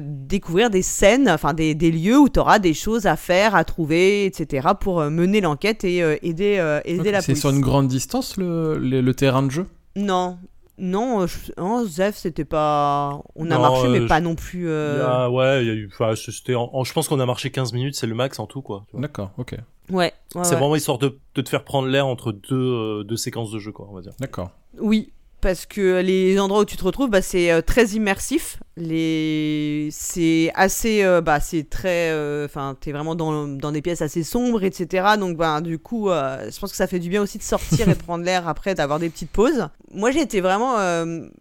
découvrir 0.00 0.70
des 0.70 0.82
scènes, 0.82 1.28
enfin 1.28 1.54
des, 1.54 1.74
des 1.74 1.90
lieux 1.90 2.18
où 2.18 2.28
tu 2.28 2.38
auras 2.40 2.58
des 2.58 2.74
choses 2.74 3.06
à 3.06 3.16
faire, 3.16 3.54
à 3.54 3.64
trouver, 3.64 4.26
etc. 4.26 4.68
pour 4.78 5.00
mener 5.04 5.40
l'enquête 5.40 5.84
et 5.84 5.98
aider, 6.22 6.80
aider 6.84 7.10
la 7.10 7.20
C'est 7.20 7.26
police. 7.32 7.40
sur 7.40 7.50
une 7.50 7.60
grande 7.60 7.88
distance 7.88 8.36
le, 8.36 8.78
le, 8.78 9.00
le 9.00 9.14
terrain 9.14 9.42
de 9.42 9.50
jeu? 9.50 9.66
Non, 9.96 10.38
non, 10.78 11.20
euh, 11.22 11.26
je- 11.26 11.52
non, 11.60 11.84
Zef, 11.84 12.16
c'était 12.16 12.44
pas. 12.44 13.20
On 13.36 13.50
a 13.50 13.54
Non, 13.54 13.60
marché, 13.60 13.88
mais 13.88 14.00
euh, 14.00 14.06
pas 14.08 14.20
non 14.20 14.34
plus. 14.34 14.60
Il 14.62 14.64
y 14.64 14.68
euh, 14.68 15.06
a- 15.06 15.30
ouais, 15.30 15.62
il 15.64 15.68
y 15.68 15.70
a 15.70 15.74
eu, 15.74 15.88
enfin, 15.92 16.14
c'était 16.16 16.54
en- 16.54 16.70
en- 16.72 16.84
je 16.84 16.92
pense 16.92 17.08
qu'on 17.08 17.20
a 17.20 17.26
marché 17.26 17.50
15 17.50 17.72
minutes, 17.72 17.94
c'est 17.94 18.06
le 18.06 18.14
max 18.14 18.38
en 18.38 18.46
tout, 18.46 18.62
quoi. 18.62 18.84
D'accord, 18.94 19.30
ok. 19.38 19.52
Ouais. 19.90 19.96
ouais, 19.96 20.12
c'est 20.32 20.38
ouais. 20.38 20.44
vraiment 20.56 20.74
histoire 20.76 20.98
de, 20.98 21.18
de 21.34 21.42
te 21.42 21.48
faire 21.48 21.62
prendre 21.64 21.88
l'air 21.88 22.06
entre 22.06 22.32
deux, 22.32 22.54
euh, 22.54 23.04
deux 23.04 23.16
séquences 23.16 23.50
de 23.50 23.58
jeu, 23.58 23.70
quoi, 23.72 23.86
on 23.90 23.94
va 23.94 24.00
dire. 24.00 24.12
D'accord. 24.18 24.50
Oui, 24.80 25.12
parce 25.44 25.66
que 25.66 26.00
les 26.00 26.40
endroits 26.40 26.60
où 26.62 26.64
tu 26.64 26.78
te 26.78 26.82
retrouves, 26.84 27.10
bah, 27.10 27.20
c'est 27.20 27.52
euh, 27.52 27.60
très 27.60 27.84
immersif. 27.88 28.58
Les... 28.76 29.88
C'est 29.92 30.50
assez. 30.54 31.04
euh, 31.04 31.20
bah, 31.20 31.38
c'est 31.38 31.68
très. 31.68 32.10
euh, 32.10 32.46
Enfin, 32.46 32.74
t'es 32.80 32.92
vraiment 32.92 33.14
dans, 33.14 33.46
dans 33.46 33.70
des 33.70 33.82
pièces 33.82 34.00
assez 34.00 34.22
sombres, 34.22 34.64
etc. 34.64 35.04
Donc, 35.20 35.36
bah, 35.36 35.60
du 35.60 35.78
coup, 35.78 36.08
euh, 36.08 36.50
je 36.50 36.58
pense 36.58 36.70
que 36.70 36.76
ça 36.76 36.86
fait 36.86 36.98
du 36.98 37.10
bien 37.10 37.20
aussi 37.20 37.36
de 37.38 37.42
sortir 37.42 37.88
et 37.88 37.94
de 37.94 37.98
prendre 37.98 38.24
l'air 38.24 38.48
après, 38.48 38.74
d'avoir 38.74 38.98
des 38.98 39.10
petites 39.10 39.30
pauses. 39.30 39.68
Moi, 39.92 40.10
j'ai 40.12 40.22
été 40.22 40.40
vraiment. 40.40 40.76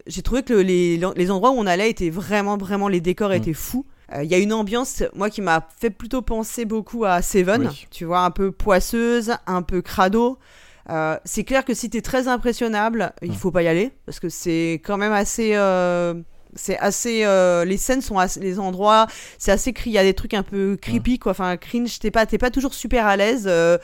j'ai 0.06 0.22
trouvé 0.22 0.44
que 0.44 0.54
les, 0.54 1.00
les 1.16 1.32
endroits 1.32 1.52
où 1.52 1.56
on 1.58 1.66
allait 1.66 1.90
étaient 1.90 2.10
vraiment, 2.10 2.58
vraiment. 2.58 2.90
Les 2.90 3.02
décors 3.02 3.30
Mm. 3.30 3.34
étaient 3.36 3.54
fous. 3.54 3.86
Il 4.22 4.30
y 4.30 4.36
a 4.36 4.38
une 4.38 4.54
ambiance, 4.54 5.02
moi, 5.16 5.30
qui 5.30 5.42
m'a 5.42 5.68
fait 5.80 5.90
plutôt 5.90 6.22
penser 6.22 6.66
beaucoup 6.66 7.06
à 7.06 7.22
Seven. 7.22 7.68
Oui. 7.68 7.88
Tu 7.90 8.06
vois, 8.06 8.20
un 8.20 8.32
peu 8.32 8.52
poisseuse, 8.52 9.32
un 9.48 9.62
peu 9.64 9.82
crado. 9.82 10.38
Euh, 10.90 11.18
c'est 11.24 11.44
clair 11.44 11.64
que 11.64 11.74
si 11.74 11.90
t'es 11.90 12.02
très 12.02 12.28
impressionnable, 12.28 13.14
il 13.22 13.36
faut 13.36 13.52
pas 13.52 13.64
y 13.64 13.68
aller 13.68 13.92
parce 14.06 14.20
que 14.20 14.30
c'est 14.30 14.82
quand 14.84 14.98
même 14.98 15.14
assez. 15.14 15.52
euh, 15.56 16.14
c'est 16.56 16.78
assez. 16.80 17.24
euh, 17.26 17.66
les 17.66 17.78
scènes 17.78 18.02
sont 18.02 18.18
assez. 18.18 18.40
Les 18.40 18.60
endroits, 18.60 19.08
c'est 19.38 19.52
assez. 19.52 19.72
cri- 19.74 19.90
Il 19.90 19.94
y 19.94 19.98
a 19.98 20.04
des 20.04 20.14
trucs 20.14 20.34
un 20.34 20.44
peu 20.44 20.78
creepy, 20.82 21.20
quoi. 21.20 21.32
Enfin, 21.32 21.58
cringe. 21.58 22.00
T'es 22.00 22.12
pas, 22.12 22.26
t'es 22.26 22.38
pas 22.38 22.50
toujours 22.52 22.74
super 22.74 23.06
à 23.08 23.16
l'aise, 23.18 23.46
euh, 23.48 23.78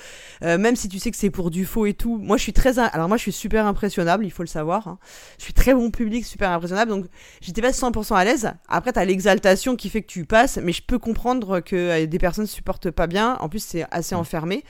euh, 0.43 0.57
même 0.57 0.75
si 0.75 0.87
tu 0.89 0.99
sais 0.99 1.11
que 1.11 1.17
c'est 1.17 1.29
pour 1.29 1.51
du 1.51 1.65
faux 1.65 1.85
et 1.85 1.93
tout. 1.93 2.17
Moi, 2.17 2.37
je 2.37 2.43
suis 2.43 2.53
très. 2.53 2.79
Alors, 2.79 3.07
moi, 3.07 3.17
je 3.17 3.23
suis 3.23 3.31
super 3.31 3.65
impressionnable, 3.65 4.25
il 4.25 4.31
faut 4.31 4.43
le 4.43 4.47
savoir. 4.47 4.87
hein. 4.87 4.99
Je 5.37 5.43
suis 5.45 5.53
très 5.53 5.73
bon 5.73 5.91
public, 5.91 6.25
super 6.25 6.51
impressionnable. 6.51 6.91
Donc, 6.91 7.05
j'étais 7.41 7.61
pas 7.61 7.71
100% 7.71 8.15
à 8.15 8.23
l'aise. 8.25 8.51
Après, 8.67 8.91
t'as 8.91 9.05
l'exaltation 9.05 9.75
qui 9.75 9.89
fait 9.89 10.01
que 10.01 10.07
tu 10.07 10.25
passes, 10.25 10.57
mais 10.61 10.71
je 10.73 10.81
peux 10.83 10.99
comprendre 10.99 11.59
que 11.61 12.05
des 12.05 12.19
personnes 12.19 12.47
supportent 12.47 12.91
pas 12.91 13.07
bien. 13.07 13.37
En 13.39 13.49
plus, 13.49 13.63
c'est 13.63 13.85
assez 13.91 14.15
enfermé. 14.15 14.63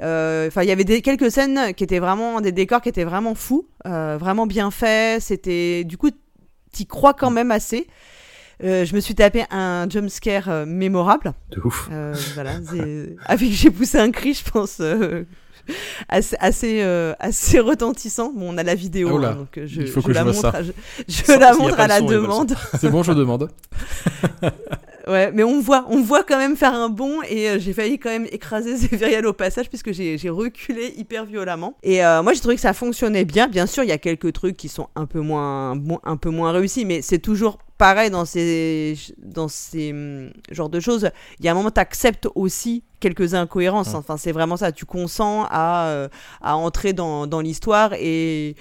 Enfin, 0.00 0.62
il 0.62 0.68
y 0.68 0.72
avait 0.72 0.84
des, 0.84 1.02
quelques 1.02 1.30
scènes 1.30 1.74
qui 1.74 1.84
étaient 1.84 1.98
vraiment 2.00 2.40
des 2.40 2.52
décors 2.52 2.80
qui 2.80 2.88
étaient 2.88 3.04
vraiment 3.04 3.34
fous, 3.34 3.66
vraiment 3.84 4.46
bien 4.46 4.70
faits. 4.70 5.22
C'était 5.22 5.84
du 5.84 5.96
coup, 5.96 6.10
t'y 6.72 6.86
crois 6.86 7.14
quand 7.14 7.30
même 7.30 7.50
assez. 7.50 7.86
Euh, 8.64 8.84
je 8.84 8.94
me 8.94 9.00
suis 9.00 9.14
tapé 9.14 9.44
un 9.50 9.88
jumpscare 9.90 10.48
euh, 10.48 10.66
mémorable. 10.66 11.32
De 11.50 11.60
ouf. 11.64 11.88
Euh, 11.92 12.14
voilà, 12.34 12.52
avec 13.26 13.50
j'ai 13.52 13.70
poussé 13.70 13.98
un 13.98 14.10
cri, 14.10 14.34
je 14.34 14.48
pense. 14.50 14.78
euh, 14.80 15.24
assez 16.08 16.36
assez, 16.40 16.82
euh, 16.82 17.14
assez 17.20 17.60
retentissant 17.60 18.32
bon 18.34 18.52
on 18.52 18.58
a 18.58 18.64
la 18.64 18.74
vidéo 18.74 19.10
Oh 19.12 19.18
là, 19.18 19.28
hein, 19.28 19.34
donc 19.36 19.56
euh, 19.58 19.64
je, 19.68 19.82
il 19.82 19.86
faut 19.86 20.00
je 20.00 20.06
que 20.08 20.12
la 20.12 20.24
montre 20.24 20.40
ça. 20.40 20.48
à- 20.48 20.62
je, 20.62 21.38
la 21.38 21.54
montre 21.54 21.78
à 21.78 21.86
la 21.86 21.98
son, 22.00 22.06
demande 22.06 22.56
C'est 22.80 22.90
bon, 22.90 23.04
je 23.04 23.12
demande. 23.12 23.48
Ouais, 25.08 25.32
mais 25.32 25.42
on 25.42 25.60
voit, 25.60 25.84
on 25.88 26.00
voit 26.00 26.22
quand 26.22 26.38
même 26.38 26.56
faire 26.56 26.74
un 26.74 26.88
bond 26.88 27.22
et 27.28 27.48
euh, 27.50 27.58
j'ai 27.58 27.72
failli 27.72 27.98
quand 27.98 28.10
même 28.10 28.26
écraser 28.30 28.76
Zéphiriel 28.76 29.26
au 29.26 29.32
passage 29.32 29.68
puisque 29.68 29.92
j'ai 29.92 30.16
reculé 30.30 30.94
hyper 30.96 31.24
violemment. 31.24 31.76
Et 31.82 32.04
euh, 32.04 32.22
moi 32.22 32.34
j'ai 32.34 32.40
trouvé 32.40 32.54
que 32.54 32.60
ça 32.60 32.72
fonctionnait 32.72 33.24
bien. 33.24 33.48
Bien 33.48 33.66
sûr, 33.66 33.82
il 33.82 33.88
y 33.88 33.92
a 33.92 33.98
quelques 33.98 34.32
trucs 34.32 34.56
qui 34.56 34.68
sont 34.68 34.88
un 34.94 35.06
peu 35.06 35.20
moins, 35.20 35.74
mo- 35.74 36.00
un 36.04 36.16
peu 36.16 36.30
moins 36.30 36.52
réussis, 36.52 36.84
mais 36.84 37.02
c'est 37.02 37.18
toujours 37.18 37.58
pareil 37.78 38.10
dans 38.10 38.24
ces, 38.24 38.94
dans 39.18 39.48
ces 39.48 39.90
hum, 39.90 40.30
genres 40.52 40.68
de 40.70 40.78
choses. 40.78 41.10
Il 41.40 41.44
y 41.46 41.48
a 41.48 41.52
un 41.52 41.54
moment, 41.54 41.72
t'acceptes 41.72 42.28
aussi 42.36 42.84
quelques 43.00 43.34
incohérences. 43.34 43.88
Ouais. 43.88 43.96
Enfin, 43.96 44.16
c'est 44.16 44.30
vraiment 44.32 44.56
ça. 44.56 44.70
Tu 44.70 44.84
consens 44.84 45.46
à, 45.50 45.86
euh, 45.88 46.08
à 46.42 46.56
entrer 46.56 46.92
dans, 46.92 47.26
dans 47.26 47.40
l'histoire 47.40 47.92
et, 47.94 48.54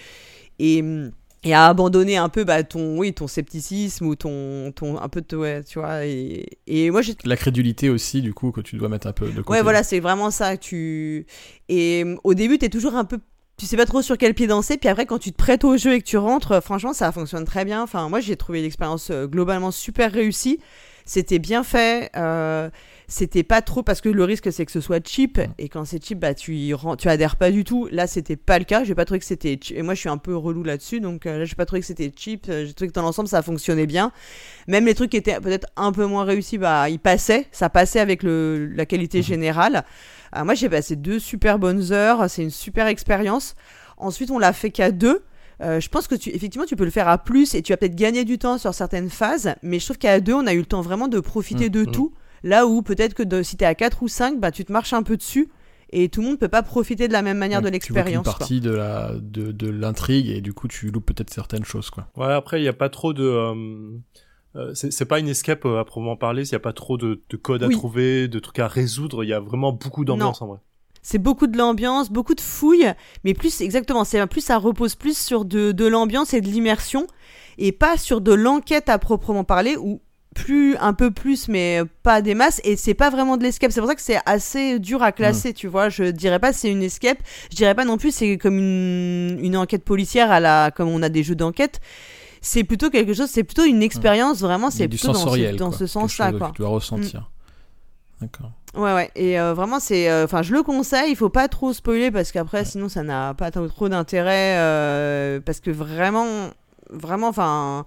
et 0.58 0.82
hum, 0.82 1.12
et 1.44 1.54
à 1.54 1.68
abandonner 1.68 2.18
un 2.18 2.30
peu 2.30 2.44
bah, 2.44 2.64
ton 2.64 2.98
oui 2.98 3.14
ton 3.14 3.28
scepticisme 3.28 4.06
ou 4.06 4.16
ton 4.16 4.72
ton 4.74 5.00
un 5.02 5.10
peu 5.10 5.22
de 5.28 5.36
ouais, 5.36 5.64
tu 5.64 5.80
vois 5.80 6.06
et, 6.06 6.46
et 6.68 6.92
moi 6.92 7.02
j'ai 7.02 7.16
La 7.26 7.36
crédulité 7.36 7.90
aussi, 7.90 8.22
du 8.22 8.34
coup, 8.34 8.52
que 8.52 8.62
tu 8.62 8.76
dois 8.76 8.90
mettre 8.90 9.08
un 9.08 9.14
peu 9.14 9.26
de 9.28 9.42
côté. 9.42 9.50
ouais 9.52 9.62
voilà 9.64 9.84
c'est 9.84 10.00
vraiment 10.00 10.30
ça 10.32 10.58
tu 10.58 11.26
et 11.70 12.04
euh, 12.06 12.16
au 12.24 12.34
début 12.34 12.58
t'es 12.58 12.70
toujours 12.70 12.96
un 12.96 13.06
peu 13.06 13.18
tu 13.58 13.66
sais 13.66 13.78
pas 13.78 13.86
trop 13.86 14.02
sur 14.02 14.18
quel 14.18 14.34
pied 14.34 14.48
danser 14.48 14.78
puis 14.78 14.90
après 14.90 15.06
quand 15.06 15.20
tu 15.20 15.32
te 15.32 15.38
prêtes 15.38 15.64
au 15.64 15.78
jeu 15.78 15.94
et 15.96 16.00
que 16.02 16.06
tu 16.08 16.18
rentres 16.18 16.52
euh, 16.54 16.62
franchement 16.62 16.94
ça 16.94 17.12
fonctionne 17.12 17.46
très 17.46 17.66
bien 17.66 17.82
enfin 17.82 18.08
moi 18.10 18.20
j'ai 18.20 18.36
trouvé 18.36 18.62
l'expérience 18.62 19.10
euh, 19.12 19.28
globalement 19.28 19.72
super 19.72 20.12
réussie 20.12 20.60
c'était 21.06 21.40
bien 21.40 21.64
fait 21.64 22.12
euh, 22.16 22.70
c'était 23.12 23.44
pas 23.44 23.62
trop 23.62 23.84
parce 23.84 24.00
que 24.00 24.08
le 24.08 24.24
risque 24.24 24.54
c'est 24.54 24.66
que 24.66 24.72
ce 24.72 24.80
soit 24.80 25.06
cheap 25.06 25.38
et 25.58 25.68
quand 25.68 25.84
c'est 25.84 26.02
cheap 26.02 26.18
bah 26.20 26.34
tu 26.34 26.56
y 26.56 26.74
rends- 26.74 26.96
tu 26.96 27.10
adhères 27.10 27.36
pas 27.36 27.52
du 27.52 27.66
tout. 27.66 27.90
Là 27.92 28.08
c'était 28.08 28.38
pas 28.38 28.58
le 28.58 28.64
cas. 28.64 28.86
J'ai 28.86 28.96
pas 28.96 29.04
trouvé 29.04 29.20
que 29.20 29.26
c'était 29.26 29.60
et 29.72 29.82
moi 29.82 29.96
je 29.96 30.00
suis 30.00 30.08
un 30.10 30.18
peu 30.18 30.34
relou 30.34 30.64
là-dessus 30.64 31.02
donc 31.02 31.26
euh, 31.26 31.40
là 31.40 31.46
j'ai 31.46 31.56
pas 31.56 31.66
trouvé 31.66 31.82
que 31.82 31.86
c'était 31.86 32.10
cheap. 32.16 32.46
Euh, 32.48 32.66
j'ai 32.66 32.74
trouvé 32.74 32.88
que 32.88 32.94
dans 32.94 33.02
l'ensemble 33.02 33.28
ça 33.28 33.42
fonctionnait 33.42 33.86
bien. 33.86 34.14
Même 34.70 34.86
les 34.86 34.96
trucs 34.96 35.12
qui 35.12 35.18
étaient 35.18 35.40
peut-être 35.42 35.68
un 35.76 35.92
peu 35.92 36.06
moins 36.06 36.24
réussis 36.24 36.58
bah 36.58 36.90
ils 36.90 37.00
passaient. 37.00 37.48
Ça 37.52 37.70
passait 37.70 38.00
avec 38.00 38.24
le 38.24 38.68
la 38.74 38.86
qualité 38.86 39.22
générale. 39.22 39.84
Euh, 40.38 40.46
moi 40.46 40.54
j'ai 40.54 40.70
passé 40.70 40.96
deux 40.96 41.20
super 41.20 41.60
bonnes 41.60 41.92
heures. 41.92 42.30
C'est 42.30 42.44
une 42.44 42.50
super 42.50 42.88
expérience. 42.88 43.56
Ensuite 43.98 44.32
on 44.32 44.40
l'a 44.40 44.54
fait 44.54 44.72
qu'à 44.72 44.92
deux. 44.92 45.22
Euh, 45.62 45.80
je 45.80 45.90
pense 45.90 46.08
que 46.08 46.16
tu, 46.16 46.30
effectivement, 46.32 46.66
tu 46.66 46.76
peux 46.76 46.86
le 46.86 46.90
faire 46.90 47.08
à 47.08 47.20
plus 47.20 47.54
et 47.54 47.62
tu 47.62 47.72
vas 47.72 47.78
peut-être 47.78 47.96
gagner 47.96 48.26
du 48.26 48.40
temps 48.40 48.58
sur 48.58 48.74
certaines 48.74 49.12
phases, 49.12 49.54
mais 49.62 49.78
je 49.78 49.86
trouve 49.86 50.00
qu'à 50.00 50.20
deux, 50.20 50.34
on 50.34 50.48
a 50.48 50.54
eu 50.54 50.58
le 50.60 50.66
temps 50.66 50.82
vraiment 50.82 51.08
de 51.08 51.20
profiter 51.20 51.68
Mmh, 51.68 51.70
de 51.70 51.82
mmh. 51.84 51.92
tout. 51.92 52.14
Là 52.44 52.66
où 52.68 52.82
peut-être 52.82 53.14
que 53.14 53.24
de, 53.24 53.44
si 53.44 53.58
t'es 53.58 53.66
à 53.66 53.76
4 53.76 54.02
ou 54.04 54.08
5, 54.08 54.40
bah, 54.40 54.52
tu 54.52 54.66
te 54.66 54.72
marches 54.72 54.94
un 54.94 55.04
peu 55.04 55.18
dessus 55.18 55.50
et 55.94 56.08
tout 56.10 56.22
le 56.22 56.28
monde 56.28 56.40
peut 56.40 56.48
pas 56.48 56.64
profiter 56.64 57.08
de 57.08 57.14
la 57.14 57.22
même 57.22 57.38
manière 57.38 57.62
de 57.62 57.68
l'expérience. 57.70 58.24
quoi. 58.24 58.34
partie 58.38 58.62
de 58.62 58.72
la 58.72 59.12
de, 59.20 59.52
de 59.52 59.70
l'intrigue 59.70 60.30
et 60.30 60.40
du 60.42 60.54
coup 60.54 60.68
tu 60.70 60.90
loupes 60.90 61.06
peut-être 61.06 61.30
certaines 61.34 61.66
choses 61.66 61.90
quoi. 61.90 62.08
Ouais, 62.16 62.32
après, 62.34 62.60
il 62.60 62.64
n'y 62.64 62.70
a 62.70 62.74
pas 62.74 62.90
trop 62.90 63.12
de... 63.14 63.24
euh, 63.24 63.54
euh, 64.56 64.74
c'est 64.74 64.92
c'est 64.92 65.06
pas 65.06 65.20
une 65.20 65.28
escape 65.28 65.66
euh, 65.66 65.80
à 65.80 65.86
proprement 65.86 66.16
parler, 66.16 66.44
il 66.48 66.52
n'y 66.52 66.56
a 66.56 66.60
pas 66.60 66.74
trop 66.74 66.98
de, 66.98 67.22
de 67.30 67.38
codes 67.38 67.64
Oui. 67.64 67.74
à 67.74 67.78
trouver, 67.78 68.28
de 68.28 68.40
trucs 68.40 68.60
à 68.60 68.68
résoudre, 68.68 69.24
il 69.24 69.28
y 69.28 69.34
a 69.34 69.40
vraiment 69.40 69.72
beaucoup 69.74 70.04
d'ambiance 70.06 70.42
en 70.42 70.48
vrai. 70.48 70.60
C'est 71.04 71.18
beaucoup 71.18 71.48
de 71.48 71.58
l'ambiance, 71.58 72.12
beaucoup 72.12 72.36
de 72.36 72.42
fouilles, 72.42 72.94
mais 73.24 73.34
plus 73.34 73.60
exactement, 73.62 74.04
c'est 74.04 74.26
plus 74.28 74.42
ça 74.42 74.58
repose 74.58 74.96
plus 74.96 75.18
sur 75.18 75.46
de, 75.46 75.72
de 75.72 75.86
l'ambiance 75.88 76.34
et 76.34 76.42
de 76.42 76.48
l'immersion 76.48 77.08
et 77.58 77.72
pas 77.72 77.98
sur 77.98 78.22
de 78.22 78.34
l'enquête 78.34 78.88
à 78.88 78.98
proprement 79.00 79.44
parler 79.44 79.76
ou 79.78 80.02
plus 80.34 80.78
un 80.78 80.94
peu 80.94 81.12
plus 81.12 81.50
mais 81.50 81.82
pas 82.04 82.22
des 82.22 82.36
masses 82.36 82.62
et 82.64 82.78
c'est 82.78 82.94
pas 82.94 83.10
vraiment 83.10 83.36
de 83.36 83.44
l'escape 83.44 83.72
c'est 83.72 83.82
pour 83.82 83.90
ça 83.90 83.96
que 83.96 84.02
c'est 84.02 84.20
assez 84.26 84.80
dur 84.80 85.04
à 85.04 85.12
classer 85.12 85.54
tu 85.54 85.68
vois 85.68 85.90
je 85.90 86.06
dirais 86.06 86.40
pas 86.40 86.54
c'est 86.54 86.72
une 86.72 86.82
escape 86.84 87.18
je 87.52 87.56
dirais 87.58 87.76
pas 87.76 87.84
non 87.84 87.98
plus 87.98 88.12
c'est 88.16 88.38
comme 88.38 88.58
une, 88.58 89.38
une 89.44 89.58
enquête 89.58 89.84
policière 89.84 90.32
à 90.32 90.40
la 90.40 90.72
comme 90.72 90.88
on 90.88 91.02
a 91.04 91.10
des 91.10 91.24
jeux 91.24 91.36
d'enquête 91.36 91.82
c'est 92.40 92.64
plutôt 92.64 92.90
quelque 92.90 93.14
chose 93.14 93.30
c'est 93.30 93.44
plutôt 93.44 93.66
une 93.66 93.84
expérience 93.84 94.40
vraiment 94.40 94.72
c'est 94.72 94.88
plutôt 94.88 95.08
dans 95.08 95.14
ce, 95.14 95.20
sensoriel 95.20 95.56
dans 95.58 95.72
ce 95.74 95.86
sens 95.86 96.18
là 96.18 96.32
quoi 96.32 96.50
Que 96.52 96.56
tu 96.56 96.62
dois 96.62 96.70
ressentir. 96.70 97.30
D'accord. 98.22 98.52
Ouais, 98.76 98.94
ouais. 98.94 99.12
Et 99.16 99.40
euh, 99.40 99.54
vraiment, 99.56 99.80
c'est. 99.80 100.08
euh, 100.10 100.26
Enfin, 100.26 100.44
je 100.44 100.54
le 100.54 100.62
conseille. 100.62 101.10
Il 101.10 101.16
faut 101.16 101.30
pas 101.30 101.48
trop 101.48 101.74
spoiler 101.74 102.12
parce 102.12 102.32
qu'après, 102.32 102.66
sinon, 102.66 102.88
ça 102.88 103.02
n'a 103.02 103.34
pas 103.34 103.50
trop 103.50 103.68
trop 103.68 103.90
d'intérêt. 103.90 104.58
euh, 104.60 105.40
parce 105.44 105.60
que 105.60 105.72
vraiment, 105.72 106.28
vraiment, 106.92 107.30
enfin. 107.30 107.84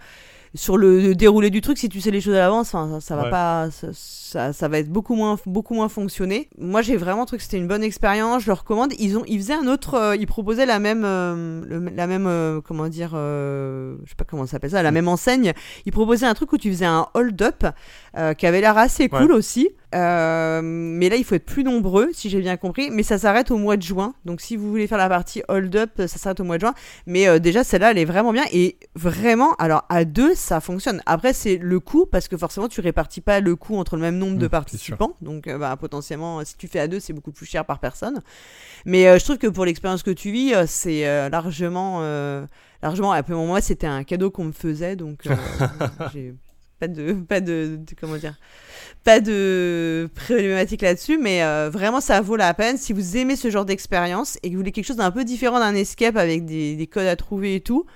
Sur 0.57 0.77
le 0.77 1.17
déroulé 1.17 1.51
du 1.51 1.61
truc, 1.61 1.79
si 1.79 1.89
tu 1.89 2.01
sais 2.01 2.13
les 2.13 2.21
choses 2.21 2.35
à 2.35 2.39
l'avance, 2.39 2.69
ça, 2.69 2.87
ça 3.01 3.17
va 3.17 3.25
Ouais. 3.25 3.31
pas, 3.31 3.69
ça, 3.73 3.89
ça, 3.93 4.53
ça 4.53 4.69
va 4.69 4.79
être 4.79 4.89
beaucoup 4.89 5.17
moins, 5.17 5.37
beaucoup 5.47 5.75
moins 5.75 5.89
fonctionner. 5.89 6.49
Moi, 6.59 6.81
j'ai 6.81 6.97
vraiment 6.97 7.25
trouvé 7.25 7.39
que 7.39 7.43
c'était 7.43 7.57
une 7.59 7.67
bonne 7.67 7.83
expérience. 7.83 8.43
Je 8.43 8.47
le 8.49 8.53
recommande. 8.53 8.93
Ils 9.01 9.19
ont, 9.19 9.25
ils 9.27 9.39
faisaient 9.39 9.55
un 9.55 9.67
autre, 9.67 9.95
euh, 9.95 10.17
ils 10.17 10.27
proposaient 10.29 10.67
la 10.67 10.79
même, 10.79 11.03
euh, 11.05 11.61
le- 11.67 11.89
la 11.97 12.07
même, 12.07 12.27
euh, 12.29 12.61
comment 12.61 12.87
dire, 12.89 13.11
je 13.15 13.97
sais 14.09 14.15
pas 14.17 14.25
comment 14.25 14.47
ça 14.47 14.53
s'appelle 14.53 14.71
ça, 14.71 14.83
la 14.83 14.93
même 14.93 15.09
enseigne. 15.09 15.53
Ils 15.87 15.93
proposaient 15.93 16.27
un 16.27 16.35
truc 16.35 16.53
où 16.53 16.59
tu 16.59 16.71
faisais 16.71 16.85
un 16.87 17.09
hold-up 17.15 17.65
euh, 18.17 18.35
qui 18.35 18.47
avait 18.47 18.61
l'air 18.61 18.79
assez 18.79 19.09
cool 19.09 19.33
aussi. 19.33 19.71
Euh, 19.95 20.61
mais 20.63 21.09
là, 21.09 21.17
il 21.17 21.25
faut 21.25 21.35
être 21.35 21.45
plus 21.45 21.65
nombreux, 21.65 22.11
si 22.13 22.29
j'ai 22.29 22.41
bien 22.41 22.57
compris. 22.57 22.91
Mais 22.91 23.03
ça 23.03 23.19
s'arrête 23.19 23.51
au 23.51 23.57
mois 23.57 23.77
de 23.77 23.83
juin. 23.83 24.15
Donc, 24.25 24.41
si 24.41 24.57
vous 24.57 24.69
voulez 24.69 24.87
faire 24.87 24.99
la 24.99 25.09
partie 25.09 25.43
hold 25.49 25.75
up, 25.77 25.91
ça 25.97 26.09
s'arrête 26.09 26.41
au 26.41 26.45
mois 26.45 26.57
de 26.57 26.63
juin. 26.63 26.75
Mais 27.07 27.29
euh, 27.29 27.39
déjà, 27.39 27.65
celle-là, 27.65 27.93
elle 27.93 27.99
est 27.99 28.05
vraiment 28.05 28.33
bien. 28.33 28.45
Et 28.53 28.77
vraiment, 28.95 29.55
alors 29.55 29.85
à 29.89 30.05
deux, 30.05 30.35
ça 30.35 30.61
fonctionne. 30.61 31.03
Après, 31.07 31.33
c'est 31.33 31.57
le 31.57 31.81
coût, 31.81 32.07
parce 32.07 32.29
que 32.29 32.37
forcément, 32.37 32.69
tu 32.69 32.81
répartis 32.81 33.21
pas 33.21 33.41
le 33.41 33.57
coût 33.57 33.77
entre 33.77 33.97
le 33.97 34.03
même 34.03 34.19
nombre 34.19 34.39
de 34.39 34.47
Mmh, 34.47 34.51
participants. 34.51 35.17
Donc, 35.21 35.47
euh, 35.47 35.59
bah, 35.59 35.77
potentiellement, 35.77 36.45
si 36.45 36.57
tu 36.57 36.69
fais 36.69 36.81
à 36.81 36.89
deux, 36.89 37.01
c'est 37.01 37.13
beaucoup 37.13 37.33
plus 37.33 37.47
cher 37.47 37.65
par 37.65 37.79
personne. 37.79 38.21
Mais 38.85 39.19
je 39.19 39.25
trouve 39.25 39.39
que 39.39 39.47
pour 39.47 39.65
l'expérience 39.65 40.03
que 40.03 40.11
tu 40.11 40.31
vis, 40.31 40.55
c'est 40.67 41.29
largement. 41.31 42.01
largement, 42.83 43.23
peu 43.23 43.35
moi, 43.35 43.61
c'était 43.61 43.87
un 43.87 44.05
cadeau 44.05 44.31
qu'on 44.31 44.45
me 44.45 44.53
faisait. 44.53 44.97
Donc, 44.97 45.27
j'ai 46.13 46.35
pas 46.81 46.89
de, 46.89 47.13
pas 47.13 47.41
de, 47.41 47.79
de- 47.79 47.95
comment 48.01 48.17
dire, 48.17 48.35
pas 49.05 49.21
de 49.21 50.09
problématique 50.15 50.83
là-dessus, 50.83 51.19
mais 51.19 51.43
euh, 51.43 51.71
vraiment 51.73 52.01
ça 52.01 52.21
vaut 52.21 52.37
la 52.37 52.53
peine 52.55 52.77
si 52.77 52.93
vous 52.93 53.17
aimez 53.17 53.37
ce 53.37 53.51
genre 53.51 53.65
d'expérience 53.65 54.39
et 54.43 54.49
que 54.49 54.55
vous 54.55 54.61
voulez 54.61 54.73
quelque 54.73 54.87
chose 54.87 54.97
d'un 54.97 55.11
peu 55.11 55.25
différent 55.25 55.59
d'un 55.61 55.75
escape 55.75 56.17
avec 56.17 56.45
des, 56.45 56.77
des 56.77 56.87
codes 56.87 57.07
à 57.07 57.17
trouver 57.17 57.57
et 57.57 57.61
tout. 57.61 57.87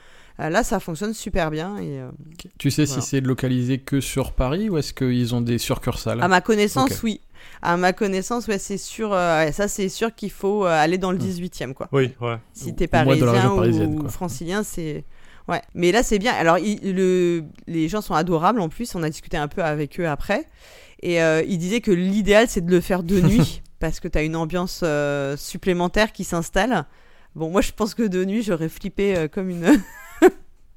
Euh, 0.40 0.50
là, 0.50 0.62
ça 0.62 0.78
fonctionne 0.78 1.14
super 1.14 1.50
bien. 1.50 1.78
Et, 1.78 1.98
euh, 1.98 2.10
Tu 2.58 2.70
sais 2.70 2.84
Voilà. 2.84 3.02
si 3.02 3.08
c'est 3.08 3.20
localisé 3.20 3.78
que 3.78 4.00
sur 4.00 4.32
Paris 4.34 4.68
ou 4.70 4.78
est-ce 4.78 4.92
qu'ils 4.92 5.34
ont 5.34 5.40
des 5.40 5.58
succursales? 5.58 6.22
À 6.22 6.28
ma 6.28 6.40
connaissance, 6.40 7.02
oui. 7.02 7.20
À 7.60 7.76
ma 7.76 7.92
connaissance, 7.92 8.46
ouais, 8.46 8.58
c'est 8.58 8.78
sûr. 8.78 9.12
euh, 9.12 9.46
ouais, 9.46 9.50
ça, 9.50 9.66
c'est 9.66 9.88
sûr 9.88 10.14
qu'il 10.14 10.30
faut 10.30 10.64
euh, 10.64 10.68
aller 10.68 10.96
dans 10.96 11.10
le 11.10 11.18
18e, 11.18 11.72
quoi. 11.74 11.88
Oui, 11.90 12.12
ouais. 12.20 12.36
Si 12.52 12.72
t'es 12.76 12.86
parisien 12.86 13.48
parisienne, 13.56 14.00
ou 14.04 14.08
francilien, 14.08 14.62
c'est. 14.62 15.04
Ouais, 15.48 15.62
mais 15.74 15.92
là 15.92 16.02
c'est 16.02 16.18
bien. 16.18 16.32
Alors, 16.34 16.58
il- 16.58 16.94
le... 16.94 17.44
les 17.66 17.88
gens 17.88 18.00
sont 18.02 18.14
adorables 18.14 18.60
en 18.60 18.68
plus. 18.68 18.94
On 18.94 19.02
a 19.02 19.08
discuté 19.08 19.36
un 19.36 19.48
peu 19.48 19.62
avec 19.62 19.98
eux 19.98 20.06
après. 20.06 20.46
Et 21.02 21.22
euh, 21.22 21.42
ils 21.48 21.58
disaient 21.58 21.80
que 21.80 21.90
l'idéal 21.90 22.46
c'est 22.48 22.64
de 22.64 22.70
le 22.70 22.80
faire 22.80 23.02
de 23.02 23.20
nuit 23.22 23.62
parce 23.78 23.98
que 24.00 24.08
t'as 24.08 24.24
une 24.24 24.36
ambiance 24.36 24.80
euh, 24.82 25.36
supplémentaire 25.36 26.12
qui 26.12 26.24
s'installe. 26.24 26.84
Bon, 27.34 27.50
moi 27.50 27.60
je 27.62 27.72
pense 27.72 27.94
que 27.94 28.02
de 28.02 28.24
nuit 28.24 28.42
j'aurais 28.42 28.68
flippé 28.68 29.16
euh, 29.16 29.28
comme 29.28 29.48
une. 29.50 29.64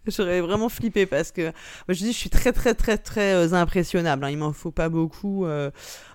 j'aurais 0.08 0.42
vraiment 0.42 0.70
flippé 0.70 1.06
parce 1.06 1.32
que. 1.32 1.42
Moi 1.44 1.52
je 1.90 2.00
dis, 2.00 2.12
je 2.14 2.18
suis 2.18 2.30
très 2.30 2.52
très 2.54 2.74
très 2.74 2.98
très 2.98 3.34
euh, 3.34 3.54
impressionnable. 3.54 4.24
hein. 4.26 4.30
Il 4.30 4.38
m'en 4.38 4.54
faut 4.54 4.72
pas 4.72 4.90
beaucoup. 4.90 5.46
euh, 5.46 5.72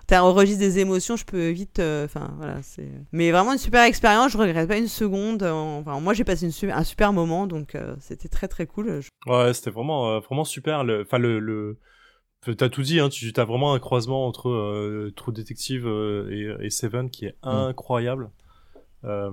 T'as 0.07 0.19
un 0.19 0.29
registre 0.31 0.59
des 0.59 0.79
émotions, 0.79 1.15
je 1.17 1.25
peux 1.25 1.49
vite. 1.49 1.79
euh, 1.79 2.05
Enfin, 2.05 2.33
voilà, 2.37 2.61
c'est. 2.63 2.89
Mais 3.11 3.31
vraiment 3.31 3.51
une 3.53 3.57
super 3.59 3.83
expérience, 3.83 4.31
je 4.31 4.37
regrette 4.37 4.67
pas 4.67 4.77
une 4.77 4.87
seconde. 4.87 5.43
euh, 5.43 5.51
Enfin, 5.51 5.99
moi 5.99 6.13
j'ai 6.13 6.23
passé 6.23 6.45
une 6.45 6.51
su- 6.51 6.71
un 6.71 6.83
super 6.83 7.11
moment, 7.13 7.47
donc 7.47 7.75
euh, 7.75 7.95
c'était 7.99 8.29
très 8.29 8.47
très 8.47 8.65
cool. 8.67 9.01
Je- 9.01 9.09
Ouais, 9.29 9.53
c'était 9.53 9.71
vraiment, 9.71 10.09
euh, 10.11 10.19
vraiment 10.19 10.45
super. 10.45 10.85
Enfin, 11.01 11.17
le, 11.17 11.39
le, 11.39 11.77
t'as 12.55 12.69
tout 12.69 12.81
dit, 12.83 12.99
hein, 13.01 13.09
tu 13.09 13.33
as 13.35 13.43
vraiment 13.45 13.73
un 13.73 13.79
croisement 13.79 14.25
entre 14.27 14.47
euh, 14.49 15.11
True 15.17 15.33
Detective 15.33 15.85
euh, 15.85 16.55
et, 16.61 16.65
et 16.67 16.69
Seven 16.69 17.09
qui 17.09 17.25
est 17.25 17.35
incroyable. 17.67 18.29
Euh, 19.07 19.29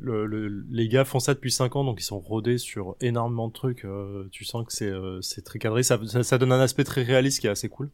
le, 0.00 0.26
le- 0.26 0.64
les 0.70 0.88
gars 0.88 1.04
font 1.04 1.18
ça 1.20 1.34
depuis 1.34 1.50
5 1.50 1.74
ans, 1.76 1.84
donc 1.84 2.00
ils 2.00 2.04
sont 2.04 2.18
rodés 2.20 2.58
sur 2.58 2.96
énormément 3.00 3.48
de 3.48 3.52
trucs. 3.52 3.84
euh, 3.84 4.28
tu 4.30 4.44
sens 4.44 4.66
que 4.66 4.72
c'est 4.72 4.90
euh, 4.90 5.20
très 5.44 5.58
cadré, 5.58 5.82
ça, 5.82 5.98
ça, 6.06 6.22
ça 6.22 6.38
donne 6.38 6.52
un 6.52 6.60
aspect 6.60 6.84
très 6.84 7.02
réaliste 7.02 7.40
qui 7.40 7.46
est 7.46 7.50
assez 7.50 7.68
cool. 7.68 7.90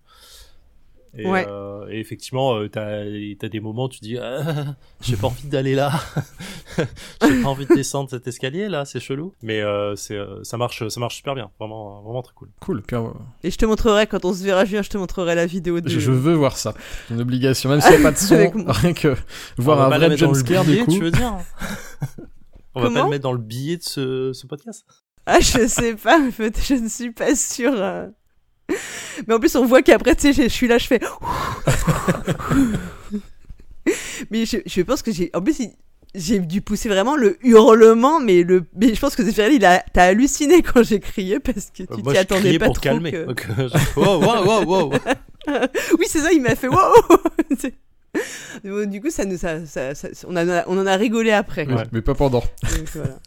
Et, 1.16 1.26
Ouais. 1.26 1.44
euh, 1.48 1.88
et 1.90 1.98
effectivement, 1.98 2.54
euh, 2.56 2.68
t'as 2.68 3.00
as 3.00 3.48
des 3.48 3.60
moments 3.60 3.86
où 3.86 3.88
tu 3.88 3.98
dis, 4.00 4.16
ah, 4.18 4.76
j'ai 5.00 5.16
pas 5.16 5.26
envie 5.26 5.48
d'aller 5.48 5.74
là, 5.74 5.90
j'ai 6.76 7.42
pas 7.42 7.48
envie 7.48 7.66
de 7.66 7.74
descendre 7.74 8.08
cet 8.10 8.28
escalier 8.28 8.68
là, 8.68 8.84
c'est 8.84 9.00
chelou. 9.00 9.34
Mais 9.42 9.60
euh, 9.60 9.96
c'est 9.96 10.14
euh, 10.16 10.42
ça 10.44 10.56
marche, 10.56 10.86
ça 10.88 11.00
marche 11.00 11.16
super 11.16 11.34
bien, 11.34 11.50
vraiment, 11.58 12.00
vraiment 12.02 12.22
très 12.22 12.34
cool. 12.34 12.48
Cool. 12.60 12.82
Puis, 12.82 12.96
euh, 12.96 13.08
Et 13.42 13.50
je 13.50 13.58
te 13.58 13.66
montrerai 13.66 14.06
quand 14.06 14.24
on 14.24 14.32
se 14.32 14.44
verra, 14.44 14.64
Julien, 14.64 14.82
je 14.82 14.90
te 14.90 14.98
montrerai 14.98 15.34
la 15.34 15.46
vidéo 15.46 15.80
de. 15.80 15.88
je, 15.88 15.98
je 15.98 16.12
veux 16.12 16.34
voir 16.34 16.56
ça. 16.56 16.74
Une 17.10 17.20
obligation. 17.20 17.70
Même 17.70 17.80
s'il 17.80 17.90
n'y 17.92 17.96
a 17.98 18.02
pas 18.02 18.12
de 18.12 18.16
son, 18.16 18.36
rien 18.68 18.92
que 18.92 19.16
voir 19.58 19.78
On 19.78 19.92
un 19.92 19.98
vrai 19.98 20.16
jumpscare 20.16 20.64
du 20.64 20.84
coup. 20.84 20.92
tu 20.92 21.00
veux 21.00 21.10
dire 21.10 21.38
On 22.76 22.82
va 22.82 22.90
pas 22.90 23.02
le 23.04 23.10
mettre 23.10 23.24
dans 23.24 23.32
le 23.32 23.38
billet 23.38 23.78
de 23.78 23.82
ce, 23.82 24.32
ce 24.32 24.46
podcast? 24.46 24.84
Ah, 25.26 25.40
je 25.40 25.66
sais 25.66 25.94
pas, 25.96 26.20
je 26.38 26.74
ne 26.74 26.88
suis 26.88 27.10
pas 27.10 27.34
sûre. 27.34 27.74
Mais 29.26 29.34
en 29.34 29.38
plus, 29.40 29.54
on 29.56 29.64
voit 29.66 29.82
qu'après, 29.82 30.14
tu 30.16 30.32
sais, 30.32 30.42
je 30.44 30.48
suis 30.48 30.68
là, 30.68 30.78
je 30.78 30.86
fais. 30.86 31.00
mais 34.30 34.44
je, 34.46 34.58
je 34.66 34.82
pense 34.82 35.02
que 35.02 35.12
j'ai. 35.12 35.30
En 35.34 35.40
plus, 35.42 35.58
j'ai 36.14 36.38
dû 36.40 36.60
pousser 36.60 36.88
vraiment 36.88 37.16
le 37.16 37.38
hurlement, 37.46 38.20
mais 38.20 38.42
le. 38.42 38.64
Mais 38.76 38.94
je 38.94 39.00
pense 39.00 39.14
que 39.16 39.22
Zéphirel, 39.24 39.52
il 39.54 39.64
a. 39.64 39.82
T'as 39.92 40.04
halluciné 40.04 40.62
quand 40.62 40.82
j'ai 40.82 41.00
crié 41.00 41.40
parce 41.40 41.70
que 41.70 41.82
tu 41.84 41.88
Euh, 41.92 42.12
t'y 42.12 42.18
attendais 42.18 42.58
pas 42.58 42.66
pour 42.66 42.74
trop. 42.74 42.82
calmer. 42.82 43.12
que- 43.12 43.24
Donc, 43.24 43.46
euh, 43.58 43.68
je- 43.68 44.00
wow, 44.00 44.20
wow, 44.20 44.44
wow, 44.44 44.64
wow. 44.64 44.92
Oui, 45.98 46.06
c'est 46.08 46.20
ça, 46.20 46.32
il 46.32 46.42
m'a 46.42 46.54
fait 46.54 46.68
wow 46.68 46.92
Du 48.86 49.00
coup, 49.00 49.10
ça 49.10 49.24
nous, 49.24 49.38
ça, 49.38 49.64
ça- 49.66 49.94
ça- 49.94 50.08
on, 50.28 50.36
a- 50.36 50.64
on 50.66 50.78
en 50.78 50.86
a 50.86 50.96
rigolé 50.96 51.30
après. 51.30 51.66
Ouais. 51.66 51.84
Mais 51.92 52.02
pas 52.02 52.14
pendant. 52.14 52.40
Donc, 52.40 52.88
voilà. 52.94 53.18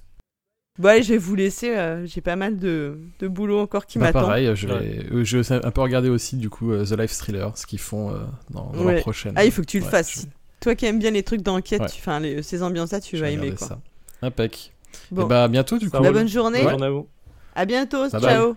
Bon, 0.80 0.90
allez, 0.90 1.04
je 1.04 1.14
vais 1.14 1.18
vous 1.20 1.36
laisser. 1.36 1.70
euh, 1.76 2.06
J'ai 2.06 2.22
pas 2.22 2.36
mal 2.36 2.58
de, 2.58 2.98
de 3.20 3.28
boulot 3.28 3.60
encore 3.60 3.86
qui 3.86 4.00
Bah, 4.00 4.06
m'attend. 4.08 4.22
pareil, 4.22 4.50
je 4.56 4.68
vais, 4.68 5.06
euh, 5.12 5.24
je 5.24 5.38
vais 5.38 5.52
un 5.66 5.72
peu 5.72 5.82
regarder 5.82 6.10
aussi 6.10 6.36
du 6.36 6.50
coup 6.50 6.72
euh, 6.72 6.84
The 6.84 6.98
Life 7.00 7.16
Thriller, 7.16 7.56
ce 7.58 7.66
qu'ils 7.68 7.80
font 7.80 8.10
euh, 8.12 8.18
dans, 8.50 8.72
dans 8.72 8.84
Ouais. 8.86 8.94
leur 8.96 9.02
prochaine. 9.04 9.34
Ah, 9.36 9.46
il 9.46 9.52
faut 9.52 9.62
que 9.62 9.68
tu 9.68 9.78
le 9.80 9.86
Ouais, 9.86 9.92
fasses. 9.92 10.22
je- 10.22 10.28
Toi 10.62 10.76
qui 10.76 10.86
aimes 10.86 10.98
bien 11.00 11.12
les 11.12 11.24
trucs 11.24 11.42
d'enquête, 11.42 11.82
enfin 11.82 12.22
ces 12.42 12.64
ambiances-là, 12.64 13.02
tu 13.02 13.18
je 13.18 13.22
vas 13.22 13.30
aimer 13.30 13.52
quoi. 13.54 13.68
ça. 13.68 13.80
Impec. 14.22 14.72
Bon, 15.12 15.26
Et 15.26 15.28
bah 15.28 15.44
à 15.44 15.48
bientôt 15.48 15.78
du 15.78 15.90
Ça 15.90 15.98
coup. 15.98 16.04
bah, 16.04 16.12
bonne 16.12 16.28
journée. 16.28 16.62
Bonne 16.62 16.70
journée 16.72 16.86
à 16.88 16.90
vous. 16.90 17.08
À 17.56 17.66
bientôt. 17.66 18.10
Bye 18.10 18.22
bye. 18.22 18.22
ciao. 18.22 18.56